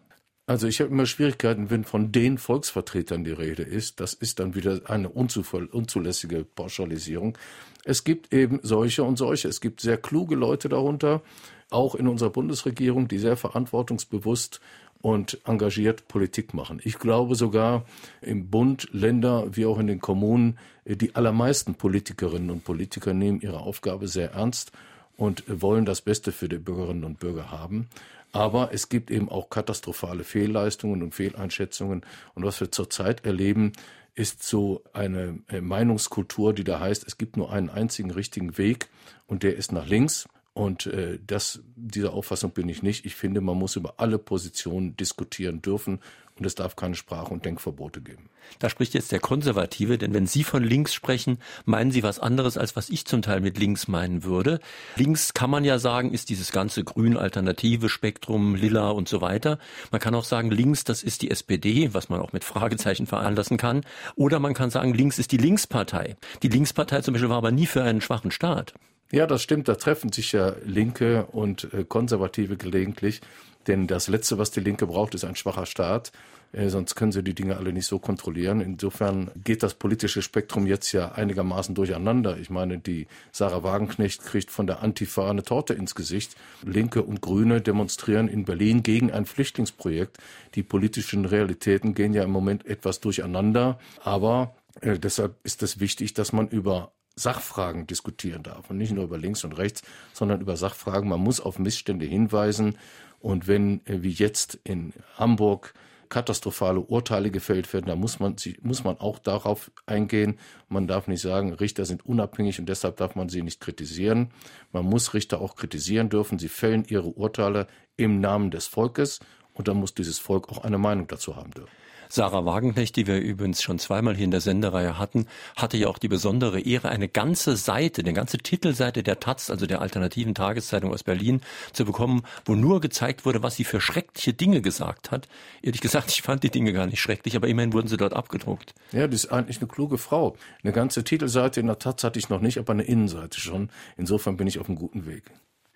Also 0.47 0.67
ich 0.67 0.79
habe 0.79 0.91
immer 0.91 1.07
Schwierigkeiten, 1.07 1.69
wenn 1.69 1.83
von 1.83 2.13
den 2.13 2.37
Volksvertretern 2.37 3.25
die 3.25 3.33
Rede 3.33 3.63
ist. 3.63 3.99
Das 3.99 4.13
ist 4.13 4.39
dann 4.39 4.55
wieder 4.55 4.79
eine 4.85 5.09
unzulässige 5.09 6.45
Pauschalisierung. 6.45 7.37
Es 7.83 8.05
gibt 8.05 8.31
eben 8.31 8.61
solche 8.63 9.03
und 9.03 9.17
solche. 9.17 9.49
Es 9.49 9.59
gibt 9.59 9.81
sehr 9.81 9.97
kluge 9.97 10.35
Leute 10.35 10.69
darunter, 10.69 11.21
auch 11.69 11.95
in 11.95 12.07
unserer 12.07 12.29
Bundesregierung, 12.29 13.09
die 13.09 13.19
sehr 13.19 13.35
verantwortungsbewusst 13.35 14.61
und 15.05 15.37
engagiert 15.45 16.07
Politik 16.07 16.55
machen. 16.55 16.81
Ich 16.83 16.97
glaube 16.97 17.35
sogar 17.35 17.85
im 18.21 18.49
Bund, 18.49 18.87
Länder 18.91 19.55
wie 19.55 19.67
auch 19.67 19.77
in 19.77 19.85
den 19.85 20.01
Kommunen, 20.01 20.57
die 20.83 21.13
allermeisten 21.13 21.75
Politikerinnen 21.75 22.49
und 22.49 22.63
Politiker 22.63 23.13
nehmen 23.13 23.39
ihre 23.39 23.59
Aufgabe 23.59 24.07
sehr 24.07 24.31
ernst 24.31 24.71
und 25.15 25.43
wollen 25.47 25.85
das 25.85 26.01
Beste 26.01 26.31
für 26.31 26.49
die 26.49 26.57
Bürgerinnen 26.57 27.03
und 27.03 27.19
Bürger 27.19 27.51
haben. 27.51 27.87
Aber 28.31 28.73
es 28.73 28.89
gibt 28.89 29.11
eben 29.11 29.29
auch 29.29 29.51
katastrophale 29.51 30.23
Fehlleistungen 30.23 31.03
und 31.03 31.13
Fehleinschätzungen. 31.13 32.01
Und 32.33 32.43
was 32.43 32.59
wir 32.59 32.71
zurzeit 32.71 33.27
erleben, 33.27 33.73
ist 34.15 34.41
so 34.41 34.81
eine 34.91 35.37
äh, 35.49 35.61
Meinungskultur, 35.61 36.51
die 36.51 36.63
da 36.63 36.79
heißt, 36.79 37.05
es 37.05 37.19
gibt 37.19 37.37
nur 37.37 37.53
einen 37.53 37.69
einzigen 37.69 38.09
richtigen 38.09 38.57
Weg 38.57 38.87
und 39.27 39.43
der 39.43 39.55
ist 39.55 39.71
nach 39.71 39.85
links. 39.85 40.27
Und 40.55 40.85
äh, 40.85 41.19
das, 41.27 41.59
dieser 41.75 42.13
Auffassung 42.13 42.51
bin 42.51 42.69
ich 42.69 42.81
nicht. 42.81 43.05
Ich 43.05 43.15
finde, 43.15 43.41
man 43.41 43.57
muss 43.57 43.75
über 43.75 43.95
alle 43.97 44.17
Positionen 44.17 44.95
diskutieren 44.95 45.61
dürfen 45.61 45.99
und 46.39 46.45
es 46.45 46.55
darf 46.55 46.77
keine 46.77 46.95
Sprach- 46.95 47.29
und 47.29 47.43
Denkverbote 47.43 47.99
geben. 47.99 48.29
Da 48.59 48.69
spricht 48.69 48.93
jetzt 48.93 49.11
der 49.11 49.19
Konservative, 49.19 49.97
denn 49.97 50.13
wenn 50.13 50.27
Sie 50.27 50.45
von 50.45 50.63
links 50.63 50.93
sprechen, 50.93 51.39
meinen 51.65 51.91
Sie 51.91 52.03
was 52.03 52.19
anderes, 52.19 52.57
als 52.57 52.77
was 52.77 52.89
ich 52.89 53.05
zum 53.05 53.21
Teil 53.21 53.41
mit 53.41 53.57
links 53.57 53.89
meinen 53.89 54.23
würde. 54.23 54.61
Links 54.95 55.33
kann 55.33 55.49
man 55.49 55.65
ja 55.65 55.77
sagen, 55.77 56.13
ist 56.13 56.29
dieses 56.29 56.53
ganze 56.53 56.85
grün-alternative 56.85 57.89
Spektrum, 57.89 58.55
lila 58.55 58.91
und 58.91 59.09
so 59.09 59.19
weiter. 59.19 59.59
Man 59.91 59.99
kann 59.99 60.15
auch 60.15 60.23
sagen, 60.23 60.51
links, 60.51 60.85
das 60.85 61.03
ist 61.03 61.21
die 61.21 61.31
SPD, 61.31 61.93
was 61.93 62.07
man 62.07 62.21
auch 62.21 62.31
mit 62.31 62.45
Fragezeichen 62.45 63.07
veranlassen 63.07 63.57
kann. 63.57 63.81
Oder 64.15 64.39
man 64.39 64.53
kann 64.53 64.69
sagen, 64.69 64.93
links 64.93 65.19
ist 65.19 65.33
die 65.33 65.37
Linkspartei. 65.37 66.15
Die 66.43 66.49
Linkspartei 66.49 67.01
zum 67.01 67.13
Beispiel 67.13 67.29
war 67.29 67.37
aber 67.39 67.51
nie 67.51 67.65
für 67.65 67.83
einen 67.83 67.99
schwachen 67.99 68.31
Staat. 68.31 68.73
Ja, 69.11 69.27
das 69.27 69.43
stimmt. 69.43 69.67
Da 69.67 69.75
treffen 69.75 70.11
sich 70.11 70.31
ja 70.31 70.55
Linke 70.65 71.25
und 71.27 71.73
äh, 71.73 71.83
Konservative 71.83 72.57
gelegentlich. 72.57 73.21
Denn 73.67 73.87
das 73.87 74.07
Letzte, 74.07 74.37
was 74.37 74.51
die 74.51 74.59
Linke 74.59 74.87
braucht, 74.87 75.15
ist 75.15 75.23
ein 75.25 75.35
schwacher 75.35 75.65
Staat. 75.65 76.11
Äh, 76.51 76.69
sonst 76.69 76.95
können 76.95 77.11
sie 77.11 77.23
die 77.23 77.33
Dinge 77.35 77.57
alle 77.57 77.73
nicht 77.73 77.85
so 77.87 77.99
kontrollieren. 77.99 78.61
Insofern 78.61 79.31
geht 79.43 79.63
das 79.63 79.73
politische 79.73 80.21
Spektrum 80.21 80.65
jetzt 80.67 80.91
ja 80.91 81.11
einigermaßen 81.11 81.75
durcheinander. 81.75 82.37
Ich 82.37 82.49
meine, 82.49 82.79
die 82.79 83.07
Sarah 83.31 83.63
Wagenknecht 83.63 84.23
kriegt 84.23 84.51
von 84.51 84.67
der 84.67 84.81
Antifa 84.81 85.29
eine 85.29 85.43
Torte 85.43 85.73
ins 85.73 85.95
Gesicht. 85.95 86.35
Linke 86.63 87.03
und 87.03 87.21
Grüne 87.21 87.61
demonstrieren 87.61 88.27
in 88.27 88.45
Berlin 88.45 88.83
gegen 88.83 89.11
ein 89.11 89.25
Flüchtlingsprojekt. 89.25 90.17
Die 90.55 90.63
politischen 90.63 91.25
Realitäten 91.25 91.93
gehen 91.93 92.13
ja 92.13 92.23
im 92.23 92.31
Moment 92.31 92.65
etwas 92.65 93.01
durcheinander. 93.01 93.79
Aber 94.03 94.55
äh, 94.81 94.97
deshalb 94.97 95.35
ist 95.43 95.63
es 95.63 95.79
wichtig, 95.79 96.13
dass 96.13 96.33
man 96.33 96.47
über 96.47 96.91
Sachfragen 97.15 97.87
diskutieren 97.87 98.43
darf 98.43 98.69
und 98.69 98.77
nicht 98.77 98.91
nur 98.91 99.05
über 99.05 99.17
links 99.17 99.43
und 99.43 99.53
rechts, 99.53 99.81
sondern 100.13 100.41
über 100.41 100.57
Sachfragen. 100.57 101.09
Man 101.09 101.21
muss 101.21 101.39
auf 101.39 101.59
Missstände 101.59 102.05
hinweisen 102.05 102.77
und 103.19 103.47
wenn, 103.47 103.85
äh, 103.85 104.03
wie 104.03 104.11
jetzt 104.11 104.59
in 104.63 104.93
Hamburg, 105.17 105.73
katastrophale 106.09 106.79
Urteile 106.79 107.31
gefällt 107.31 107.73
werden, 107.73 107.87
da 107.87 107.95
muss 107.95 108.19
man, 108.19 108.35
muss 108.61 108.83
man 108.83 108.99
auch 108.99 109.19
darauf 109.19 109.71
eingehen. 109.85 110.37
Man 110.69 110.87
darf 110.87 111.07
nicht 111.07 111.21
sagen, 111.21 111.53
Richter 111.53 111.85
sind 111.85 112.05
unabhängig 112.05 112.59
und 112.59 112.67
deshalb 112.67 112.97
darf 112.97 113.15
man 113.15 113.29
sie 113.29 113.41
nicht 113.41 113.59
kritisieren. 113.59 114.29
Man 114.71 114.85
muss 114.85 115.13
Richter 115.13 115.41
auch 115.41 115.55
kritisieren 115.55 116.09
dürfen. 116.09 116.39
Sie 116.39 116.47
fällen 116.47 116.85
ihre 116.87 117.07
Urteile 117.07 117.67
im 117.97 118.19
Namen 118.19 118.51
des 118.51 118.67
Volkes 118.67 119.19
und 119.53 119.67
dann 119.67 119.77
muss 119.77 119.93
dieses 119.93 120.19
Volk 120.19 120.49
auch 120.49 120.63
eine 120.63 120.77
Meinung 120.77 121.07
dazu 121.07 121.35
haben 121.35 121.51
dürfen. 121.51 121.71
Sarah 122.09 122.45
Wagenknecht, 122.45 122.95
die 122.95 123.07
wir 123.07 123.19
übrigens 123.19 123.61
schon 123.61 123.79
zweimal 123.79 124.15
hier 124.15 124.25
in 124.25 124.31
der 124.31 124.41
Sendereihe 124.41 124.97
hatten, 124.97 125.27
hatte 125.55 125.77
ja 125.77 125.87
auch 125.87 125.97
die 125.97 126.07
besondere 126.07 126.59
Ehre, 126.59 126.89
eine 126.89 127.07
ganze 127.07 127.55
Seite, 127.55 128.01
eine 128.01 128.13
ganze 128.13 128.37
Titelseite 128.37 129.03
der 129.03 129.19
Taz, 129.19 129.49
also 129.49 129.65
der 129.65 129.81
alternativen 129.81 130.35
Tageszeitung 130.35 130.91
aus 130.91 131.03
Berlin, 131.03 131.41
zu 131.73 131.85
bekommen, 131.85 132.23
wo 132.45 132.55
nur 132.55 132.81
gezeigt 132.81 133.25
wurde, 133.25 133.43
was 133.43 133.55
sie 133.55 133.63
für 133.63 133.81
schreckliche 133.81 134.33
Dinge 134.33 134.61
gesagt 134.61 135.11
hat. 135.11 135.27
Ehrlich 135.61 135.81
gesagt, 135.81 136.09
ich 136.11 136.21
fand 136.21 136.43
die 136.43 136.49
Dinge 136.49 136.73
gar 136.73 136.87
nicht 136.87 136.99
schrecklich, 136.99 137.35
aber 137.35 137.47
immerhin 137.47 137.73
wurden 137.73 137.87
sie 137.87 137.97
dort 137.97 138.13
abgedruckt. 138.13 138.73
Ja, 138.91 139.07
die 139.07 139.15
ist 139.15 139.31
eigentlich 139.31 139.59
eine 139.59 139.67
kluge 139.67 139.97
Frau. 139.97 140.35
Eine 140.63 140.73
ganze 140.73 141.03
Titelseite 141.03 141.59
in 141.59 141.67
der 141.67 141.79
Taz 141.79 142.03
hatte 142.03 142.19
ich 142.19 142.29
noch 142.29 142.41
nicht, 142.41 142.57
aber 142.57 142.73
eine 142.73 142.83
Innenseite 142.83 143.39
schon. 143.39 143.69
Insofern 143.97 144.37
bin 144.37 144.47
ich 144.47 144.59
auf 144.59 144.67
einem 144.67 144.77
guten 144.77 145.05
Weg. 145.05 145.23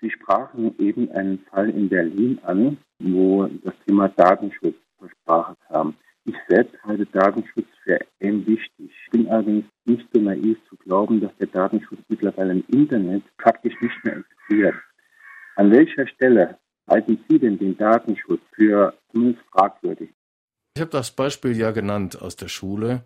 Sie 0.01 0.09
sprachen 0.09 0.77
eben 0.79 1.11
einen 1.11 1.39
Fall 1.49 1.69
in 1.69 1.89
Berlin 1.89 2.39
an, 2.43 2.77
wo 2.99 3.47
das 3.63 3.73
Thema 3.85 4.07
Datenschutz 4.09 4.75
zur 4.97 5.09
Sprache 5.09 5.55
kam. 5.67 5.95
Ich 6.29 6.35
selbst 6.47 6.75
halte 6.83 7.07
Datenschutz 7.07 7.65
für 7.83 7.99
extrem 7.99 8.45
wichtig. 8.45 8.91
Ich 9.05 9.09
bin 9.09 9.27
allerdings 9.29 9.65
nicht 9.85 10.07
so 10.13 10.21
naiv 10.21 10.59
zu 10.69 10.75
glauben, 10.75 11.19
dass 11.19 11.35
der 11.37 11.47
Datenschutz 11.47 12.01
mittlerweile 12.07 12.51
im 12.51 12.63
Internet 12.67 13.23
praktisch 13.37 13.73
nicht 13.81 13.95
mehr 14.03 14.17
existiert. 14.17 14.75
An 15.55 15.71
welcher 15.71 16.05
Stelle 16.07 16.59
halten 16.87 17.17
Sie 17.27 17.39
denn 17.39 17.57
den 17.57 17.75
Datenschutz 17.75 18.41
für 18.53 18.93
zumindest 19.11 19.43
fragwürdig? 19.51 20.11
Ich 20.75 20.81
habe 20.81 20.91
das 20.91 21.09
Beispiel 21.09 21.57
ja 21.57 21.71
genannt 21.71 22.21
aus 22.21 22.35
der 22.35 22.47
Schule, 22.47 23.01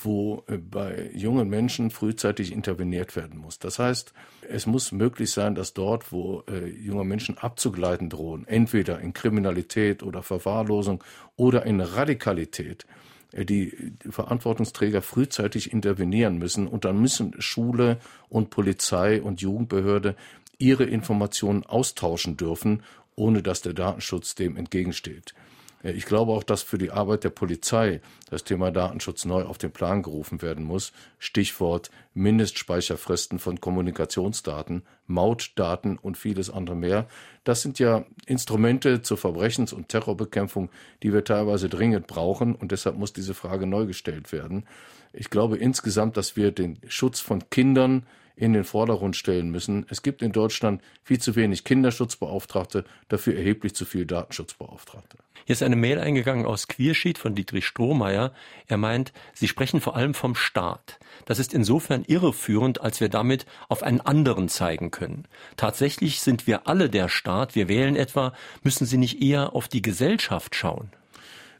wo 0.00 0.44
äh, 0.46 0.56
bei 0.56 1.10
jungen 1.14 1.48
Menschen 1.48 1.90
frühzeitig 1.90 2.52
interveniert 2.52 3.16
werden 3.16 3.38
muss. 3.38 3.58
Das 3.58 3.78
heißt, 3.78 4.12
es 4.48 4.66
muss 4.66 4.92
möglich 4.92 5.30
sein, 5.30 5.54
dass 5.54 5.74
dort, 5.74 6.12
wo 6.12 6.44
äh, 6.48 6.66
junge 6.68 7.04
Menschen 7.04 7.38
abzugleiten 7.38 8.08
drohen, 8.08 8.46
entweder 8.46 9.00
in 9.00 9.12
Kriminalität 9.12 10.02
oder 10.02 10.22
Verwahrlosung 10.22 11.02
oder 11.36 11.66
in 11.66 11.80
Radikalität, 11.80 12.86
äh, 13.32 13.44
die 13.44 13.92
Verantwortungsträger 14.08 15.02
frühzeitig 15.02 15.72
intervenieren 15.72 16.38
müssen. 16.38 16.68
Und 16.68 16.84
dann 16.84 17.00
müssen 17.00 17.34
Schule 17.40 17.98
und 18.28 18.50
Polizei 18.50 19.20
und 19.20 19.40
Jugendbehörde 19.40 20.14
ihre 20.58 20.84
Informationen 20.84 21.64
austauschen 21.64 22.36
dürfen, 22.36 22.82
ohne 23.16 23.42
dass 23.42 23.62
der 23.62 23.74
Datenschutz 23.74 24.34
dem 24.36 24.56
entgegensteht. 24.56 25.34
Ich 25.82 26.06
glaube 26.06 26.32
auch, 26.32 26.42
dass 26.42 26.62
für 26.62 26.78
die 26.78 26.90
Arbeit 26.90 27.22
der 27.22 27.30
Polizei 27.30 28.00
das 28.30 28.42
Thema 28.42 28.72
Datenschutz 28.72 29.24
neu 29.24 29.44
auf 29.44 29.58
den 29.58 29.70
Plan 29.70 30.02
gerufen 30.02 30.42
werden 30.42 30.64
muss. 30.64 30.92
Stichwort 31.18 31.90
Mindestspeicherfristen 32.14 33.38
von 33.38 33.60
Kommunikationsdaten, 33.60 34.82
Mautdaten 35.06 35.96
und 35.96 36.18
vieles 36.18 36.50
andere 36.50 36.74
mehr. 36.74 37.06
Das 37.44 37.62
sind 37.62 37.78
ja 37.78 38.04
Instrumente 38.26 39.02
zur 39.02 39.18
Verbrechens- 39.18 39.72
und 39.72 39.88
Terrorbekämpfung, 39.88 40.68
die 41.04 41.12
wir 41.12 41.22
teilweise 41.22 41.68
dringend 41.68 42.08
brauchen 42.08 42.56
und 42.56 42.72
deshalb 42.72 42.96
muss 42.96 43.12
diese 43.12 43.34
Frage 43.34 43.66
neu 43.66 43.86
gestellt 43.86 44.32
werden. 44.32 44.64
Ich 45.12 45.30
glaube 45.30 45.56
insgesamt, 45.56 46.16
dass 46.16 46.36
wir 46.36 46.50
den 46.50 46.78
Schutz 46.88 47.20
von 47.20 47.48
Kindern 47.50 48.04
in 48.38 48.52
den 48.52 48.64
Vordergrund 48.64 49.16
stellen 49.16 49.50
müssen. 49.50 49.84
Es 49.90 50.02
gibt 50.02 50.22
in 50.22 50.32
Deutschland 50.32 50.80
viel 51.02 51.18
zu 51.18 51.34
wenig 51.34 51.64
Kinderschutzbeauftragte, 51.64 52.84
dafür 53.08 53.36
erheblich 53.36 53.74
zu 53.74 53.84
viel 53.84 54.06
Datenschutzbeauftragte. 54.06 55.18
Hier 55.44 55.54
ist 55.54 55.62
eine 55.62 55.76
Mail 55.76 55.98
eingegangen 55.98 56.46
aus 56.46 56.68
Quierschied 56.68 57.18
von 57.18 57.34
Dietrich 57.34 57.66
Strohmeier. 57.66 58.32
Er 58.66 58.76
meint, 58.76 59.12
Sie 59.32 59.48
sprechen 59.48 59.80
vor 59.80 59.96
allem 59.96 60.14
vom 60.14 60.34
Staat. 60.34 60.98
Das 61.24 61.38
ist 61.38 61.54
insofern 61.54 62.04
irreführend, 62.06 62.80
als 62.80 63.00
wir 63.00 63.08
damit 63.08 63.46
auf 63.68 63.82
einen 63.82 64.00
anderen 64.00 64.48
zeigen 64.48 64.90
können. 64.90 65.26
Tatsächlich 65.56 66.20
sind 66.20 66.46
wir 66.46 66.68
alle 66.68 66.90
der 66.90 67.08
Staat. 67.08 67.54
Wir 67.54 67.68
wählen 67.68 67.96
etwa, 67.96 68.34
müssen 68.62 68.86
Sie 68.86 68.98
nicht 68.98 69.22
eher 69.22 69.54
auf 69.54 69.68
die 69.68 69.82
Gesellschaft 69.82 70.54
schauen? 70.54 70.90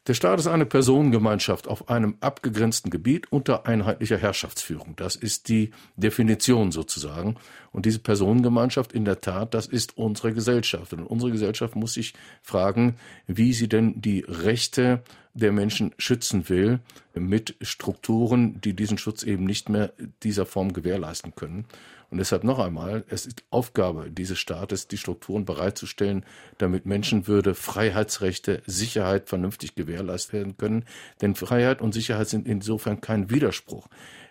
Der 0.08 0.14
Staat 0.14 0.40
ist 0.40 0.46
eine 0.46 0.64
Personengemeinschaft 0.64 1.68
auf 1.68 1.90
einem 1.90 2.16
abgegrenzten 2.20 2.90
Gebiet 2.90 3.30
unter 3.30 3.66
einheitlicher 3.66 4.16
Herrschaftsführung. 4.16 4.96
Das 4.96 5.16
ist 5.16 5.50
die 5.50 5.70
Definition 5.96 6.72
sozusagen. 6.72 7.36
Und 7.72 7.84
diese 7.84 7.98
Personengemeinschaft 7.98 8.94
in 8.94 9.04
der 9.04 9.20
Tat, 9.20 9.52
das 9.52 9.66
ist 9.66 9.98
unsere 9.98 10.32
Gesellschaft. 10.32 10.94
Und 10.94 11.04
unsere 11.04 11.30
Gesellschaft 11.30 11.76
muss 11.76 11.92
sich 11.92 12.14
fragen, 12.40 12.96
wie 13.26 13.52
sie 13.52 13.68
denn 13.68 14.00
die 14.00 14.24
Rechte 14.26 15.02
der 15.34 15.52
Menschen 15.52 15.94
schützen 15.98 16.48
will, 16.48 16.80
mit 17.14 17.56
Strukturen, 17.60 18.60
die 18.60 18.74
diesen 18.74 18.98
Schutz 18.98 19.22
eben 19.22 19.44
nicht 19.44 19.68
mehr 19.68 19.92
dieser 20.22 20.46
Form 20.46 20.72
gewährleisten 20.72 21.34
können. 21.34 21.66
Und 22.10 22.18
deshalb 22.18 22.42
noch 22.42 22.58
einmal, 22.58 23.04
es 23.08 23.26
ist 23.26 23.44
Aufgabe 23.50 24.10
dieses 24.10 24.38
Staates, 24.38 24.88
die 24.88 24.96
Strukturen 24.96 25.44
bereitzustellen, 25.44 26.24
damit 26.56 26.86
Menschenwürde, 26.86 27.54
Freiheitsrechte, 27.54 28.62
Sicherheit 28.66 29.28
vernünftig 29.28 29.74
gewährleistet 29.74 30.32
werden 30.32 30.56
können. 30.56 30.84
Denn 31.20 31.34
Freiheit 31.34 31.82
und 31.82 31.92
Sicherheit 31.92 32.28
sind 32.28 32.46
insofern 32.46 33.02
kein 33.02 33.30
Widerspruch. 33.30 33.88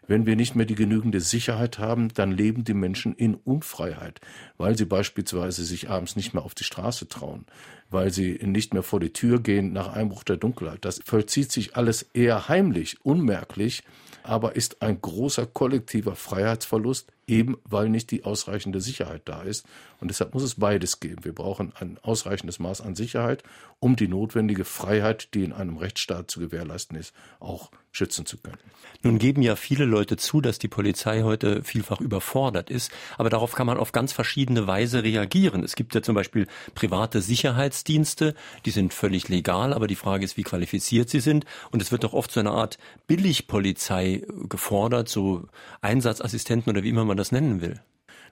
Wenn 0.08 0.26
wir 0.26 0.38
nicht 0.38 0.56
mehr 0.56 0.66
die 0.66 0.76
genügende 0.76 1.20
Sicherheit 1.20 1.80
haben, 1.80 2.14
dann 2.14 2.32
leben 2.32 2.64
die 2.64 2.74
Menschen 2.74 3.14
in 3.14 3.36
Unfreiheit, 3.36 4.22
weil 4.58 4.78
sie 4.78 4.86
beispielsweise 4.86 5.66
sich 5.66 5.90
abends 5.90 6.16
nicht 6.16 6.34
mehr 6.34 6.44
auf 6.44 6.56
die 6.56 6.64
Straße 6.64 7.10
trauen, 7.10 7.46
weil 7.90 8.12
sie 8.12 8.40
nicht 8.42 8.74
mehr 8.74 8.84
vor 8.84 9.02
die 9.02 9.12
Tür 9.12 9.42
gehen 9.42 9.74
nach 9.74 9.94
Einbruch 9.94 10.24
der 10.24 10.38
Dunkelheit. 10.38 10.86
Das 10.86 11.02
vollzieht 11.04 11.52
sich 11.52 11.76
alles 11.76 12.04
eher 12.14 12.48
heimlich, 12.48 12.98
unmerklich, 13.04 13.84
aber 14.24 14.56
ist 14.56 14.82
ein 14.82 15.02
großer 15.02 15.46
kollektiver 15.46 16.16
Freiheitsverlust, 16.16 17.12
eben 17.28 17.58
weil 17.66 17.90
nicht 17.90 18.10
die 18.12 18.24
ausreichende 18.24 18.82
Sicherheit 18.82 19.24
da 19.26 19.42
ist. 19.42 19.66
Und 20.00 20.10
deshalb 20.10 20.34
muss 20.34 20.44
es 20.44 20.56
beides 20.56 21.00
geben. 21.00 21.26
Wir 21.26 21.34
brauchen 21.34 21.74
ein 21.80 22.00
ausreichendes 22.02 22.60
Maß 22.60 22.82
an 22.82 22.96
Sicherheit, 22.96 23.44
um 23.80 23.96
die 23.96 24.08
notwendige 24.08 24.64
Freiheit, 24.66 25.34
die 25.34 25.44
in 25.44 25.54
einem 25.54 25.78
Rechtsstaat 25.78 26.32
zu 26.32 26.40
gewährleisten 26.40 26.98
ist, 26.98 27.14
auch 27.40 27.70
schützen 27.92 28.26
zu 28.26 28.38
können. 28.38 28.60
Nun 29.02 29.18
geben 29.18 29.42
ja 29.42 29.56
viele 29.56 29.86
Leute 29.86 30.18
zu, 30.18 30.40
dass 30.40 30.60
die 30.60 30.68
Polizei 30.68 31.24
heute 31.24 31.64
vielfach 31.64 32.00
überfordert 32.00 32.70
ist, 32.70 32.92
aber 33.18 33.30
darauf 33.30 33.54
kann 33.54 33.68
man 33.68 33.78
auf 33.78 33.92
ganz 33.92 34.14
verschiedene 34.14 34.68
Weise 34.68 35.04
reagieren. 35.04 35.64
Es 35.64 35.76
gibt 35.76 35.96
ja 35.96 36.02
zum 36.02 36.16
Beispiel 36.16 36.48
private 36.76 37.22
Sicherheitsdienste, 37.22 38.36
die 38.66 38.72
sind 38.72 38.94
völlig 38.94 39.30
legal, 39.30 39.74
aber 39.74 39.88
die 39.88 39.96
Frage 39.96 40.26
ist, 40.26 40.38
wie 40.38 40.44
qualifiziert 40.44 41.10
sie 41.10 41.20
sind. 41.20 41.46
Und 41.72 41.82
es 41.82 41.92
wird 41.92 42.04
doch 42.04 42.14
oft 42.14 42.32
so 42.32 42.40
eine 42.40 42.52
Art 42.52 42.78
Billigpolizei 43.08 44.24
gefordert, 44.48 45.10
so 45.10 45.48
Einsatzassistenten 45.82 46.72
oder 46.72 46.84
wie 46.84 46.90
immer 46.90 47.06
man 47.06 47.17
man 47.18 47.24
das 47.24 47.32
nennen 47.32 47.62
will. 47.62 47.80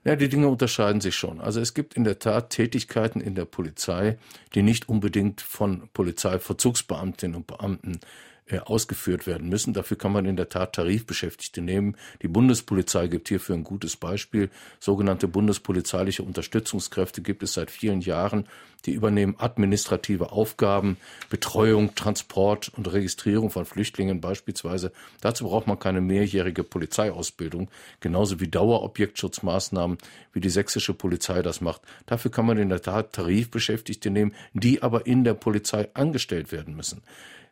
Ja, 0.03 0.15
die 0.15 0.29
Dinge 0.29 0.47
unterscheiden 0.47 1.01
sich 1.01 1.15
schon. 1.15 1.41
Also 1.41 1.59
es 1.59 1.73
gibt 1.73 1.95
in 1.95 2.03
der 2.03 2.19
Tat 2.19 2.51
Tätigkeiten 2.51 3.19
in 3.19 3.33
der 3.33 3.45
Polizei, 3.45 4.17
die 4.53 4.61
nicht 4.61 4.87
unbedingt 4.87 5.41
von 5.41 5.89
Polizeiverzugsbeamtinnen 5.93 7.35
und 7.35 7.47
Beamten 7.47 7.99
äh, 8.47 8.59
ausgeführt 8.59 9.25
werden 9.25 9.49
müssen. 9.49 9.73
Dafür 9.73 9.97
kann 9.97 10.11
man 10.11 10.25
in 10.25 10.35
der 10.35 10.49
Tat 10.49 10.73
Tarifbeschäftigte 10.73 11.61
nehmen. 11.61 11.97
Die 12.21 12.27
Bundespolizei 12.27 13.07
gibt 13.07 13.27
hierfür 13.27 13.55
ein 13.55 13.63
gutes 13.63 13.95
Beispiel. 13.97 14.51
Sogenannte 14.79 15.27
bundespolizeiliche 15.27 16.21
Unterstützungskräfte 16.21 17.23
gibt 17.23 17.41
es 17.41 17.53
seit 17.53 17.71
vielen 17.71 18.01
Jahren. 18.01 18.45
Die 18.85 18.93
übernehmen 18.93 19.33
administrative 19.39 20.31
Aufgaben, 20.31 20.97
Betreuung, 21.31 21.95
Transport 21.95 22.69
und 22.69 22.93
Registrierung 22.93 23.49
von 23.49 23.65
Flüchtlingen 23.65 24.21
beispielsweise. 24.21 24.91
Dazu 25.21 25.45
braucht 25.45 25.65
man 25.65 25.79
keine 25.79 26.01
mehrjährige 26.01 26.63
Polizeiausbildung, 26.63 27.69
genauso 27.99 28.39
wie 28.39 28.47
Dauerbjektschutzmaßnahmen, 28.47 29.97
wie 30.33 30.39
die 30.39 30.51
sächsische 30.51 30.93
Polizei 30.93 31.41
das 31.41 31.61
macht. 31.61 31.81
Dafür 32.05 32.29
kann 32.29 32.45
man 32.45 32.59
in 32.59 32.69
der 32.69 32.83
Tat 32.83 33.13
Tarifbeschäftigte 33.13 34.11
nehmen, 34.11 34.35
die 34.53 34.83
aber 34.83 35.07
in 35.07 35.23
der 35.23 35.33
Polizei 35.33 35.89
angestellt 35.95 36.51
werden 36.51 36.75
müssen. 36.75 37.01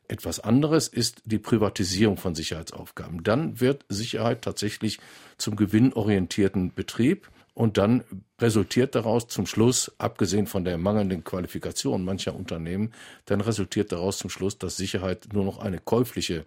Etwas 0.08 0.40
anderes 0.40 0.88
ist 0.88 1.22
die 1.26 1.40
Privatisierung 1.40 2.18
von 2.18 2.36
Sicherheitsaufgaben. 2.36 3.24
Dann 3.24 3.60
wird 3.62 3.86
Sicherheit 3.90 4.42
tatsächlich 4.42 5.00
zum 5.38 5.56
gewinnorientierten 5.56 6.74
Betrieb 6.74 7.30
und 7.54 7.78
dann 7.78 8.04
resultiert 8.40 8.96
daraus 8.96 9.28
zum 9.28 9.46
Schluss, 9.46 9.92
abgesehen 10.00 10.48
von 10.48 10.66
der 10.66 10.78
mangelnden 10.78 11.24
Qualifikation 11.24 12.04
mancher 12.04 12.36
Unternehmen, 12.36 12.92
dann 13.26 13.42
resultiert 13.42 13.92
daraus 13.92 14.18
zum 14.18 14.30
Schluss, 14.30 14.58
dass 14.58 14.76
Sicherheit 14.76 15.28
nur 15.34 15.46
noch 15.46 15.60
eine 15.60 15.80
käufliche 15.80 16.46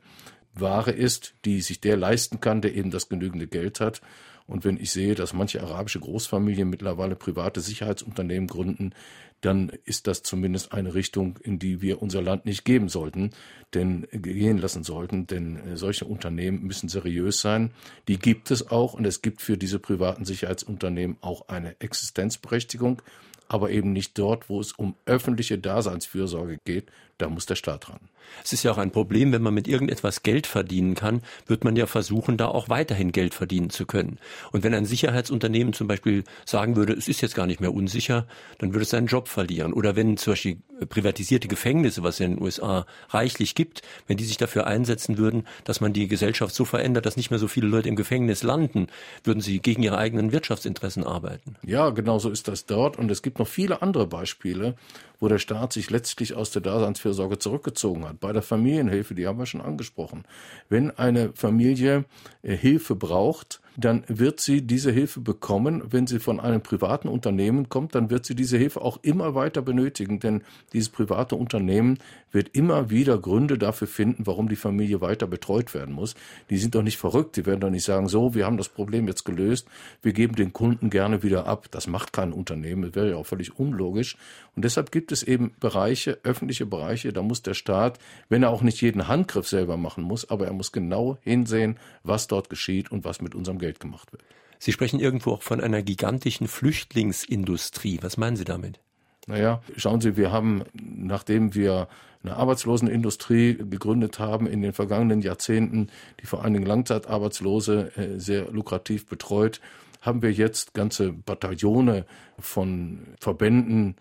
Ware 0.54 0.90
ist, 0.90 1.34
die 1.44 1.60
sich 1.60 1.80
der 1.80 1.96
leisten 1.96 2.40
kann, 2.40 2.60
der 2.60 2.74
eben 2.74 2.90
das 2.90 3.08
genügende 3.08 3.46
Geld 3.46 3.80
hat. 3.80 4.00
Und 4.46 4.64
wenn 4.64 4.76
ich 4.76 4.92
sehe, 4.92 5.14
dass 5.14 5.32
manche 5.32 5.62
arabische 5.62 5.98
Großfamilien 5.98 6.68
mittlerweile 6.68 7.16
private 7.16 7.60
Sicherheitsunternehmen 7.60 8.46
gründen, 8.46 8.92
dann 9.40 9.70
ist 9.84 10.06
das 10.06 10.22
zumindest 10.22 10.72
eine 10.72 10.94
Richtung, 10.94 11.38
in 11.42 11.58
die 11.58 11.82
wir 11.82 12.00
unser 12.00 12.22
Land 12.22 12.46
nicht 12.46 12.64
geben 12.64 12.88
sollten, 12.88 13.32
denn 13.74 14.06
gehen 14.10 14.58
lassen 14.58 14.82
sollten, 14.82 15.26
denn 15.26 15.56
äh, 15.56 15.76
solche 15.76 16.04
Unternehmen 16.04 16.62
müssen 16.62 16.88
seriös 16.88 17.40
sein. 17.40 17.72
Die 18.08 18.18
gibt 18.18 18.50
es 18.50 18.70
auch 18.70 18.94
und 18.94 19.04
es 19.06 19.22
gibt 19.22 19.42
für 19.42 19.58
diese 19.58 19.78
privaten 19.78 20.24
Sicherheitsunternehmen 20.24 21.18
auch 21.20 21.48
eine 21.48 21.78
Existenzberechtigung, 21.80 23.02
aber 23.48 23.70
eben 23.70 23.92
nicht 23.92 24.18
dort, 24.18 24.48
wo 24.48 24.60
es 24.60 24.72
um 24.72 24.96
öffentliche 25.04 25.58
Daseinsfürsorge 25.58 26.58
geht, 26.64 26.90
da 27.18 27.28
muss 27.28 27.46
der 27.46 27.54
Staat 27.54 27.88
ran. 27.88 28.00
Es 28.44 28.52
ist 28.52 28.62
ja 28.62 28.72
auch 28.72 28.78
ein 28.78 28.90
Problem, 28.90 29.32
wenn 29.32 29.42
man 29.42 29.54
mit 29.54 29.68
irgendetwas 29.68 30.22
Geld 30.22 30.46
verdienen 30.46 30.94
kann, 30.94 31.22
wird 31.46 31.64
man 31.64 31.76
ja 31.76 31.86
versuchen, 31.86 32.36
da 32.36 32.48
auch 32.48 32.68
weiterhin 32.68 33.12
Geld 33.12 33.34
verdienen 33.34 33.70
zu 33.70 33.86
können. 33.86 34.18
Und 34.52 34.64
wenn 34.64 34.74
ein 34.74 34.84
Sicherheitsunternehmen 34.84 35.72
zum 35.72 35.88
Beispiel 35.88 36.24
sagen 36.44 36.76
würde, 36.76 36.92
es 36.92 37.08
ist 37.08 37.20
jetzt 37.20 37.34
gar 37.34 37.46
nicht 37.46 37.60
mehr 37.60 37.72
unsicher, 37.72 38.26
dann 38.58 38.72
würde 38.72 38.82
es 38.82 38.90
seinen 38.90 39.06
Job 39.06 39.28
verlieren. 39.28 39.72
Oder 39.72 39.96
wenn 39.96 40.16
zum 40.16 40.32
Beispiel 40.32 40.58
privatisierte 40.88 41.48
Gefängnisse, 41.48 42.02
was 42.02 42.16
es 42.16 42.20
in 42.20 42.32
den 42.32 42.42
USA 42.42 42.84
reichlich 43.08 43.54
gibt, 43.54 43.82
wenn 44.06 44.16
die 44.16 44.24
sich 44.24 44.36
dafür 44.36 44.66
einsetzen 44.66 45.16
würden, 45.16 45.46
dass 45.64 45.80
man 45.80 45.92
die 45.92 46.08
Gesellschaft 46.08 46.54
so 46.54 46.64
verändert, 46.64 47.06
dass 47.06 47.16
nicht 47.16 47.30
mehr 47.30 47.38
so 47.38 47.48
viele 47.48 47.68
Leute 47.68 47.88
im 47.88 47.96
Gefängnis 47.96 48.42
landen, 48.42 48.88
würden 49.24 49.40
sie 49.40 49.60
gegen 49.60 49.82
ihre 49.82 49.98
eigenen 49.98 50.32
Wirtschaftsinteressen 50.32 51.04
arbeiten. 51.04 51.56
Ja, 51.64 51.90
genau 51.90 52.18
so 52.18 52.30
ist 52.30 52.48
das 52.48 52.66
dort. 52.66 52.98
Und 52.98 53.10
es 53.10 53.22
gibt 53.22 53.38
noch 53.38 53.48
viele 53.48 53.80
andere 53.80 54.06
Beispiele, 54.06 54.74
wo 55.18 55.28
der 55.28 55.38
Staat 55.38 55.72
sich 55.72 55.90
letztlich 55.90 56.34
aus 56.34 56.50
der 56.50 56.62
Daseinsfürsorge 56.62 57.38
zurückgezogen 57.38 58.06
hat. 58.06 58.20
Bei 58.20 58.32
der 58.32 58.42
Familienhilfe, 58.42 59.14
die 59.14 59.26
haben 59.26 59.38
wir 59.38 59.46
schon 59.46 59.60
angesprochen. 59.60 60.24
Wenn 60.68 60.90
eine 60.90 61.32
Familie 61.34 62.04
äh, 62.42 62.56
Hilfe 62.56 62.94
braucht, 62.96 63.60
dann 63.76 64.04
wird 64.08 64.40
sie 64.40 64.62
diese 64.62 64.90
Hilfe 64.90 65.20
bekommen. 65.20 65.82
Wenn 65.90 66.06
sie 66.06 66.18
von 66.18 66.40
einem 66.40 66.62
privaten 66.62 67.08
Unternehmen 67.08 67.68
kommt, 67.68 67.94
dann 67.94 68.10
wird 68.10 68.24
sie 68.24 68.34
diese 68.34 68.56
Hilfe 68.56 68.80
auch 68.80 68.98
immer 69.02 69.34
weiter 69.34 69.62
benötigen, 69.62 70.18
denn 70.20 70.42
dieses 70.72 70.88
private 70.88 71.36
Unternehmen 71.36 71.98
wird 72.32 72.50
immer 72.54 72.90
wieder 72.90 73.18
Gründe 73.18 73.58
dafür 73.58 73.86
finden, 73.86 74.26
warum 74.26 74.48
die 74.48 74.56
Familie 74.56 75.00
weiter 75.00 75.26
betreut 75.26 75.74
werden 75.74 75.94
muss. 75.94 76.14
Die 76.50 76.58
sind 76.58 76.74
doch 76.74 76.82
nicht 76.82 76.98
verrückt, 76.98 77.36
die 77.36 77.46
werden 77.46 77.60
doch 77.60 77.70
nicht 77.70 77.84
sagen, 77.84 78.08
so, 78.08 78.34
wir 78.34 78.46
haben 78.46 78.56
das 78.56 78.68
Problem 78.68 79.08
jetzt 79.08 79.24
gelöst, 79.24 79.68
wir 80.02 80.12
geben 80.12 80.34
den 80.34 80.52
Kunden 80.52 80.90
gerne 80.90 81.22
wieder 81.22 81.46
ab. 81.46 81.66
Das 81.70 81.86
macht 81.86 82.12
kein 82.12 82.32
Unternehmen, 82.32 82.82
das 82.82 82.94
wäre 82.94 83.10
ja 83.10 83.16
auch 83.16 83.26
völlig 83.26 83.58
unlogisch. 83.58 84.16
Und 84.54 84.64
deshalb 84.64 84.90
gibt 84.90 85.12
es 85.12 85.22
eben 85.22 85.52
Bereiche, 85.60 86.18
öffentliche 86.22 86.66
Bereiche, 86.66 87.12
da 87.12 87.22
muss 87.22 87.42
der 87.42 87.54
Staat, 87.54 87.98
wenn 88.28 88.42
er 88.42 88.50
auch 88.50 88.62
nicht 88.62 88.80
jeden 88.80 89.08
Handgriff 89.08 89.48
selber 89.48 89.76
machen 89.76 90.04
muss, 90.04 90.28
aber 90.30 90.46
er 90.46 90.52
muss 90.52 90.72
genau 90.72 91.18
hinsehen, 91.20 91.78
was 92.02 92.26
dort 92.26 92.48
geschieht 92.48 92.90
und 92.90 93.04
was 93.04 93.20
mit 93.20 93.34
unserem 93.34 93.58
Geld 93.58 93.65
Geld 93.66 93.80
gemacht 93.80 94.12
wird. 94.12 94.22
Sie 94.58 94.72
sprechen 94.72 95.00
irgendwo 95.00 95.32
auch 95.32 95.42
von 95.42 95.60
einer 95.60 95.82
gigantischen 95.82 96.48
Flüchtlingsindustrie. 96.48 97.98
Was 98.02 98.16
meinen 98.16 98.36
Sie 98.36 98.44
damit? 98.44 98.80
Naja, 99.26 99.60
schauen 99.76 100.00
Sie, 100.00 100.16
wir 100.16 100.30
haben, 100.30 100.62
nachdem 100.72 101.54
wir 101.54 101.88
eine 102.22 102.36
Arbeitslosenindustrie 102.36 103.54
gegründet 103.54 104.18
haben 104.18 104.46
in 104.46 104.62
den 104.62 104.72
vergangenen 104.72 105.20
Jahrzehnten, 105.20 105.90
die 106.20 106.26
vor 106.26 106.44
allen 106.44 106.54
Dingen 106.54 106.66
Langzeitarbeitslose 106.66 107.96
äh, 107.96 108.18
sehr 108.20 108.50
lukrativ 108.50 109.06
betreut, 109.06 109.60
haben 110.00 110.22
wir 110.22 110.32
jetzt 110.32 110.74
ganze 110.74 111.12
Bataillone 111.12 112.06
von 112.38 113.00
Verbänden, 113.20 113.96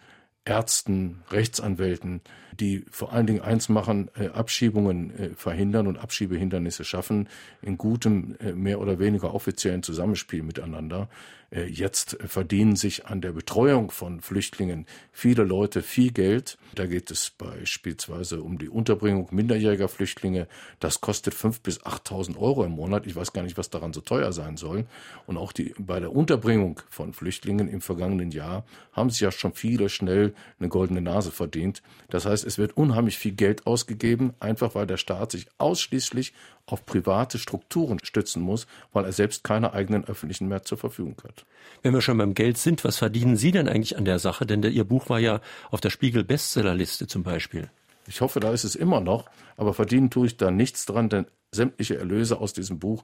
Ärzten, 0.46 1.24
Rechtsanwälten, 1.32 2.22
die 2.60 2.86
vor 2.90 3.14
allen 3.14 3.28
Dingen 3.28 3.42
eins 3.42 3.70
machen, 3.70 4.10
äh, 4.16 4.28
Abschiebungen 4.28 5.18
äh, 5.18 5.30
verhindern 5.36 5.88
und 5.88 5.98
Abschiebehindernisse 5.98 6.84
schaffen, 6.84 7.28
in 7.62 7.78
gutem, 7.78 8.36
äh, 8.40 8.54
mehr 8.54 8.80
oder 8.80 9.00
weniger 9.00 9.34
offiziellen 9.34 9.84
Zusammenspiel 9.84 10.44
miteinander. 10.44 11.10
Äh, 11.52 11.66
jetzt 11.66 12.18
verdienen 12.26 12.76
sich 12.76 13.06
an 13.06 13.22
der 13.22 13.32
Betreuung 13.32 13.92
von 13.92 14.22
Flüchtlingen 14.22 14.86
viele 15.12 15.44
Leute 15.44 15.82
viel 15.82 16.12
Geld. 16.12 16.58
Da 16.74 16.86
geht 16.86 17.12
es 17.12 17.30
beispielsweise 17.30 18.42
um 18.42 18.58
die 18.58 18.70
Unterbringung 18.70 19.30
minderjähriger 19.32 19.88
Flüchtlinge. 19.88 20.48
Das 20.80 21.02
kostet 21.02 21.34
fünf 21.34 21.62
bis 21.62 21.86
achttausend 21.86 22.38
Euro 22.38 22.64
im 22.64 22.72
Monat. 22.72 23.08
Ich 23.08 23.16
weiß 23.16 23.34
gar 23.34 23.44
nicht, 23.44 23.58
was 23.58 23.70
daran 23.70 23.94
so 23.94 24.02
teuer 24.02 24.34
sein 24.34 24.58
soll. 24.58 24.86
Und 25.28 25.38
auch 25.38 25.52
die, 25.52 25.74
bei 25.78 26.00
der 26.00 26.16
Unterbringung 26.16 26.82
von 26.90 27.14
Flüchtlingen 27.14 27.68
im 27.68 27.82
vergangenen 27.82 28.32
Jahr 28.32 28.66
haben 28.92 29.10
sich 29.10 29.22
ja 29.22 29.32
schon 29.32 29.54
viele 29.54 29.90
schnell 29.90 30.34
eine 30.60 30.70
goldene 30.70 31.02
Nase 31.02 31.32
verdient. 31.32 31.82
Das 32.10 32.26
heißt, 32.26 32.45
es 32.46 32.58
wird 32.58 32.78
unheimlich 32.78 33.18
viel 33.18 33.34
Geld 33.34 33.66
ausgegeben, 33.68 34.34
einfach 34.40 34.76
weil 34.76 34.88
der 34.88 34.98
Staat 34.98 35.32
sich 35.32 35.48
ausschließlich 35.58 36.34
auf 36.66 36.86
private 36.86 37.38
Strukturen 37.38 38.00
stützen 38.04 38.42
muss, 38.42 38.68
weil 38.94 39.06
er 39.06 39.12
selbst 39.12 39.44
keine 39.44 39.74
eigenen 39.74 40.06
öffentlichen 40.06 40.48
mehr 40.48 40.64
zur 40.64 40.78
Verfügung 40.78 41.16
hat. 41.24 41.46
Wenn 41.82 41.94
wir 41.94 42.02
schon 42.02 42.18
beim 42.18 42.34
Geld 42.34 42.58
sind, 42.58 42.84
was 42.84 42.98
verdienen 42.98 43.38
Sie 43.38 43.52
denn 43.52 43.68
eigentlich 43.68 43.98
an 43.98 44.06
der 44.06 44.20
Sache? 44.20 44.46
Denn 44.46 44.62
der, 44.62 44.72
Ihr 44.72 44.84
Buch 44.84 45.10
war 45.10 45.20
ja 45.20 45.42
auf 45.72 45.82
der 45.82 45.90
Spiegel 45.90 46.24
Bestsellerliste 46.24 47.08
zum 47.08 47.24
Beispiel. 47.24 47.70
Ich 48.08 48.22
hoffe, 48.22 48.40
da 48.40 48.52
ist 48.52 48.64
es 48.64 48.76
immer 48.76 49.02
noch, 49.02 49.26
aber 49.58 49.74
verdienen 49.74 50.10
tue 50.10 50.28
ich 50.28 50.38
da 50.38 50.52
nichts 50.52 50.86
dran, 50.86 51.10
denn 51.10 51.26
sämtliche 51.56 51.98
Erlöse 51.98 52.40
aus 52.40 52.54
diesem 52.54 52.80
Buch 52.80 53.04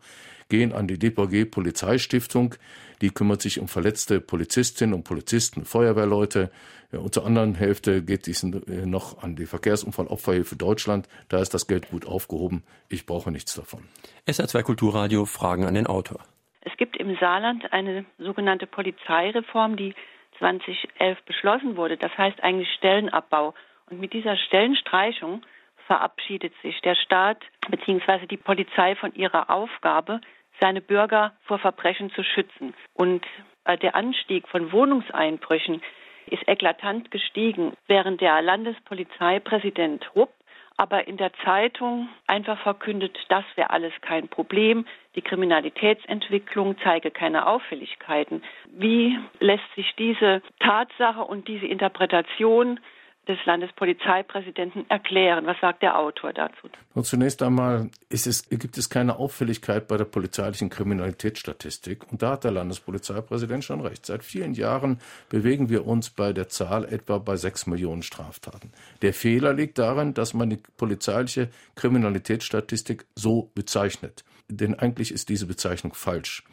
gehen 0.49 0.73
an 0.73 0.87
die 0.87 0.99
DPG 0.99 1.45
Polizeistiftung. 1.45 2.55
Die 3.01 3.09
kümmert 3.09 3.41
sich 3.41 3.59
um 3.59 3.67
verletzte 3.67 4.21
Polizistinnen 4.21 4.93
und 4.93 5.03
Polizisten, 5.03 5.65
Feuerwehrleute. 5.65 6.51
Ja, 6.91 6.99
und 6.99 7.13
zur 7.13 7.25
anderen 7.25 7.55
Hälfte 7.55 8.03
geht 8.03 8.27
dies 8.27 8.43
äh, 8.43 8.85
noch 8.85 9.23
an 9.23 9.35
die 9.35 9.45
Verkehrsunfallopferhilfe 9.45 10.55
Deutschland. 10.55 11.07
Da 11.29 11.39
ist 11.39 11.53
das 11.53 11.67
Geld 11.67 11.89
gut 11.89 12.05
aufgehoben. 12.05 12.63
Ich 12.89 13.05
brauche 13.05 13.31
nichts 13.31 13.55
davon. 13.55 13.87
SR2 14.27 14.61
Kulturradio 14.63 15.25
Fragen 15.25 15.65
an 15.65 15.73
den 15.73 15.87
Autor. 15.87 16.19
Es 16.61 16.75
gibt 16.77 16.97
im 16.97 17.17
Saarland 17.19 17.71
eine 17.73 18.05
sogenannte 18.19 18.67
Polizeireform, 18.67 19.77
die 19.77 19.95
2011 20.37 21.17
beschlossen 21.25 21.77
wurde. 21.77 21.97
Das 21.97 22.15
heißt 22.17 22.43
eigentlich 22.43 22.69
Stellenabbau. 22.77 23.53
Und 23.89 23.99
mit 23.99 24.13
dieser 24.13 24.37
Stellenstreichung 24.37 25.43
verabschiedet 25.91 26.53
sich 26.61 26.79
der 26.79 26.95
Staat 26.95 27.43
bzw. 27.69 28.25
die 28.25 28.37
Polizei 28.37 28.95
von 28.95 29.13
ihrer 29.13 29.49
Aufgabe, 29.49 30.21
seine 30.61 30.79
Bürger 30.79 31.33
vor 31.43 31.59
Verbrechen 31.59 32.09
zu 32.11 32.23
schützen. 32.23 32.73
Und 32.93 33.25
äh, 33.65 33.77
der 33.77 33.93
Anstieg 33.95 34.47
von 34.47 34.71
Wohnungseinbrüchen 34.71 35.81
ist 36.27 36.47
eklatant 36.47 37.11
gestiegen, 37.11 37.73
während 37.87 38.21
der 38.21 38.41
Landespolizeipräsident 38.41 40.15
Rupp 40.15 40.29
aber 40.77 41.07
in 41.07 41.17
der 41.17 41.33
Zeitung 41.43 42.07
einfach 42.25 42.59
verkündet, 42.61 43.15
das 43.27 43.43
wäre 43.55 43.71
alles 43.71 43.93
kein 43.99 44.29
Problem, 44.29 44.85
die 45.15 45.21
Kriminalitätsentwicklung 45.21 46.77
zeige 46.83 47.11
keine 47.11 47.47
Auffälligkeiten. 47.47 48.41
Wie 48.71 49.19
lässt 49.39 49.75
sich 49.75 49.93
diese 49.99 50.41
Tatsache 50.59 51.21
und 51.21 51.49
diese 51.49 51.67
Interpretation 51.67 52.79
des 53.27 53.37
Landespolizeipräsidenten 53.45 54.89
erklären. 54.89 55.45
Was 55.45 55.57
sagt 55.61 55.83
der 55.83 55.97
Autor 55.97 56.33
dazu? 56.33 56.69
Und 56.95 57.05
zunächst 57.05 57.43
einmal 57.43 57.89
es, 58.09 58.49
gibt 58.49 58.77
es 58.77 58.89
keine 58.89 59.17
Auffälligkeit 59.17 59.87
bei 59.87 59.97
der 59.97 60.05
polizeilichen 60.05 60.69
Kriminalitätsstatistik. 60.69 62.11
Und 62.11 62.23
da 62.23 62.31
hat 62.31 62.43
der 62.43 62.51
Landespolizeipräsident 62.51 63.63
schon 63.63 63.81
recht. 63.81 64.05
Seit 64.07 64.23
vielen 64.23 64.53
Jahren 64.53 64.99
bewegen 65.29 65.69
wir 65.69 65.85
uns 65.85 66.09
bei 66.09 66.33
der 66.33 66.49
Zahl 66.49 66.85
etwa 66.85 67.19
bei 67.19 67.35
sechs 67.35 67.67
Millionen 67.67 68.01
Straftaten. 68.01 68.71
Der 69.03 69.13
Fehler 69.13 69.53
liegt 69.53 69.77
darin, 69.77 70.15
dass 70.15 70.33
man 70.33 70.49
die 70.49 70.59
polizeiliche 70.77 71.49
Kriminalitätsstatistik 71.75 73.05
so 73.15 73.51
bezeichnet. 73.53 74.23
Denn 74.49 74.77
eigentlich 74.77 75.11
ist 75.11 75.29
diese 75.29 75.45
Bezeichnung 75.45 75.93
falsch. 75.93 76.43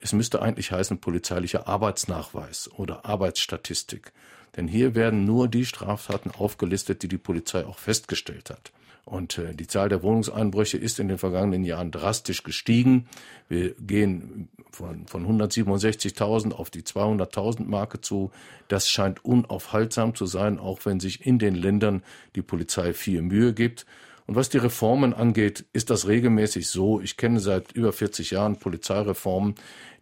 Es 0.00 0.12
müsste 0.12 0.42
eigentlich 0.42 0.72
heißen 0.72 1.00
polizeilicher 1.00 1.66
Arbeitsnachweis 1.66 2.70
oder 2.76 3.04
Arbeitsstatistik. 3.04 4.12
Denn 4.56 4.68
hier 4.68 4.94
werden 4.94 5.24
nur 5.24 5.48
die 5.48 5.64
Straftaten 5.64 6.30
aufgelistet, 6.30 7.02
die 7.02 7.08
die 7.08 7.18
Polizei 7.18 7.64
auch 7.64 7.78
festgestellt 7.78 8.50
hat. 8.50 8.72
Und 9.08 9.38
äh, 9.38 9.54
die 9.54 9.66
Zahl 9.66 9.88
der 9.88 10.02
Wohnungseinbrüche 10.02 10.76
ist 10.76 11.00
in 11.00 11.08
den 11.08 11.16
vergangenen 11.16 11.64
Jahren 11.64 11.90
drastisch 11.90 12.42
gestiegen. 12.42 13.06
Wir 13.48 13.74
gehen 13.74 14.48
von, 14.70 15.06
von 15.06 15.26
167.000 15.26 16.52
auf 16.52 16.68
die 16.68 16.82
200.000 16.82 17.64
Marke 17.64 18.02
zu. 18.02 18.30
Das 18.68 18.88
scheint 18.88 19.24
unaufhaltsam 19.24 20.14
zu 20.14 20.26
sein, 20.26 20.58
auch 20.58 20.80
wenn 20.84 21.00
sich 21.00 21.24
in 21.24 21.38
den 21.38 21.54
Ländern 21.54 22.02
die 22.36 22.42
Polizei 22.42 22.92
viel 22.92 23.22
Mühe 23.22 23.54
gibt. 23.54 23.86
Und 24.26 24.34
was 24.34 24.50
die 24.50 24.58
Reformen 24.58 25.14
angeht, 25.14 25.64
ist 25.72 25.88
das 25.88 26.06
regelmäßig 26.06 26.68
so. 26.68 27.00
Ich 27.00 27.16
kenne 27.16 27.40
seit 27.40 27.72
über 27.72 27.94
40 27.94 28.32
Jahren 28.32 28.58
Polizeireformen, 28.58 29.54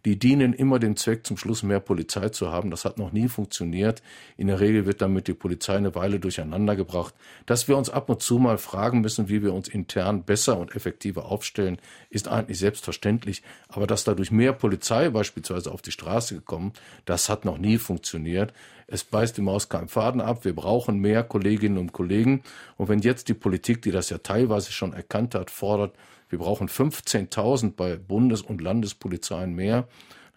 die 0.05 0.17
dienen 0.17 0.53
immer 0.53 0.79
dem 0.79 0.95
Zweck, 0.95 1.25
zum 1.25 1.37
Schluss 1.37 1.63
mehr 1.63 1.79
Polizei 1.79 2.29
zu 2.29 2.51
haben. 2.51 2.71
Das 2.71 2.85
hat 2.85 2.97
noch 2.97 3.11
nie 3.11 3.27
funktioniert. 3.27 4.01
In 4.37 4.47
der 4.47 4.59
Regel 4.59 4.85
wird 4.85 5.01
damit 5.01 5.27
die 5.27 5.33
Polizei 5.33 5.75
eine 5.75 5.95
Weile 5.95 6.19
durcheinander 6.19 6.75
gebracht. 6.75 7.13
Dass 7.45 7.67
wir 7.67 7.77
uns 7.77 7.89
ab 7.89 8.09
und 8.09 8.21
zu 8.21 8.39
mal 8.39 8.57
fragen 8.57 9.01
müssen, 9.01 9.29
wie 9.29 9.41
wir 9.41 9.53
uns 9.53 9.67
intern 9.67 10.23
besser 10.23 10.57
und 10.57 10.75
effektiver 10.75 11.25
aufstellen, 11.25 11.77
ist 12.09 12.27
eigentlich 12.27 12.59
selbstverständlich. 12.59 13.43
Aber 13.67 13.87
dass 13.87 14.03
dadurch 14.03 14.31
mehr 14.31 14.53
Polizei 14.53 15.09
beispielsweise 15.09 15.71
auf 15.71 15.81
die 15.81 15.91
Straße 15.91 16.35
gekommen, 16.35 16.73
das 17.05 17.29
hat 17.29 17.45
noch 17.45 17.57
nie 17.57 17.77
funktioniert. 17.77 18.53
Es 18.87 19.03
beißt 19.03 19.35
die 19.35 19.41
Maus 19.41 19.67
keinen 19.67 19.89
Faden 19.89 20.21
ab. 20.21 20.45
Wir 20.45 20.55
brauchen 20.55 20.99
mehr 20.99 21.23
Kolleginnen 21.23 21.77
und 21.77 21.91
Kollegen. 21.91 22.43
Und 22.77 22.87
wenn 22.87 22.99
jetzt 22.99 23.27
die 23.27 23.33
Politik, 23.33 23.81
die 23.81 23.91
das 23.91 24.09
ja 24.09 24.19
teilweise 24.19 24.71
schon 24.71 24.93
erkannt 24.93 25.35
hat, 25.35 25.51
fordert, 25.51 25.93
wir 26.29 26.39
brauchen 26.39 26.67
15.000 26.67 27.73
bei 27.75 27.95
Bundes- 27.95 28.41
und 28.41 28.61
Landespolizeien 28.61 29.53
mehr. 29.53 29.87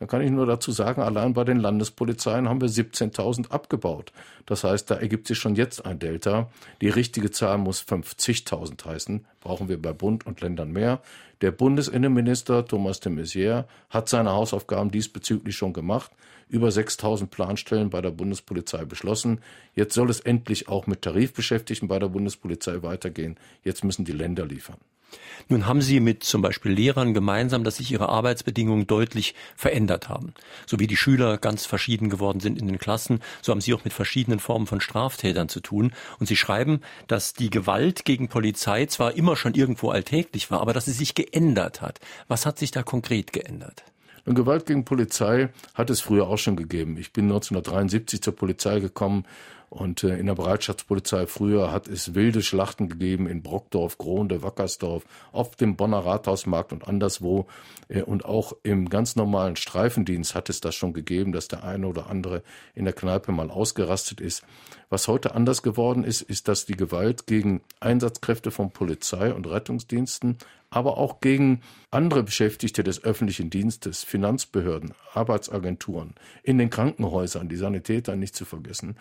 Dann 0.01 0.09
kann 0.09 0.22
ich 0.22 0.30
nur 0.30 0.47
dazu 0.47 0.72
sagen, 0.72 1.03
allein 1.03 1.34
bei 1.34 1.45
den 1.45 1.59
Landespolizeien 1.59 2.49
haben 2.49 2.62
wir 2.62 2.70
17.000 2.70 3.51
abgebaut. 3.51 4.12
Das 4.47 4.64
heißt, 4.64 4.91
da 4.91 4.95
ergibt 4.95 5.26
sich 5.26 5.36
schon 5.36 5.57
jetzt 5.57 5.84
ein 5.84 5.99
Delta. 5.99 6.49
Die 6.80 6.88
richtige 6.88 7.30
Zahl 7.30 7.59
muss 7.59 7.82
50.000 7.82 8.82
heißen. 8.82 9.26
Brauchen 9.41 9.68
wir 9.68 9.80
bei 9.80 9.93
Bund 9.93 10.24
und 10.24 10.41
Ländern 10.41 10.72
mehr. 10.72 11.03
Der 11.43 11.51
Bundesinnenminister 11.51 12.64
Thomas 12.64 13.01
de 13.01 13.12
Maizière 13.12 13.66
hat 13.91 14.09
seine 14.09 14.30
Hausaufgaben 14.30 14.91
diesbezüglich 14.91 15.55
schon 15.55 15.74
gemacht. 15.74 16.11
Über 16.49 16.68
6.000 16.68 17.26
Planstellen 17.26 17.91
bei 17.91 18.01
der 18.01 18.11
Bundespolizei 18.11 18.86
beschlossen. 18.86 19.41
Jetzt 19.74 19.95
soll 19.95 20.09
es 20.09 20.20
endlich 20.20 20.68
auch 20.68 20.86
mit 20.86 21.03
Tarifbeschäftigten 21.03 21.88
bei 21.88 21.99
der 21.99 22.09
Bundespolizei 22.09 22.82
weitergehen. 22.82 23.36
Jetzt 23.64 23.84
müssen 23.84 24.07
die 24.07 24.12
Länder 24.12 24.47
liefern. 24.47 24.78
Nun 25.48 25.66
haben 25.66 25.82
Sie 25.82 26.00
mit 26.00 26.24
zum 26.24 26.42
Beispiel 26.42 26.72
Lehrern 26.72 27.14
gemeinsam, 27.14 27.64
dass 27.64 27.76
sich 27.76 27.90
ihre 27.90 28.08
Arbeitsbedingungen 28.08 28.86
deutlich 28.86 29.34
verändert 29.56 30.08
haben. 30.08 30.34
So 30.66 30.78
wie 30.78 30.86
die 30.86 30.96
Schüler 30.96 31.38
ganz 31.38 31.66
verschieden 31.66 32.11
geworden 32.11 32.40
sind 32.40 32.58
in 32.58 32.66
den 32.66 32.78
Klassen, 32.78 33.20
so 33.42 33.52
haben 33.52 33.61
Sie 33.61 33.74
auch 33.74 33.84
mit 33.84 33.92
verschiedenen 33.92 34.40
Formen 34.40 34.66
von 34.66 34.80
Straftätern 34.80 35.48
zu 35.48 35.61
tun. 35.61 35.92
Und 36.18 36.26
Sie 36.26 36.36
schreiben, 36.36 36.80
dass 37.06 37.34
die 37.34 37.50
Gewalt 37.50 38.04
gegen 38.04 38.28
Polizei 38.28 38.86
zwar 38.86 39.16
immer 39.16 39.36
schon 39.36 39.54
irgendwo 39.54 39.90
alltäglich 39.90 40.50
war, 40.50 40.61
aber 40.61 40.72
dass 40.72 40.84
sie 40.84 40.92
sich 40.92 41.14
geändert 41.14 41.82
hat. 41.82 42.00
Was 42.28 42.46
hat 42.46 42.58
sich 42.58 42.70
da 42.70 42.82
konkret 42.82 43.32
geändert? 43.32 43.84
Und 44.26 44.34
Gewalt 44.34 44.66
gegen 44.66 44.84
Polizei 44.84 45.48
hat 45.74 45.90
es 45.90 46.00
früher 46.00 46.28
auch 46.28 46.38
schon 46.38 46.56
gegeben. 46.56 46.96
Ich 46.98 47.12
bin 47.12 47.24
1973 47.24 48.22
zur 48.22 48.36
Polizei 48.36 48.80
gekommen 48.80 49.24
und 49.70 50.02
äh, 50.02 50.18
in 50.18 50.26
der 50.26 50.34
Bereitschaftspolizei 50.34 51.28
früher 51.28 51.72
hat 51.72 51.86
es 51.86 52.16
wilde 52.16 52.42
Schlachten 52.42 52.88
gegeben 52.88 53.28
in 53.28 53.40
Brockdorf, 53.40 53.98
Gronde, 53.98 54.42
Wackersdorf, 54.42 55.04
auf 55.30 55.54
dem 55.54 55.76
Bonner 55.76 56.04
Rathausmarkt 56.04 56.72
und 56.72 56.88
anderswo. 56.88 57.46
Äh, 57.88 58.02
und 58.02 58.24
auch 58.24 58.52
im 58.64 58.88
ganz 58.88 59.14
normalen 59.14 59.54
Streifendienst 59.54 60.34
hat 60.34 60.50
es 60.50 60.60
das 60.60 60.74
schon 60.74 60.92
gegeben, 60.92 61.30
dass 61.30 61.46
der 61.46 61.62
eine 61.62 61.86
oder 61.86 62.10
andere 62.10 62.42
in 62.74 62.84
der 62.84 62.94
Kneipe 62.94 63.30
mal 63.30 63.48
ausgerastet 63.48 64.20
ist. 64.20 64.42
Was 64.88 65.06
heute 65.06 65.36
anders 65.36 65.62
geworden 65.62 66.02
ist, 66.02 66.22
ist, 66.22 66.48
dass 66.48 66.66
die 66.66 66.76
Gewalt 66.76 67.28
gegen 67.28 67.60
Einsatzkräfte 67.78 68.50
von 68.50 68.72
Polizei 68.72 69.32
und 69.32 69.46
Rettungsdiensten, 69.48 70.38
aber 70.70 70.98
auch 70.98 71.20
gegen 71.20 71.60
andere 71.92 72.24
Beschäftigte 72.24 72.82
des 72.82 73.04
öffentlichen 73.04 73.50
Dienstes, 73.50 74.02
Finanzbehörden, 74.02 74.94
Arbeitsagenturen, 75.14 76.14
in 76.42 76.58
den 76.58 76.70
Krankenhäusern, 76.70 77.48
die 77.48 77.56
Sanitäter 77.56 78.16
nicht 78.16 78.34
zu 78.34 78.44
vergessen, 78.44 78.96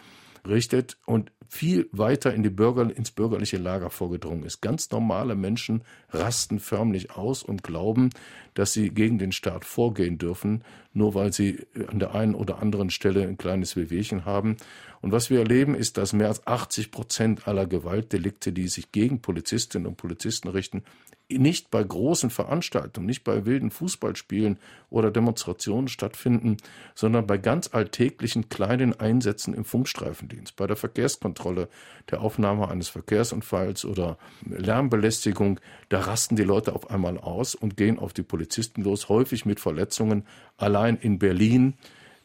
richtet 0.47 0.97
und 1.05 1.31
viel 1.49 1.89
weiter 1.91 2.33
in 2.33 2.43
die 2.43 2.51
Bürger, 2.51 2.95
ins 2.95 3.09
bürgerliche 3.09 3.57
Lager 3.57 3.89
vorgedrungen 3.89 4.43
ist. 4.43 4.61
Ganz 4.61 4.91
normale 4.91 5.35
Menschen 5.35 5.83
rasten 6.11 6.59
förmlich 6.59 7.11
aus 7.11 7.41
und 7.41 7.63
glauben, 7.63 8.11
dass 8.53 8.73
sie 8.73 8.89
gegen 8.89 9.17
den 9.17 9.31
Staat 9.31 9.65
vorgehen 9.65 10.19
dürfen, 10.19 10.63
nur 10.93 11.15
weil 11.15 11.33
sie 11.33 11.65
an 11.87 11.97
der 11.97 12.13
einen 12.13 12.35
oder 12.35 12.61
anderen 12.61 12.91
Stelle 12.91 13.27
ein 13.27 13.37
kleines 13.37 13.75
Wehwehchen 13.75 14.25
haben. 14.25 14.57
Und 15.01 15.11
was 15.11 15.31
wir 15.31 15.39
erleben, 15.39 15.73
ist, 15.73 15.97
dass 15.97 16.13
mehr 16.13 16.27
als 16.27 16.45
80 16.45 16.91
Prozent 16.91 17.47
aller 17.47 17.65
Gewaltdelikte, 17.65 18.53
die 18.53 18.67
sich 18.67 18.91
gegen 18.91 19.21
Polizistinnen 19.21 19.87
und 19.87 19.97
Polizisten 19.97 20.49
richten, 20.49 20.83
nicht 21.29 21.69
bei 21.69 21.83
großen 21.83 22.29
Veranstaltungen, 22.29 23.05
nicht 23.05 23.23
bei 23.23 23.45
wilden 23.45 23.69
Fußballspielen 23.69 24.57
oder 24.89 25.11
Demonstrationen 25.11 25.87
stattfinden, 25.87 26.57
sondern 26.95 27.27
bei 27.27 27.37
ganz 27.37 27.69
alltäglichen 27.71 28.49
kleinen 28.49 28.99
Einsätzen 28.99 29.53
im 29.53 29.63
Funkstreifendienst, 29.63 30.55
bei 30.55 30.65
der 30.65 30.75
Verkehrskontrolle, 30.75 31.69
der 32.09 32.21
Aufnahme 32.21 32.67
eines 32.69 32.89
Verkehrsunfalls 32.89 33.85
oder 33.85 34.17
Lärmbelästigung. 34.45 35.59
Da 35.89 35.99
rasten 35.99 36.35
die 36.35 36.43
Leute 36.43 36.73
auf 36.73 36.89
einmal 36.89 37.19
aus 37.19 37.53
und 37.53 37.77
gehen 37.77 37.99
auf 37.99 38.13
die 38.13 38.23
Polizisten 38.23 38.83
los, 38.83 39.09
häufig 39.09 39.45
mit 39.45 39.59
Verletzungen. 39.59 40.25
Allein 40.57 40.97
in 40.97 41.19
Berlin 41.19 41.75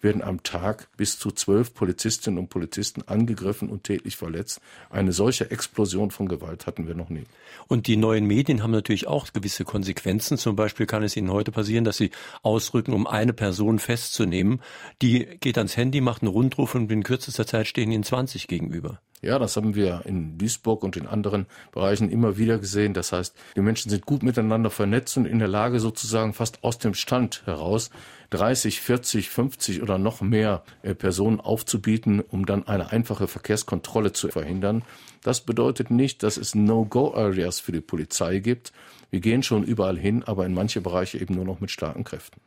werden 0.04 0.22
am 0.22 0.44
Tag 0.44 0.86
bis 0.96 1.18
zu 1.18 1.32
zwölf 1.32 1.74
Polizistinnen 1.74 2.38
und 2.38 2.48
Polizisten 2.48 3.02
angegriffen 3.02 3.68
und 3.68 3.82
tätlich 3.82 4.16
verletzt. 4.16 4.60
Eine 4.90 5.12
solche 5.12 5.50
Explosion 5.50 6.12
von 6.12 6.28
Gewalt 6.28 6.68
hatten 6.68 6.86
wir 6.86 6.94
noch 6.94 7.08
nie. 7.08 7.24
Und 7.66 7.88
die 7.88 7.96
neuen 7.96 8.26
Medien 8.26 8.62
haben 8.62 8.70
natürlich 8.70 9.08
auch 9.08 9.32
gewisse 9.32 9.64
Konsequenzen. 9.64 10.38
Zum 10.38 10.54
Beispiel 10.54 10.86
kann 10.86 11.02
es 11.02 11.16
Ihnen 11.16 11.32
heute 11.32 11.50
passieren, 11.50 11.84
dass 11.84 11.96
Sie 11.96 12.10
ausrücken, 12.42 12.92
um 12.92 13.06
eine 13.06 13.32
Person 13.32 13.80
festzunehmen. 13.80 14.60
Die 15.02 15.26
geht 15.40 15.58
ans 15.58 15.76
Handy, 15.76 16.00
macht 16.00 16.22
einen 16.22 16.30
Rundruf 16.30 16.74
und 16.76 16.92
in 16.92 17.02
kürzester 17.02 17.46
Zeit 17.46 17.66
stehen 17.66 17.90
Ihnen 17.90 18.04
20 18.04 18.46
gegenüber. 18.46 19.00
Ja, 19.24 19.38
das 19.38 19.56
haben 19.56 19.74
wir 19.74 20.02
in 20.04 20.36
Duisburg 20.36 20.84
und 20.84 20.98
in 20.98 21.06
anderen 21.06 21.46
Bereichen 21.72 22.10
immer 22.10 22.36
wieder 22.36 22.58
gesehen. 22.58 22.92
Das 22.92 23.10
heißt, 23.10 23.34
die 23.56 23.62
Menschen 23.62 23.88
sind 23.88 24.04
gut 24.04 24.22
miteinander 24.22 24.68
vernetzt 24.68 25.16
und 25.16 25.24
in 25.24 25.38
der 25.38 25.48
Lage 25.48 25.80
sozusagen 25.80 26.34
fast 26.34 26.62
aus 26.62 26.76
dem 26.76 26.92
Stand 26.92 27.42
heraus 27.46 27.88
30, 28.30 28.82
40, 28.82 29.30
50 29.30 29.82
oder 29.82 29.96
noch 29.96 30.20
mehr 30.20 30.62
äh, 30.82 30.94
Personen 30.94 31.40
aufzubieten, 31.40 32.20
um 32.20 32.44
dann 32.44 32.66
eine 32.66 32.92
einfache 32.92 33.26
Verkehrskontrolle 33.26 34.12
zu 34.12 34.28
verhindern. 34.28 34.82
Das 35.22 35.40
bedeutet 35.40 35.90
nicht, 35.90 36.22
dass 36.22 36.36
es 36.36 36.54
No-Go-Areas 36.54 37.60
für 37.60 37.72
die 37.72 37.80
Polizei 37.80 38.40
gibt. 38.40 38.72
Wir 39.10 39.20
gehen 39.20 39.42
schon 39.42 39.64
überall 39.64 39.96
hin, 39.96 40.22
aber 40.22 40.44
in 40.44 40.52
manche 40.52 40.82
Bereiche 40.82 41.18
eben 41.18 41.34
nur 41.34 41.46
noch 41.46 41.60
mit 41.60 41.70
starken 41.70 42.04
Kräften. 42.04 42.40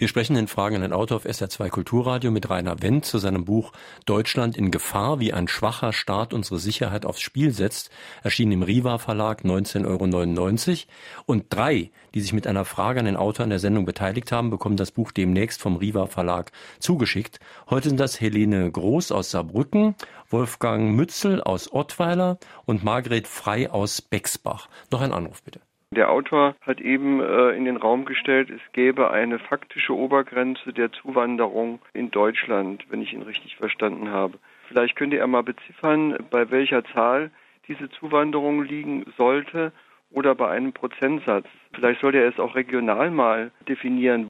Wir 0.00 0.08
sprechen 0.08 0.34
in 0.34 0.48
Fragen 0.48 0.76
an 0.76 0.80
den 0.80 0.92
Autor 0.94 1.18
auf 1.18 1.26
SR2 1.26 1.68
Kulturradio 1.68 2.30
mit 2.30 2.48
Rainer 2.48 2.80
Wendt 2.80 3.04
zu 3.04 3.18
seinem 3.18 3.44
Buch 3.44 3.70
Deutschland 4.06 4.56
in 4.56 4.70
Gefahr, 4.70 5.20
wie 5.20 5.34
ein 5.34 5.46
schwacher 5.46 5.92
Staat 5.92 6.32
unsere 6.32 6.58
Sicherheit 6.58 7.04
aufs 7.04 7.20
Spiel 7.20 7.50
setzt, 7.50 7.90
erschienen 8.22 8.52
im 8.52 8.62
Riva 8.62 8.96
Verlag 8.96 9.42
19,99 9.44 9.84
Euro. 9.86 11.24
Und 11.26 11.44
drei, 11.50 11.90
die 12.14 12.22
sich 12.22 12.32
mit 12.32 12.46
einer 12.46 12.64
Frage 12.64 13.00
an 13.00 13.04
den 13.04 13.16
Autor 13.16 13.44
an 13.44 13.50
der 13.50 13.58
Sendung 13.58 13.84
beteiligt 13.84 14.32
haben, 14.32 14.48
bekommen 14.48 14.78
das 14.78 14.90
Buch 14.90 15.12
demnächst 15.12 15.60
vom 15.60 15.76
Riva 15.76 16.06
Verlag 16.06 16.50
zugeschickt. 16.78 17.38
Heute 17.68 17.90
sind 17.90 18.00
das 18.00 18.22
Helene 18.22 18.70
Groß 18.70 19.12
aus 19.12 19.32
Saarbrücken, 19.32 19.96
Wolfgang 20.30 20.96
Mützel 20.96 21.42
aus 21.42 21.74
Ottweiler 21.74 22.38
und 22.64 22.82
Margret 22.82 23.28
Frei 23.28 23.70
aus 23.70 24.00
Bexbach. 24.00 24.70
Noch 24.90 25.02
ein 25.02 25.12
Anruf 25.12 25.42
bitte. 25.42 25.60
Der 25.92 26.08
Autor 26.08 26.54
hat 26.60 26.80
eben 26.80 27.20
äh, 27.20 27.50
in 27.50 27.64
den 27.64 27.76
Raum 27.76 28.04
gestellt, 28.04 28.48
es 28.48 28.60
gäbe 28.72 29.10
eine 29.10 29.40
faktische 29.40 29.92
Obergrenze 29.92 30.72
der 30.72 30.92
Zuwanderung 30.92 31.80
in 31.94 32.12
Deutschland, 32.12 32.84
wenn 32.90 33.02
ich 33.02 33.12
ihn 33.12 33.22
richtig 33.22 33.56
verstanden 33.56 34.10
habe. 34.10 34.38
Vielleicht 34.68 34.94
könnte 34.94 35.18
er 35.18 35.26
mal 35.26 35.42
beziffern, 35.42 36.16
bei 36.30 36.48
welcher 36.52 36.84
Zahl 36.94 37.32
diese 37.66 37.90
Zuwanderung 37.90 38.62
liegen 38.62 39.04
sollte 39.16 39.72
oder 40.12 40.36
bei 40.36 40.48
einem 40.48 40.72
Prozentsatz. 40.72 41.46
Vielleicht 41.74 42.00
sollte 42.00 42.18
er 42.18 42.28
es 42.28 42.38
auch 42.38 42.54
regional 42.54 43.10
mal 43.10 43.50
definieren. 43.68 44.28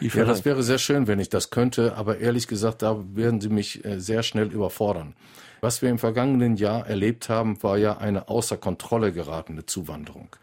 Ja, 0.00 0.26
das 0.26 0.44
wäre 0.44 0.62
sehr 0.62 0.78
schön, 0.78 1.08
wenn 1.08 1.20
ich 1.20 1.30
das 1.30 1.50
könnte, 1.50 1.96
aber 1.96 2.18
ehrlich 2.18 2.48
gesagt, 2.48 2.82
da 2.82 3.02
werden 3.14 3.40
Sie 3.40 3.48
mich 3.48 3.82
äh, 3.86 3.98
sehr 3.98 4.22
schnell 4.22 4.52
überfordern. 4.52 5.14
Was 5.62 5.80
wir 5.80 5.88
im 5.88 5.98
vergangenen 5.98 6.56
Jahr 6.56 6.86
erlebt 6.86 7.30
haben, 7.30 7.62
war 7.62 7.78
ja 7.78 7.96
eine 7.98 8.28
außer 8.28 8.58
Kontrolle 8.58 9.12
geratene 9.12 9.64
Zuwanderung. 9.64 10.36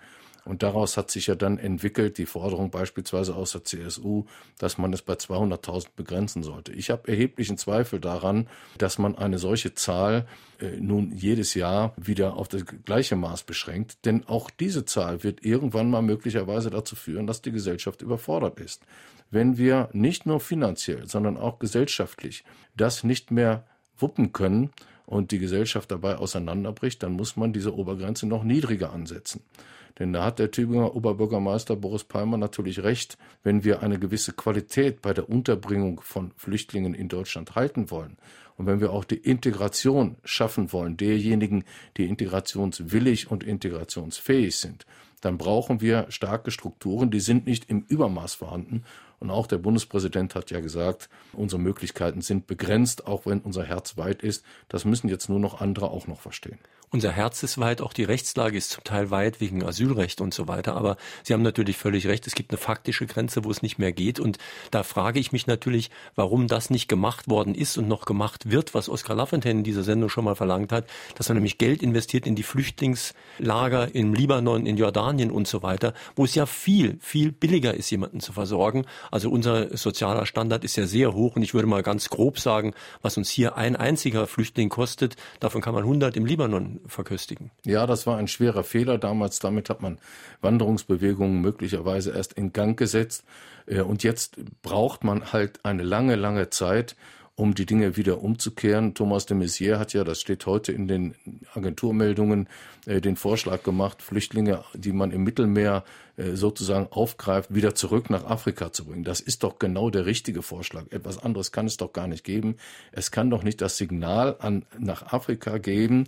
Und 0.48 0.64
daraus 0.64 0.95
hat 0.95 1.12
sich 1.12 1.28
ja 1.28 1.36
dann 1.36 1.58
entwickelt 1.58 2.18
die 2.18 2.26
Forderung 2.26 2.72
beispielsweise 2.72 3.36
aus 3.36 3.52
der 3.52 3.66
CSU, 3.66 4.26
dass 4.58 4.78
man 4.78 4.93
es 4.93 5.02
bei 5.02 5.14
200.000 5.14 5.88
begrenzen 5.95 6.41
sollte. 6.41 6.72
Ich 6.72 6.89
habe 6.89 7.10
erheblichen 7.10 7.58
Zweifel 7.58 8.00
daran, 8.00 8.48
dass 8.78 8.98
man 8.98 9.18
eine 9.18 9.39
solche 9.39 9.74
Zahl 9.74 10.26
äh, 10.60 10.78
nun 10.80 11.12
jedes 11.12 11.54
Jahr 11.54 11.93
wieder 11.98 12.36
auf 12.36 12.48
das 12.48 12.66
gleiche 12.66 13.18
Maß 13.18 13.43
beschränkt. 13.43 14.06
Denn 14.06 14.26
auch 14.28 14.50
diese 14.50 14.86
Zahl 14.86 15.24
wird 15.24 15.43
irgendwann 15.43 15.89
mal 15.91 16.02
möglicherweise 16.02 16.70
dazu 16.70 16.95
führen, 16.95 17.28
dass 17.28 17.41
die 17.41 17.52
Gesellschaft 17.52 18.02
überfordert 18.02 18.60
ist. 18.60 18.84
Wenn 19.30 19.58
wir 19.58 19.89
nicht 19.91 20.26
nur 20.26 20.39
finanziell, 20.39 21.10
sondern 21.10 21.36
auch 21.36 21.60
gesellschaftlich 21.60 22.45
das 22.76 23.04
nicht 23.04 23.32
mehr 23.32 23.66
wuppen 23.98 24.32
können, 24.32 24.72
und 25.08 25.32
die 25.32 25.39
Gesellschaft 25.39 25.89
dabei 25.89 26.18
auseinanderbricht, 26.18 27.02
dann 27.02 27.14
muss 27.14 27.38
man 27.38 27.54
diese 27.54 27.74
Obergrenze 27.74 28.28
noch 28.28 28.43
niedriger 28.43 28.91
ansetzen. 28.91 29.41
Denn 30.00 30.14
da 30.14 30.26
hat 30.26 30.39
der 30.39 30.52
Tübinger 30.52 30.95
Oberbürgermeister 30.95 31.76
Boris 31.76 32.04
Palmer 32.04 32.38
natürlich 32.38 32.84
recht, 32.84 33.18
wenn 33.43 33.64
wir 33.64 33.82
eine 33.82 34.00
gewisse 34.00 34.34
Qualität 34.34 35.02
bei 35.02 35.14
der 35.14 35.30
Unterbringung 35.30 36.02
von 36.02 36.32
Flüchtlingen 36.36 36.93
in 36.93 37.10
Deutschland 37.10 37.56
halten 37.56 37.89
wollen 37.89 38.18
und 38.58 38.66
wenn 38.66 38.82
wir 38.82 38.91
auch 38.91 39.06
die 39.06 39.18
Integration 39.18 40.18
schaffen 40.24 40.74
wollen, 40.74 40.98
derjenigen, 40.98 41.64
die 41.95 42.06
integrationswillig 42.06 43.30
und 43.30 43.43
integrationsfähig 43.43 44.58
sind, 44.58 44.86
dann 45.22 45.38
brauchen 45.38 45.80
wir 45.80 46.08
starke 46.10 46.52
Strukturen, 46.52 47.12
die 47.12 47.20
sind 47.20 47.45
nicht 47.45 47.70
im 47.70 47.82
Übermaß 47.88 48.34
vorhanden. 48.34 48.84
Und 49.20 49.32
auch 49.32 49.48
der 49.48 49.58
Bundespräsident 49.58 50.36
hat 50.36 50.52
ja 50.52 50.60
gesagt, 50.60 51.10
unsere 51.34 51.62
Möglichkeiten 51.62 52.22
sind 52.22 52.45
begrenzt, 52.45 53.08
auch 53.08 53.26
wenn 53.26 53.39
unser 53.39 53.64
Herz 53.64 53.98
weit 53.98 54.22
ist. 54.22 54.43
Das 54.70 54.86
müssen 54.86 55.08
jetzt 55.08 55.30
nur 55.30 55.39
noch 55.39 55.60
andere 55.60 55.89
auch 55.89 56.06
noch 56.06 56.22
verstehen. 56.22 56.60
Unser 56.90 57.12
Herz 57.12 57.44
ist 57.44 57.58
weit, 57.58 57.82
auch 57.82 57.92
die 57.92 58.06
Rechtslage 58.06 58.58
ist 58.58 58.70
zum 58.70 58.86
Teil 58.86 59.12
weit 59.12 59.42
wegen 59.42 59.62
Asylrecht 59.62 60.22
und 60.22 60.34
so 60.34 60.48
weiter. 60.48 60.78
Aber 60.78 60.96
Sie 61.22 61.34
haben 61.34 61.42
natürlich 61.42 61.76
völlig 61.76 62.08
recht, 62.08 62.26
es 62.28 62.34
gibt 62.34 62.52
eine 62.52 62.58
faktische 62.58 63.06
Grenze, 63.06 63.44
wo 63.44 63.52
es 63.52 63.62
nicht 63.62 63.78
mehr 63.78 63.92
geht. 63.92 64.22
Und 64.22 64.38
da 64.72 64.84
frage 64.84 65.20
ich 65.20 65.34
mich 65.34 65.48
natürlich, 65.48 65.92
warum 66.16 66.48
das 66.48 66.70
nicht 66.70 66.88
gemacht 66.88 67.30
worden 67.30 67.56
ist 67.56 67.78
und 67.78 67.90
noch 67.90 68.06
gemacht 68.06 68.52
wird, 68.52 68.74
was 68.74 68.88
Oskar 68.88 69.18
Lafontaine 69.18 69.60
in 69.60 69.64
dieser 69.66 69.84
Sendung 69.84 70.10
schon 70.10 70.24
mal 70.24 70.36
verlangt 70.36 70.72
hat, 70.72 70.88
dass 71.16 71.28
man 71.28 71.36
nämlich 71.36 71.58
Geld 71.58 71.84
investiert 71.84 72.26
in 72.26 72.36
die 72.36 72.44
Flüchtlingslager 72.44 73.94
im 73.94 74.14
Libanon, 74.14 74.66
in 74.66 74.78
Jordanien 74.78 75.30
und 75.30 75.46
so 75.46 75.64
weiter, 75.64 75.94
wo 76.16 76.24
es 76.24 76.36
ja 76.36 76.46
viel, 76.46 77.00
viel 77.02 77.34
billiger 77.34 77.74
ist, 77.74 77.90
jemanden 77.90 78.22
zu 78.22 78.32
versorgen. 78.32 78.86
Also 79.12 79.30
unser 79.30 79.76
sozialer 79.76 80.26
Standard 80.26 80.64
ist 80.64 80.78
ja 80.78 80.88
sehr 80.88 81.14
hoch 81.14 81.36
und 81.36 81.44
ich 81.44 81.54
würde 81.54 81.68
mal 81.68 81.84
ganz 81.84 82.08
grob 82.08 82.40
sagen, 82.40 82.74
was 83.02 83.18
uns 83.18 83.30
hier 83.30 83.58
ein 83.58 83.76
einziger 83.76 84.26
Flüchtling 84.26 84.70
kostet, 84.70 85.18
davon 85.42 85.60
kann 85.60 85.74
man 85.74 85.84
100 85.84 86.16
im 86.16 86.26
Libanon 86.26 86.76
verköstigen. 86.86 87.51
Ja, 87.65 87.86
das 87.88 88.07
war 88.07 88.17
ein 88.17 88.28
schwerer 88.28 88.63
Fehler 88.63 88.97
damals. 88.97 89.39
Damit 89.39 89.69
hat 89.69 89.82
man 89.82 89.97
Wanderungsbewegungen 90.41 91.41
möglicherweise 91.41 92.11
erst 92.11 92.34
in 92.34 92.53
Gang 92.53 92.78
gesetzt. 92.78 93.23
Äh, 93.65 93.82
und 93.82 94.03
jetzt 94.03 94.38
braucht 94.61 95.03
man 95.03 95.34
halt 95.34 95.63
eine 95.65 95.84
lange, 95.84 96.15
lange 96.15 96.49
Zeit, 96.49 96.95
um 97.38 97.54
die 97.54 97.68
Dinge 97.68 97.96
wieder 97.98 98.24
umzukehren. 98.24 98.96
Thomas 98.96 99.28
de 99.28 99.38
Maizière 99.38 99.78
hat 99.78 99.94
ja, 99.94 100.04
das 100.04 100.20
steht 100.20 100.48
heute 100.48 100.72
in 100.72 100.88
den 100.88 101.14
Agenturmeldungen, 101.54 102.50
äh, 102.88 103.00
den 103.00 103.16
Vorschlag 103.16 103.62
gemacht, 103.62 104.02
Flüchtlinge, 104.02 104.64
die 104.74 104.92
man 104.92 105.12
im 105.12 105.24
Mittelmeer 105.24 105.84
äh, 106.18 106.32
sozusagen 106.32 106.88
aufgreift, 106.90 107.54
wieder 107.54 107.76
zurück 107.76 108.10
nach 108.10 108.26
Afrika 108.26 108.74
zu 108.74 108.86
bringen. 108.86 109.04
Das 109.04 109.20
ist 109.20 109.44
doch 109.44 109.60
genau 109.60 109.92
der 109.92 110.08
richtige 110.08 110.42
Vorschlag. 110.42 110.86
Etwas 110.90 111.24
anderes 111.24 111.52
kann 111.52 111.68
es 111.68 111.78
doch 111.78 111.94
gar 111.94 112.08
nicht 112.08 112.24
geben. 112.24 112.56
Es 112.92 113.12
kann 113.12 113.30
doch 113.30 113.44
nicht 113.44 113.62
das 113.62 113.78
Signal 113.78 114.36
an, 114.40 114.66
nach 114.80 115.14
Afrika 115.14 115.60
geben, 115.60 116.06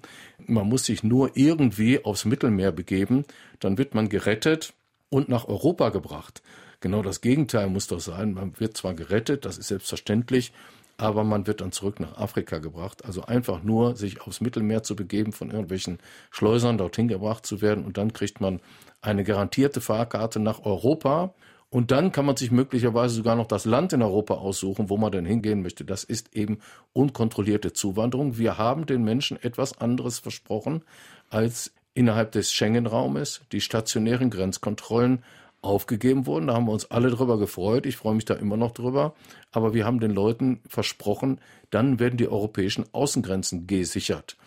man 0.47 0.67
muss 0.67 0.85
sich 0.85 1.03
nur 1.03 1.31
irgendwie 1.35 2.03
aufs 2.03 2.25
Mittelmeer 2.25 2.71
begeben, 2.71 3.23
dann 3.59 3.77
wird 3.77 3.93
man 3.93 4.09
gerettet 4.09 4.73
und 5.09 5.29
nach 5.29 5.47
Europa 5.47 5.89
gebracht. 5.89 6.41
Genau 6.81 7.01
das 7.01 7.19
Gegenteil 7.21 7.67
muss 7.67 7.87
doch 7.87 7.99
sein. 7.99 8.33
Man 8.33 8.57
wird 8.57 8.77
zwar 8.77 8.93
gerettet, 8.93 9.43
das 9.43 9.57
ist 9.57 9.67
selbstverständlich, 9.67 10.53
aber 10.99 11.23
man 11.23 11.47
wird 11.47 11.61
dann 11.61 11.71
zurück 11.71 11.99
nach 11.99 12.17
Afrika 12.17 12.57
gebracht. 12.57 13.05
Also 13.05 13.23
einfach 13.23 13.63
nur 13.63 13.95
sich 13.95 14.21
aufs 14.21 14.41
Mittelmeer 14.41 14.83
zu 14.83 14.95
begeben, 14.95 15.31
von 15.31 15.49
irgendwelchen 15.49 15.99
Schleusern 16.29 16.77
dorthin 16.77 17.07
gebracht 17.07 17.45
zu 17.45 17.61
werden 17.61 17.85
und 17.85 17.97
dann 17.97 18.11
kriegt 18.11 18.41
man 18.41 18.59
eine 19.01 19.23
garantierte 19.23 19.79
Fahrkarte 19.79 20.39
nach 20.39 20.65
Europa. 20.65 21.33
Und 21.69 21.91
dann 21.91 22.11
kann 22.11 22.25
man 22.25 22.35
sich 22.35 22.51
möglicherweise 22.51 23.15
sogar 23.15 23.35
noch 23.35 23.47
das 23.47 23.65
Land 23.65 23.93
in 23.93 24.01
Europa 24.01 24.33
aussuchen, 24.33 24.89
wo 24.89 24.97
man 24.97 25.11
denn 25.11 25.25
hingehen 25.25 25.61
möchte. 25.61 25.85
Das 25.85 26.03
ist 26.03 26.35
eben 26.35 26.59
unkontrollierte 26.93 27.73
Zuwanderung. 27.73 28.37
Wir 28.37 28.57
haben 28.57 28.85
den 28.87 29.03
Menschen 29.03 29.41
etwas 29.41 29.77
anderes 29.79 30.19
versprochen 30.19 30.83
als 31.29 31.71
innerhalb 31.93 32.31
des 32.31 32.51
Schengen-Raumes. 32.51 33.41
Die 33.51 33.61
stationären 33.61 34.31
Grenzkontrollen 34.31 35.23
aufgegeben 35.61 36.25
wurden. 36.25 36.47
Da 36.47 36.53
haben 36.53 36.65
wir 36.65 36.71
uns 36.71 36.89
alle 36.91 37.09
drüber 37.09 37.37
gefreut. 37.37 37.85
Ich 37.85 37.97
freue 37.97 38.15
mich 38.15 38.25
da 38.25 38.33
immer 38.33 38.57
noch 38.57 38.71
drüber. 38.71 39.13
Aber 39.51 39.73
wir 39.73 39.85
haben 39.85 39.99
den 39.99 40.11
Leuten 40.11 40.61
versprochen, 40.67 41.39
dann 41.69 41.99
werden 41.99 42.17
die 42.17 42.27
europäischen 42.27 42.85
Außengrenzen 42.91 43.67
gesichert. 43.67 44.37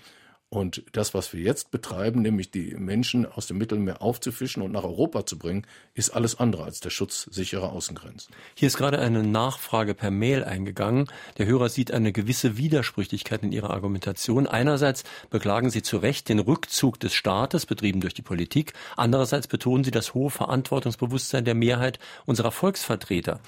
Und 0.53 0.85
das, 0.93 1.15
was 1.15 1.33
wir 1.33 1.41
jetzt 1.41 1.71
betreiben, 1.71 2.21
nämlich 2.21 2.51
die 2.51 2.75
Menschen 2.75 3.25
aus 3.25 3.47
dem 3.47 3.57
Mittelmeer 3.57 4.03
aufzufischen 4.03 4.63
und 4.63 4.71
nach 4.71 4.85
Europa 4.85 5.25
zu 5.25 5.39
bringen, 5.39 5.67
ist 5.95 6.11
alles 6.11 6.39
andere 6.39 6.65
als 6.65 6.81
der 6.81 6.91
Schutz 6.91 7.27
sicherer 7.31 7.73
Außengrenzen. 7.73 8.35
Hier 8.55 8.67
ist 8.67 8.77
gerade 8.77 8.99
eine 8.99 9.23
Nachfrage 9.23 9.95
per 9.95 10.11
Mail 10.11 10.45
eingegangen. 10.45 11.09
Der 11.39 11.47
Hörer 11.47 11.71
sieht 11.71 11.91
eine 11.91 12.13
gewisse 12.13 12.59
Widersprüchlichkeit 12.59 13.43
in 13.43 13.51
Ihrer 13.51 13.71
Argumentation. 13.71 14.47
Einerseits 14.47 15.05
beklagen 15.31 15.71
Sie 15.71 15.81
zu 15.81 15.97
Recht 15.97 16.29
den 16.29 16.39
Rückzug 16.39 17.01
des 17.01 17.15
Staates, 17.15 17.65
betrieben 17.65 18.03
durch 18.03 18.13
die 18.13 18.21
Politik. 18.21 18.75
Andererseits 18.95 19.47
betonen 19.47 19.85
Sie 19.85 19.91
das 19.91 20.13
hohe 20.13 20.29
Verantwortungsbewusstsein 20.29 21.47
der 21.47 21.55
Mehrheit 21.55 21.99
unserer 22.27 22.53
Volksvertreter. 22.53 23.41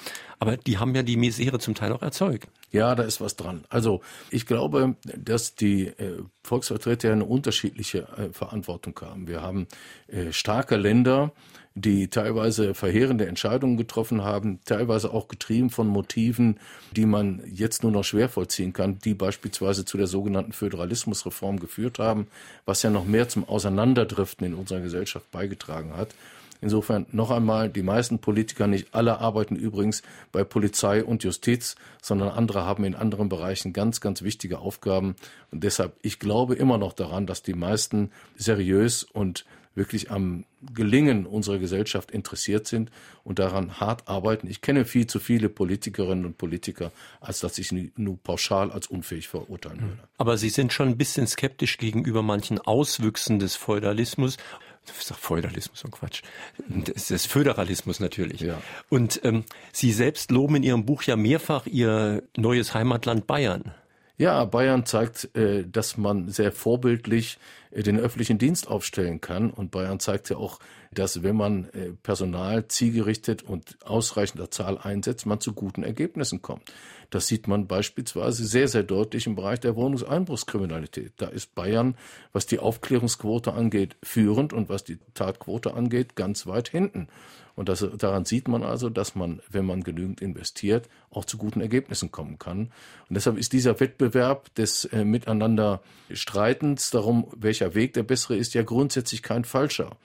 Aber 0.45 0.59
die 0.59 0.77
haben 0.77 0.95
ja 0.95 1.03
die 1.03 1.17
Misere 1.17 1.59
zum 1.59 1.75
Teil 1.75 1.93
auch 1.93 2.03
erzeugt. 2.03 2.49
Ja, 2.71 2.95
da 2.95 3.05
ist 3.05 3.21
was 3.21 3.37
dran. 3.37 3.65
Also 3.71 4.03
ich 4.31 4.45
glaube, 4.45 4.97
dass 5.17 5.55
die 5.55 5.87
äh, 5.87 6.23
Volksvertreter 6.43 7.13
eine 7.13 7.25
unterschiedliche 7.25 8.01
äh, 8.19 8.33
Verantwortung 8.33 8.99
haben. 9.01 9.27
Wir 9.27 9.41
haben 9.41 9.67
äh, 10.09 10.33
starke 10.33 10.77
Länder, 10.77 11.33
die 11.75 12.09
teilweise 12.09 12.75
verheerende 12.75 13.27
Entscheidungen 13.27 13.79
getroffen 13.79 14.23
haben, 14.23 14.61
teilweise 14.67 15.13
auch 15.15 15.29
getrieben 15.29 15.71
von 15.71 15.89
Motiven, 15.89 16.61
die 16.93 17.07
man 17.07 17.43
jetzt 17.47 17.83
nur 17.83 17.91
noch 17.91 18.05
schwer 18.05 18.29
vollziehen 18.29 18.75
kann, 18.75 18.99
die 18.99 19.15
beispielsweise 19.15 19.87
zu 19.87 19.97
der 19.97 20.07
sogenannten 20.07 20.53
Föderalismusreform 20.53 21.59
geführt 21.59 21.99
haben, 21.99 22.27
was 22.67 22.83
ja 22.83 22.91
noch 22.91 23.07
mehr 23.07 23.29
zum 23.29 23.49
Auseinanderdriften 23.49 24.47
in 24.47 24.55
unserer 24.55 24.81
Gesellschaft 24.81 25.31
beigetragen 25.31 25.97
hat. 25.97 26.15
Insofern 26.65 27.05
noch 27.13 27.31
einmal, 27.31 27.69
die 27.69 27.83
meisten 27.83 28.21
Politiker, 28.21 28.67
nicht 28.67 28.95
alle 28.95 29.19
arbeiten 29.19 29.55
übrigens 29.55 30.01
bei 30.33 30.45
Polizei 30.45 31.05
und 31.05 31.23
Justiz, 31.23 31.77
sondern 32.01 32.31
andere 32.31 32.65
haben 32.65 32.85
in 32.85 32.95
anderen 32.95 33.29
Bereichen 33.29 33.75
ganz, 33.75 34.01
ganz 34.01 34.23
wichtige 34.23 34.61
Aufgaben. 34.61 35.15
Und 35.51 35.63
deshalb, 35.63 35.95
ich 36.01 36.19
glaube 36.19 36.55
immer 36.55 36.79
noch 36.79 36.95
daran, 36.95 37.27
dass 37.27 37.43
die 37.43 37.53
meisten 37.53 38.13
seriös 38.37 39.03
und 39.03 39.45
wirklich 39.75 40.11
am 40.11 40.47
Gelingen 40.73 41.27
unserer 41.27 41.59
Gesellschaft 41.59 42.11
interessiert 42.11 42.67
sind 42.67 42.91
und 43.25 43.39
daran 43.39 43.79
hart 43.79 44.09
arbeiten. 44.09 44.47
Ich 44.47 44.63
kenne 44.63 44.87
viel 44.87 45.07
zu 45.07 45.19
viele 45.19 45.51
Politikerinnen 45.51 46.25
und 46.25 46.39
Politiker, 46.39 46.93
als 47.21 47.41
dass 47.41 47.59
ich 47.59 47.69
sie 47.69 47.93
nur 47.97 48.17
pauschal 48.17 48.71
als 48.71 48.87
unfähig 48.87 49.29
verurteilen 49.29 49.83
würde. 49.83 50.09
Aber 50.17 50.39
Sie 50.39 50.49
sind 50.49 50.73
schon 50.73 50.89
ein 50.89 50.97
bisschen 50.97 51.27
skeptisch 51.27 51.77
gegenüber 51.77 52.23
manchen 52.23 52.59
Auswüchsen 52.59 53.39
des 53.39 53.57
Feudalismus. 53.57 54.39
Ich 54.87 55.05
sag 55.05 55.17
Feudalismus 55.17 55.85
und 55.85 55.93
Quatsch. 55.93 56.23
Das 56.69 57.11
ist 57.11 57.27
Föderalismus 57.27 58.01
natürlich. 58.01 58.41
Ja. 58.41 58.61
Und 58.89 59.21
ähm, 59.25 59.45
Sie 59.73 59.93
selbst 59.93 60.31
loben 60.31 60.57
in 60.57 60.63
Ihrem 60.63 60.85
Buch 60.85 61.03
ja 61.03 61.17
mehrfach 61.17 61.67
Ihr 61.67 62.23
neues 62.37 62.75
Heimatland 62.75 63.27
Bayern. 63.27 63.75
Ja, 64.17 64.45
Bayern 64.45 64.87
zeigt, 64.87 65.35
äh, 65.35 65.65
dass 65.67 65.97
man 65.97 66.29
sehr 66.29 66.53
vorbildlich 66.53 67.39
äh, 67.73 67.83
den 67.83 67.99
öffentlichen 67.99 68.39
Dienst 68.39 68.69
aufstellen 68.69 69.21
kann. 69.21 69.51
Und 69.51 69.73
Bayern 69.73 69.99
zeigt 69.99 70.31
ja 70.31 70.37
auch, 70.37 70.61
dass 70.93 71.25
wenn 71.25 71.35
man 71.35 71.65
äh, 71.71 71.91
Personal 72.03 72.69
zielgerichtet 72.69 73.43
und 73.43 73.77
ausreichender 73.85 74.53
Zahl 74.53 74.79
einsetzt, 74.79 75.27
man 75.27 75.41
zu 75.41 75.53
guten 75.53 75.83
Ergebnissen 75.83 76.43
kommt. 76.43 76.73
Das 77.15 77.29
sieht 77.29 77.47
man 77.47 77.69
beispielsweise 77.69 78.45
sehr, 78.45 78.67
sehr 78.67 78.83
deutlich 78.83 79.29
im 79.29 79.37
Bereich 79.37 79.61
der 79.61 79.77
Wohnungseinbruchskriminalität. 79.77 81.13
Da 81.19 81.29
ist 81.29 81.55
Bayern, 81.55 81.97
was 82.33 82.47
die 82.47 82.59
Aufklärungsquote 82.59 83.53
angeht, 83.53 83.95
führend 84.03 84.53
und 84.53 84.69
was 84.69 84.83
die 84.83 84.99
Tatquote 85.15 85.75
angeht, 85.75 86.17
ganz 86.17 86.49
weit 86.49 86.71
hinten. 86.71 87.07
Und 87.55 87.69
das, 87.69 87.87
daran 87.99 88.25
sieht 88.25 88.49
man 88.49 88.65
also, 88.65 88.91
dass 88.91 89.15
man, 89.15 89.41
wenn 89.49 89.65
man 89.65 89.85
genügend 89.85 90.23
investiert, 90.23 90.89
auch 91.11 91.25
zu 91.25 91.39
guten 91.39 91.61
Ergebnissen 91.61 92.11
kommen 92.11 92.41
kann. 92.41 92.73
Und 93.09 93.15
deshalb 93.15 93.39
ist 93.39 93.53
dieser 93.53 93.79
Wettbewerb 93.79 94.53
des 94.57 94.85
äh, 94.87 95.05
Miteinander 95.05 95.83
Streitens 96.11 96.91
darum, 96.91 97.29
welcher 97.37 97.77
Weg 97.77 97.93
der 97.93 98.03
bessere 98.03 98.37
ist, 98.37 98.55
ja 98.55 98.65
grundsätzlich 98.65 99.23
kein 99.23 99.45
falscher. 99.45 99.97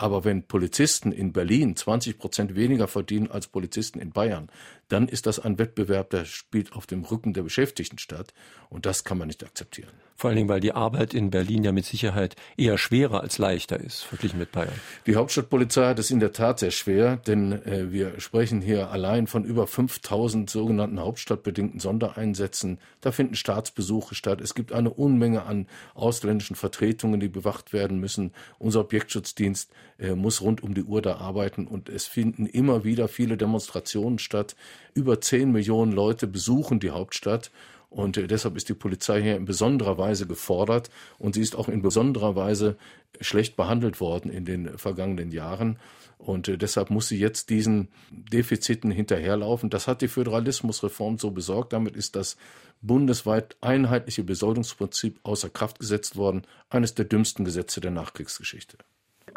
Aber 0.00 0.24
wenn 0.24 0.42
Polizisten 0.42 1.12
in 1.12 1.34
Berlin 1.34 1.76
20 1.76 2.16
Prozent 2.16 2.54
weniger 2.54 2.88
verdienen 2.88 3.30
als 3.30 3.48
Polizisten 3.48 3.98
in 3.98 4.12
Bayern, 4.12 4.48
dann 4.92 5.08
ist 5.08 5.26
das 5.26 5.38
ein 5.38 5.58
Wettbewerb, 5.58 6.10
der 6.10 6.24
spielt 6.24 6.72
auf 6.72 6.86
dem 6.86 7.04
Rücken 7.04 7.32
der 7.32 7.42
Beschäftigten 7.42 7.98
statt. 7.98 8.34
Und 8.68 8.86
das 8.86 9.04
kann 9.04 9.18
man 9.18 9.28
nicht 9.28 9.44
akzeptieren. 9.44 9.90
Vor 10.20 10.28
allen 10.28 10.36
Dingen, 10.36 10.50
weil 10.50 10.60
die 10.60 10.72
Arbeit 10.72 11.14
in 11.14 11.30
Berlin 11.30 11.64
ja 11.64 11.72
mit 11.72 11.86
Sicherheit 11.86 12.36
eher 12.58 12.76
schwerer 12.76 13.22
als 13.22 13.38
leichter 13.38 13.80
ist, 13.80 14.02
verglichen 14.02 14.38
mit 14.38 14.52
Bayern. 14.52 14.74
Die 15.06 15.16
Hauptstadtpolizei 15.16 15.86
hat 15.86 15.98
es 15.98 16.10
in 16.10 16.20
der 16.20 16.32
Tat 16.32 16.58
sehr 16.58 16.72
schwer, 16.72 17.16
denn 17.16 17.52
äh, 17.64 17.90
wir 17.90 18.20
sprechen 18.20 18.60
hier 18.60 18.90
allein 18.90 19.26
von 19.26 19.44
über 19.44 19.66
5000 19.66 20.50
sogenannten 20.50 21.00
hauptstadtbedingten 21.00 21.80
Sondereinsätzen. 21.80 22.80
Da 23.00 23.12
finden 23.12 23.34
Staatsbesuche 23.34 24.14
statt. 24.14 24.42
Es 24.42 24.54
gibt 24.54 24.72
eine 24.72 24.90
Unmenge 24.90 25.44
an 25.44 25.66
ausländischen 25.94 26.54
Vertretungen, 26.54 27.18
die 27.18 27.28
bewacht 27.28 27.72
werden 27.72 27.98
müssen. 27.98 28.32
Unser 28.58 28.80
Objektschutzdienst 28.80 29.70
äh, 29.98 30.14
muss 30.14 30.42
rund 30.42 30.62
um 30.62 30.74
die 30.74 30.84
Uhr 30.84 31.00
da 31.00 31.16
arbeiten 31.16 31.66
und 31.66 31.88
es 31.88 32.06
finden 32.06 32.44
immer 32.44 32.84
wieder 32.84 33.08
viele 33.08 33.38
Demonstrationen 33.38 34.18
statt. 34.18 34.54
Über 34.94 35.20
10 35.20 35.52
Millionen 35.52 35.92
Leute 35.92 36.26
besuchen 36.26 36.80
die 36.80 36.90
Hauptstadt 36.90 37.50
und 37.90 38.16
äh, 38.16 38.28
deshalb 38.28 38.56
ist 38.56 38.68
die 38.68 38.74
Polizei 38.74 39.20
hier 39.20 39.36
in 39.36 39.44
besonderer 39.44 39.98
Weise 39.98 40.26
gefordert 40.26 40.90
und 41.18 41.34
sie 41.34 41.42
ist 41.42 41.56
auch 41.56 41.68
in 41.68 41.82
besonderer 41.82 42.36
Weise 42.36 42.76
schlecht 43.20 43.56
behandelt 43.56 44.00
worden 44.00 44.30
in 44.30 44.44
den 44.44 44.78
vergangenen 44.78 45.32
Jahren. 45.32 45.78
Und 46.16 46.48
äh, 46.48 46.56
deshalb 46.56 46.90
muss 46.90 47.08
sie 47.08 47.18
jetzt 47.18 47.50
diesen 47.50 47.88
Defiziten 48.10 48.92
hinterherlaufen. 48.92 49.70
Das 49.70 49.88
hat 49.88 50.02
die 50.02 50.08
Föderalismusreform 50.08 51.18
so 51.18 51.32
besorgt. 51.32 51.72
Damit 51.72 51.96
ist 51.96 52.14
das 52.14 52.36
bundesweit 52.80 53.56
einheitliche 53.60 54.22
Besoldungsprinzip 54.22 55.18
außer 55.24 55.50
Kraft 55.50 55.80
gesetzt 55.80 56.16
worden. 56.16 56.42
Eines 56.68 56.94
der 56.94 57.06
dümmsten 57.06 57.44
Gesetze 57.44 57.80
der 57.80 57.90
Nachkriegsgeschichte 57.90 58.78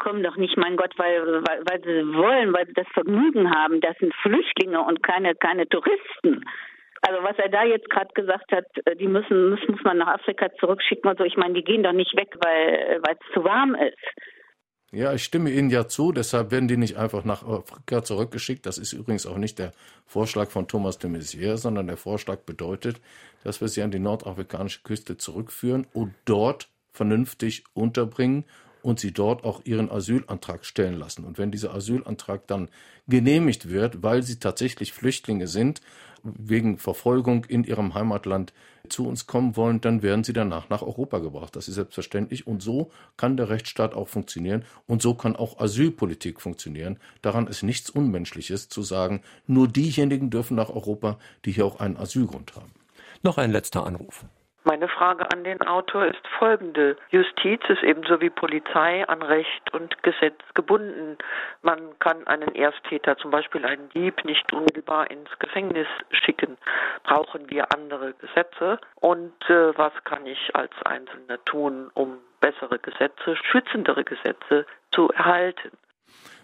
kommen 0.04 0.22
doch 0.22 0.36
nicht, 0.36 0.56
mein 0.58 0.76
Gott, 0.76 0.92
weil, 0.98 1.42
weil, 1.48 1.62
weil 1.64 1.80
sie 1.82 2.14
wollen, 2.14 2.52
weil 2.52 2.66
sie 2.66 2.74
das 2.74 2.86
Vergnügen 2.92 3.50
haben. 3.50 3.80
Das 3.80 3.96
sind 3.98 4.14
Flüchtlinge 4.22 4.80
und 4.82 5.02
keine, 5.02 5.34
keine 5.34 5.66
Touristen. 5.66 6.44
Also 7.00 7.22
was 7.22 7.38
er 7.38 7.48
da 7.48 7.64
jetzt 7.64 7.88
gerade 7.88 8.12
gesagt 8.14 8.52
hat, 8.52 8.66
äh, 8.84 8.96
die 8.96 9.08
müssen, 9.08 9.50
muss, 9.50 9.60
muss 9.66 9.82
man 9.82 9.98
nach 9.98 10.18
Afrika 10.18 10.48
zurückschicken 10.60 11.10
und 11.10 11.18
so. 11.18 11.24
Ich 11.24 11.36
meine, 11.36 11.54
die 11.54 11.64
gehen 11.64 11.82
doch 11.82 11.92
nicht 11.92 12.14
weg, 12.16 12.36
weil 12.40 13.00
es 13.02 13.32
zu 13.34 13.44
warm 13.44 13.74
ist. 13.74 13.96
Ja, 14.92 15.12
ich 15.12 15.24
stimme 15.24 15.50
Ihnen 15.50 15.70
ja 15.70 15.88
zu, 15.88 16.12
deshalb 16.12 16.52
werden 16.52 16.68
die 16.68 16.76
nicht 16.76 16.96
einfach 16.96 17.24
nach 17.24 17.42
Afrika 17.42 18.02
zurückgeschickt. 18.04 18.64
Das 18.64 18.78
ist 18.78 18.92
übrigens 18.92 19.26
auch 19.26 19.38
nicht 19.38 19.58
der 19.58 19.72
Vorschlag 20.06 20.50
von 20.50 20.68
Thomas 20.68 20.98
de 20.98 21.10
Maizière, 21.10 21.56
sondern 21.56 21.88
der 21.88 21.96
Vorschlag 21.96 22.40
bedeutet, 22.46 23.00
dass 23.42 23.60
wir 23.60 23.68
sie 23.68 23.82
an 23.82 23.90
die 23.90 23.98
nordafrikanische 23.98 24.82
Küste 24.82 25.16
zurückführen 25.16 25.86
und 25.92 26.14
dort 26.26 26.68
vernünftig 26.92 27.64
unterbringen 27.74 28.44
und 28.84 29.00
sie 29.00 29.12
dort 29.12 29.44
auch 29.44 29.62
ihren 29.64 29.90
Asylantrag 29.90 30.66
stellen 30.66 30.98
lassen. 30.98 31.24
Und 31.24 31.38
wenn 31.38 31.50
dieser 31.50 31.74
Asylantrag 31.74 32.46
dann 32.46 32.68
genehmigt 33.08 33.70
wird, 33.70 34.02
weil 34.02 34.22
sie 34.22 34.38
tatsächlich 34.38 34.92
Flüchtlinge 34.92 35.46
sind, 35.46 35.80
wegen 36.22 36.76
Verfolgung 36.76 37.46
in 37.46 37.64
ihrem 37.64 37.94
Heimatland 37.94 38.52
zu 38.90 39.08
uns 39.08 39.26
kommen 39.26 39.56
wollen, 39.56 39.80
dann 39.80 40.02
werden 40.02 40.22
sie 40.22 40.34
danach 40.34 40.68
nach 40.68 40.82
Europa 40.82 41.18
gebracht. 41.18 41.56
Das 41.56 41.66
ist 41.66 41.76
selbstverständlich. 41.76 42.46
Und 42.46 42.62
so 42.62 42.90
kann 43.16 43.38
der 43.38 43.48
Rechtsstaat 43.48 43.94
auch 43.94 44.08
funktionieren. 44.08 44.64
Und 44.86 45.00
so 45.00 45.14
kann 45.14 45.34
auch 45.34 45.58
Asylpolitik 45.58 46.42
funktionieren. 46.42 46.98
Daran 47.22 47.46
ist 47.46 47.62
nichts 47.62 47.88
Unmenschliches 47.88 48.68
zu 48.68 48.82
sagen, 48.82 49.22
nur 49.46 49.66
diejenigen 49.66 50.28
dürfen 50.28 50.56
nach 50.56 50.68
Europa, 50.68 51.18
die 51.46 51.52
hier 51.52 51.64
auch 51.64 51.80
einen 51.80 51.96
Asylgrund 51.96 52.54
haben. 52.54 52.72
Noch 53.22 53.38
ein 53.38 53.50
letzter 53.50 53.86
Anruf. 53.86 54.26
Meine 54.66 54.88
Frage 54.88 55.30
an 55.30 55.44
den 55.44 55.60
Autor 55.60 56.06
ist 56.06 56.26
folgende. 56.38 56.96
Justiz 57.10 57.60
ist 57.68 57.82
ebenso 57.82 58.22
wie 58.22 58.30
Polizei 58.30 59.06
an 59.06 59.20
Recht 59.20 59.74
und 59.74 60.02
Gesetz 60.02 60.40
gebunden. 60.54 61.18
Man 61.60 61.98
kann 61.98 62.26
einen 62.26 62.54
Ersttäter, 62.54 63.18
zum 63.18 63.30
Beispiel 63.30 63.66
einen 63.66 63.90
Dieb, 63.90 64.24
nicht 64.24 64.50
unmittelbar 64.54 65.10
ins 65.10 65.28
Gefängnis 65.38 65.86
schicken. 66.10 66.56
Brauchen 67.02 67.50
wir 67.50 67.70
andere 67.74 68.14
Gesetze? 68.14 68.78
Und 68.94 69.34
äh, 69.50 69.76
was 69.76 69.92
kann 70.04 70.24
ich 70.24 70.56
als 70.56 70.72
Einzelner 70.86 71.44
tun, 71.44 71.90
um 71.92 72.16
bessere 72.40 72.78
Gesetze, 72.78 73.36
schützendere 73.36 74.02
Gesetze 74.02 74.64
zu 74.92 75.10
erhalten? 75.10 75.72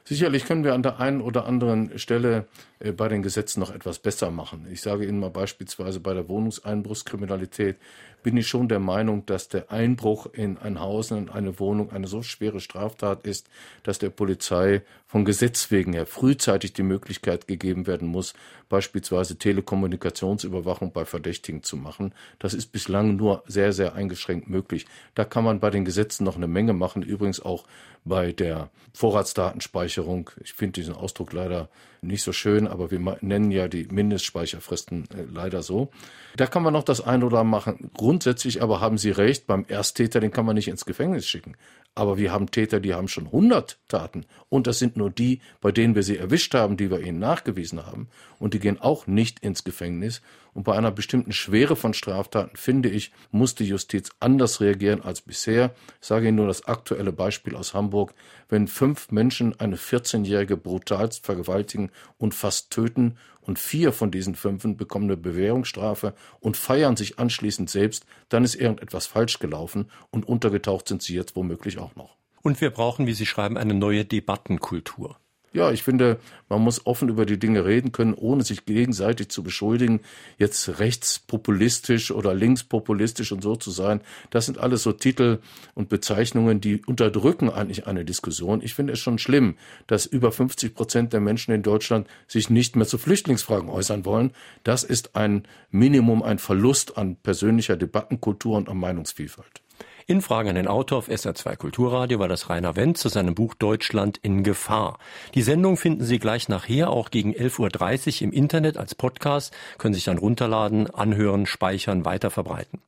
Sicherlich 0.05 0.45
können 0.45 0.65
wir 0.65 0.75
an 0.75 0.83
der 0.83 0.99
einen 0.99 1.21
oder 1.21 1.47
anderen 1.47 1.99
Stelle 1.99 2.49
äh, 2.81 2.93
bei 2.93 3.09
den 3.09 3.23
Gesetzen 3.23 3.61
noch 3.61 3.73
etwas 3.73 3.99
besser 4.01 4.31
machen. 4.31 4.67
Ich 4.71 4.81
sage 4.81 5.05
Ihnen 5.05 5.21
mal 5.21 5.31
beispielsweise 5.31 6.01
bei 6.01 6.15
der 6.15 6.29
Wohnungseinbruchskriminalität 6.29 7.77
bin 8.23 8.37
ich 8.37 8.49
schon 8.49 8.69
der 8.69 8.79
Meinung, 8.79 9.25
dass 9.27 9.49
der 9.49 9.71
Einbruch 9.71 10.27
in 10.33 10.59
ein 10.59 10.81
Haus, 10.81 11.11
in 11.11 11.29
eine 11.29 11.59
Wohnung 11.59 11.91
eine 11.91 12.07
so 12.07 12.23
schwere 12.23 12.61
Straftat 12.61 13.27
ist, 13.27 13.49
dass 13.83 13.99
der 13.99 14.11
Polizei 14.11 14.83
von 15.07 15.25
Gesetz 15.25 15.71
wegen 15.71 15.93
her 15.93 16.07
frühzeitig 16.07 16.73
die 16.73 16.83
Möglichkeit 16.83 17.49
gegeben 17.49 17.87
werden 17.87 18.09
muss, 18.09 18.35
beispielsweise 18.69 19.37
Telekommunikationsüberwachung 19.37 20.93
bei 20.93 21.05
Verdächtigen 21.05 21.63
zu 21.63 21.77
machen. 21.77 22.15
Das 22.39 22.55
ist 22.55 22.73
bislang 22.73 23.17
nur 23.17 23.43
sehr, 23.47 23.73
sehr 23.73 23.95
eingeschränkt 23.95 24.49
möglich. 24.49 24.87
Da 25.15 25.25
kann 25.25 25.45
man 25.45 25.61
bei 25.61 25.71
den 25.71 25.85
Gesetzen 25.85 26.25
noch 26.25 26.37
eine 26.37 26.49
Menge 26.49 26.73
machen, 26.73 27.03
übrigens 27.03 27.41
auch 27.41 27.65
bei 28.05 28.33
der 28.33 28.71
Vorratsdatenspeicherung. 28.95 30.31
Ich 30.43 30.53
finde 30.53 30.81
diesen 30.81 30.95
Ausdruck 30.95 31.33
leider 31.33 31.69
nicht 32.03 32.23
so 32.23 32.33
schön, 32.33 32.67
aber 32.67 32.91
wir 32.91 33.19
nennen 33.21 33.51
ja 33.51 33.69
die 33.69 33.87
Mindestspeicherfristen 33.91 35.05
äh, 35.11 35.23
leider 35.31 35.63
so. 35.63 35.91
Da 36.37 36.47
kann 36.47 36.63
man 36.63 36.73
noch 36.73 36.85
das 36.85 37.01
ein 37.01 37.23
oder 37.23 37.41
andere 37.41 37.51
machen. 37.51 37.91
Grundsätzlich 37.95 38.63
aber 38.63 38.81
haben 38.81 38.99
Sie 38.99 39.11
recht, 39.11 39.47
beim 39.47 39.65
Ersttäter, 39.69 40.21
den 40.21 40.31
kann 40.31 40.47
man 40.47 40.55
nicht 40.55 40.69
ins 40.69 40.85
Gefängnis 40.85 41.27
schicken. 41.27 41.57
Aber 41.95 42.19
wir 42.19 42.33
haben 42.33 42.51
Täter, 42.51 42.81
die 42.81 42.95
haben 42.95 43.09
schon 43.09 43.27
100 43.27 43.79
Taten. 43.89 44.25
Und 44.49 44.67
das 44.67 44.79
sind 44.79 44.97
nur 44.97 45.11
die, 45.11 45.41
bei 45.61 45.73
denen 45.73 45.95
wir 45.95 46.03
sie 46.03 46.17
erwischt 46.17 46.55
haben, 46.55 46.77
die 46.77 46.91
wir 46.91 47.01
ihnen 47.01 47.19
nachgewiesen 47.19 47.85
haben. 47.85 48.09
Und 48.39 48.55
die 48.55 48.61
gehen 48.61 48.81
auch 48.81 49.07
nicht 49.07 49.41
ins 49.41 49.65
Gefängnis. 49.65 50.23
Und 50.53 50.65
bei 50.65 50.77
einer 50.77 50.91
bestimmten 50.91 51.33
Schwere 51.33 51.77
von 51.77 51.95
Straftaten, 51.95 52.57
finde 52.57 52.89
ich, 52.89 53.13
muss 53.31 53.55
die 53.55 53.67
Justiz 53.67 54.11
anders 54.21 54.61
reagieren 54.61 55.03
als 55.03 55.21
bisher. 55.21 55.75
Ich 56.01 56.07
sage 56.07 56.29
Ihnen 56.29 56.37
nur 56.37 56.47
das 56.47 56.65
aktuelle 56.65 57.13
Beispiel 57.13 57.55
aus 57.55 57.75
Hamburg. 57.75 58.15
Wenn 58.49 58.67
fünf 58.67 59.11
Menschen 59.11 59.59
eine 59.61 59.77
14-Jährige 59.77 60.57
brutalst 60.57 61.25
vergewaltigen 61.25 61.91
und 62.19 62.35
fast 62.35 62.71
töten 62.71 63.17
und 63.41 63.59
vier 63.59 63.93
von 63.93 64.11
diesen 64.11 64.35
fünfen 64.35 64.77
bekommen 64.77 65.07
eine 65.07 65.17
Bewährungsstrafe 65.17 66.15
und 66.41 66.57
feiern 66.57 66.97
sich 66.97 67.19
anschließend 67.19 67.71
selbst, 67.71 68.07
dann 68.29 68.45
ist 68.45 68.55
irgendetwas 68.55 69.07
falsch 69.07 69.39
gelaufen 69.39 69.91
und 70.11 70.27
untergetaucht 70.27 70.89
sind 70.89 71.03
sie 71.03 71.15
jetzt 71.15 71.37
womöglich 71.37 71.79
auch 71.79 71.97
noch. 71.97 72.17
Und 72.43 72.61
wir 72.61 72.71
brauchen, 72.71 73.07
wie 73.07 73.13
Sie 73.13 73.27
schreiben, 73.27 73.59
eine 73.59 73.75
neue 73.75 74.05
Debattenkultur. 74.05 75.19
Ja, 75.53 75.73
ich 75.73 75.83
finde, 75.83 76.21
man 76.49 76.61
muss 76.63 76.87
offen 76.87 77.09
über 77.09 77.27
die 77.27 77.39
Dinge 77.39 77.65
reden 77.65 77.91
können, 77.91 78.15
ohne 78.15 78.45
sich 78.45 78.67
gegenseitig 78.67 79.31
zu 79.31 79.43
beschuldigen, 79.43 80.01
jetzt 80.39 80.79
rechtspopulistisch 80.79 82.13
oder 82.13 82.35
linkspopulistisch 82.35 83.33
und 83.33 83.43
so 83.43 83.57
zu 83.57 83.73
sein. 83.73 84.01
Das 84.31 84.47
sind 84.47 84.59
alles 84.59 84.85
so 84.85 84.93
Titel 84.93 85.41
und 85.75 85.89
Bezeichnungen, 85.89 86.61
die 86.61 86.85
unterdrücken 86.85 87.51
eigentlich 87.51 87.89
eine 87.89 88.05
Diskussion. 88.05 88.63
Ich 88.63 88.75
finde 88.75 88.93
es 88.93 89.01
schon 89.01 89.19
schlimm, 89.19 89.57
dass 89.89 90.07
über 90.07 90.31
50 90.31 90.73
Prozent 90.73 91.13
der 91.13 91.21
Menschen 91.21 91.53
in 91.53 91.65
Deutschland 91.65 92.07
sich 92.29 92.49
nicht 92.49 92.77
mehr 92.77 92.87
zu 92.87 92.97
Flüchtlingsfragen 92.97 93.71
äußern 93.71 94.05
wollen. 94.05 94.31
Das 94.63 94.85
ist 94.85 95.17
ein 95.17 95.43
Minimum, 95.73 96.23
ein 96.23 96.39
Verlust 96.39 96.97
an 96.97 97.17
persönlicher 97.17 97.77
Debattenkultur 97.77 98.57
und 98.57 98.69
an 98.69 98.79
Meinungsvielfalt. 98.79 99.63
In 100.11 100.23
Fragen 100.23 100.49
an 100.49 100.55
den 100.57 100.67
Autor 100.67 100.99
auf 100.99 101.09
SR2 101.09 101.55
Kulturradio 101.55 102.19
war 102.19 102.27
das 102.27 102.51
Rainer 102.51 102.75
Wendt 102.75 102.99
zu 102.99 103.09
seinem 103.09 103.37
Buch 103.37 103.55
Deutschland 103.55 104.19
in 104.19 104.43
Gefahr. 104.43 104.99
Die 105.37 105.43
Sendung 105.43 105.77
finden 105.77 106.03
Sie 106.03 106.19
gleich 106.19 106.49
nachher 106.49 106.91
auch 106.91 107.11
gegen 107.13 107.33
11.30 107.33 108.17
Uhr 108.17 108.23
im 108.23 108.33
Internet 108.33 108.77
als 108.77 108.97
Podcast, 108.97 109.55
können 109.79 109.95
sich 109.95 110.03
dann 110.03 110.19
runterladen, 110.19 110.91
anhören, 110.91 111.47
speichern, 111.47 112.05
weiterverbreiten. 112.05 112.81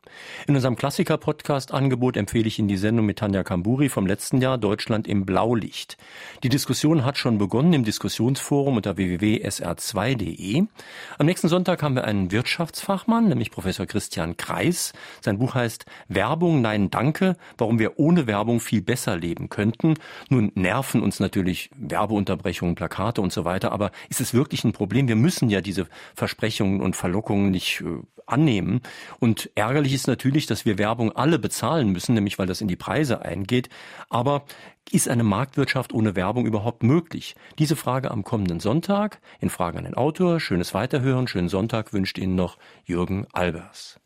In 0.46 0.56
unserem 0.56 0.76
Klassiker-Podcast-Angebot 0.76 2.16
empfehle 2.16 2.48
ich 2.48 2.58
Ihnen 2.58 2.68
die 2.68 2.76
Sendung 2.76 3.06
mit 3.06 3.20
Tanja 3.20 3.44
Kamburi 3.44 3.88
vom 3.88 4.06
letzten 4.06 4.40
Jahr 4.40 4.58
Deutschland 4.58 5.06
im 5.06 5.24
Blaulicht. 5.24 5.96
Die 6.42 6.48
Diskussion 6.48 7.04
hat 7.04 7.16
schon 7.18 7.38
begonnen 7.38 7.72
im 7.72 7.84
Diskussionsforum 7.84 8.76
unter 8.76 8.96
www.sr2.de. 8.96 10.64
Am 11.18 11.26
nächsten 11.26 11.48
Sonntag 11.48 11.82
haben 11.82 11.94
wir 11.94 12.04
einen 12.04 12.32
Wirtschaftsfachmann, 12.32 13.28
nämlich 13.28 13.50
Professor 13.50 13.86
Christian 13.86 14.36
Kreis. 14.36 14.92
Sein 15.20 15.38
Buch 15.38 15.54
heißt 15.54 15.86
Werbung, 16.08 16.60
nein, 16.60 16.90
Dank 16.90 17.11
Gedanke, 17.12 17.36
warum 17.58 17.78
wir 17.78 17.98
ohne 17.98 18.26
Werbung 18.26 18.60
viel 18.60 18.82
besser 18.82 19.16
leben 19.16 19.48
könnten. 19.48 19.94
Nun 20.28 20.52
nerven 20.54 21.02
uns 21.02 21.20
natürlich 21.20 21.70
Werbeunterbrechungen, 21.76 22.74
Plakate 22.74 23.20
und 23.20 23.32
so 23.32 23.44
weiter, 23.44 23.72
aber 23.72 23.90
ist 24.08 24.20
es 24.20 24.34
wirklich 24.34 24.64
ein 24.64 24.72
Problem? 24.72 25.08
Wir 25.08 25.16
müssen 25.16 25.50
ja 25.50 25.60
diese 25.60 25.86
Versprechungen 26.14 26.80
und 26.80 26.96
Verlockungen 26.96 27.50
nicht 27.50 27.80
äh, 27.80 28.02
annehmen. 28.26 28.80
Und 29.20 29.50
ärgerlich 29.54 29.92
ist 29.92 30.06
natürlich, 30.06 30.46
dass 30.46 30.64
wir 30.64 30.78
Werbung 30.78 31.12
alle 31.12 31.38
bezahlen 31.38 31.90
müssen, 31.90 32.14
nämlich 32.14 32.38
weil 32.38 32.46
das 32.46 32.60
in 32.60 32.68
die 32.68 32.76
Preise 32.76 33.22
eingeht. 33.22 33.68
Aber 34.08 34.44
ist 34.90 35.08
eine 35.08 35.24
Marktwirtschaft 35.24 35.92
ohne 35.92 36.16
Werbung 36.16 36.46
überhaupt 36.46 36.82
möglich? 36.82 37.34
Diese 37.58 37.76
Frage 37.76 38.10
am 38.10 38.24
kommenden 38.24 38.60
Sonntag 38.60 39.20
in 39.40 39.50
Fragen 39.50 39.78
an 39.78 39.84
den 39.84 39.94
Autor. 39.94 40.40
Schönes 40.40 40.74
Weiterhören, 40.74 41.28
schönen 41.28 41.48
Sonntag 41.48 41.92
wünscht 41.92 42.18
Ihnen 42.18 42.34
noch 42.34 42.58
Jürgen 42.84 43.26
Albers. 43.32 44.02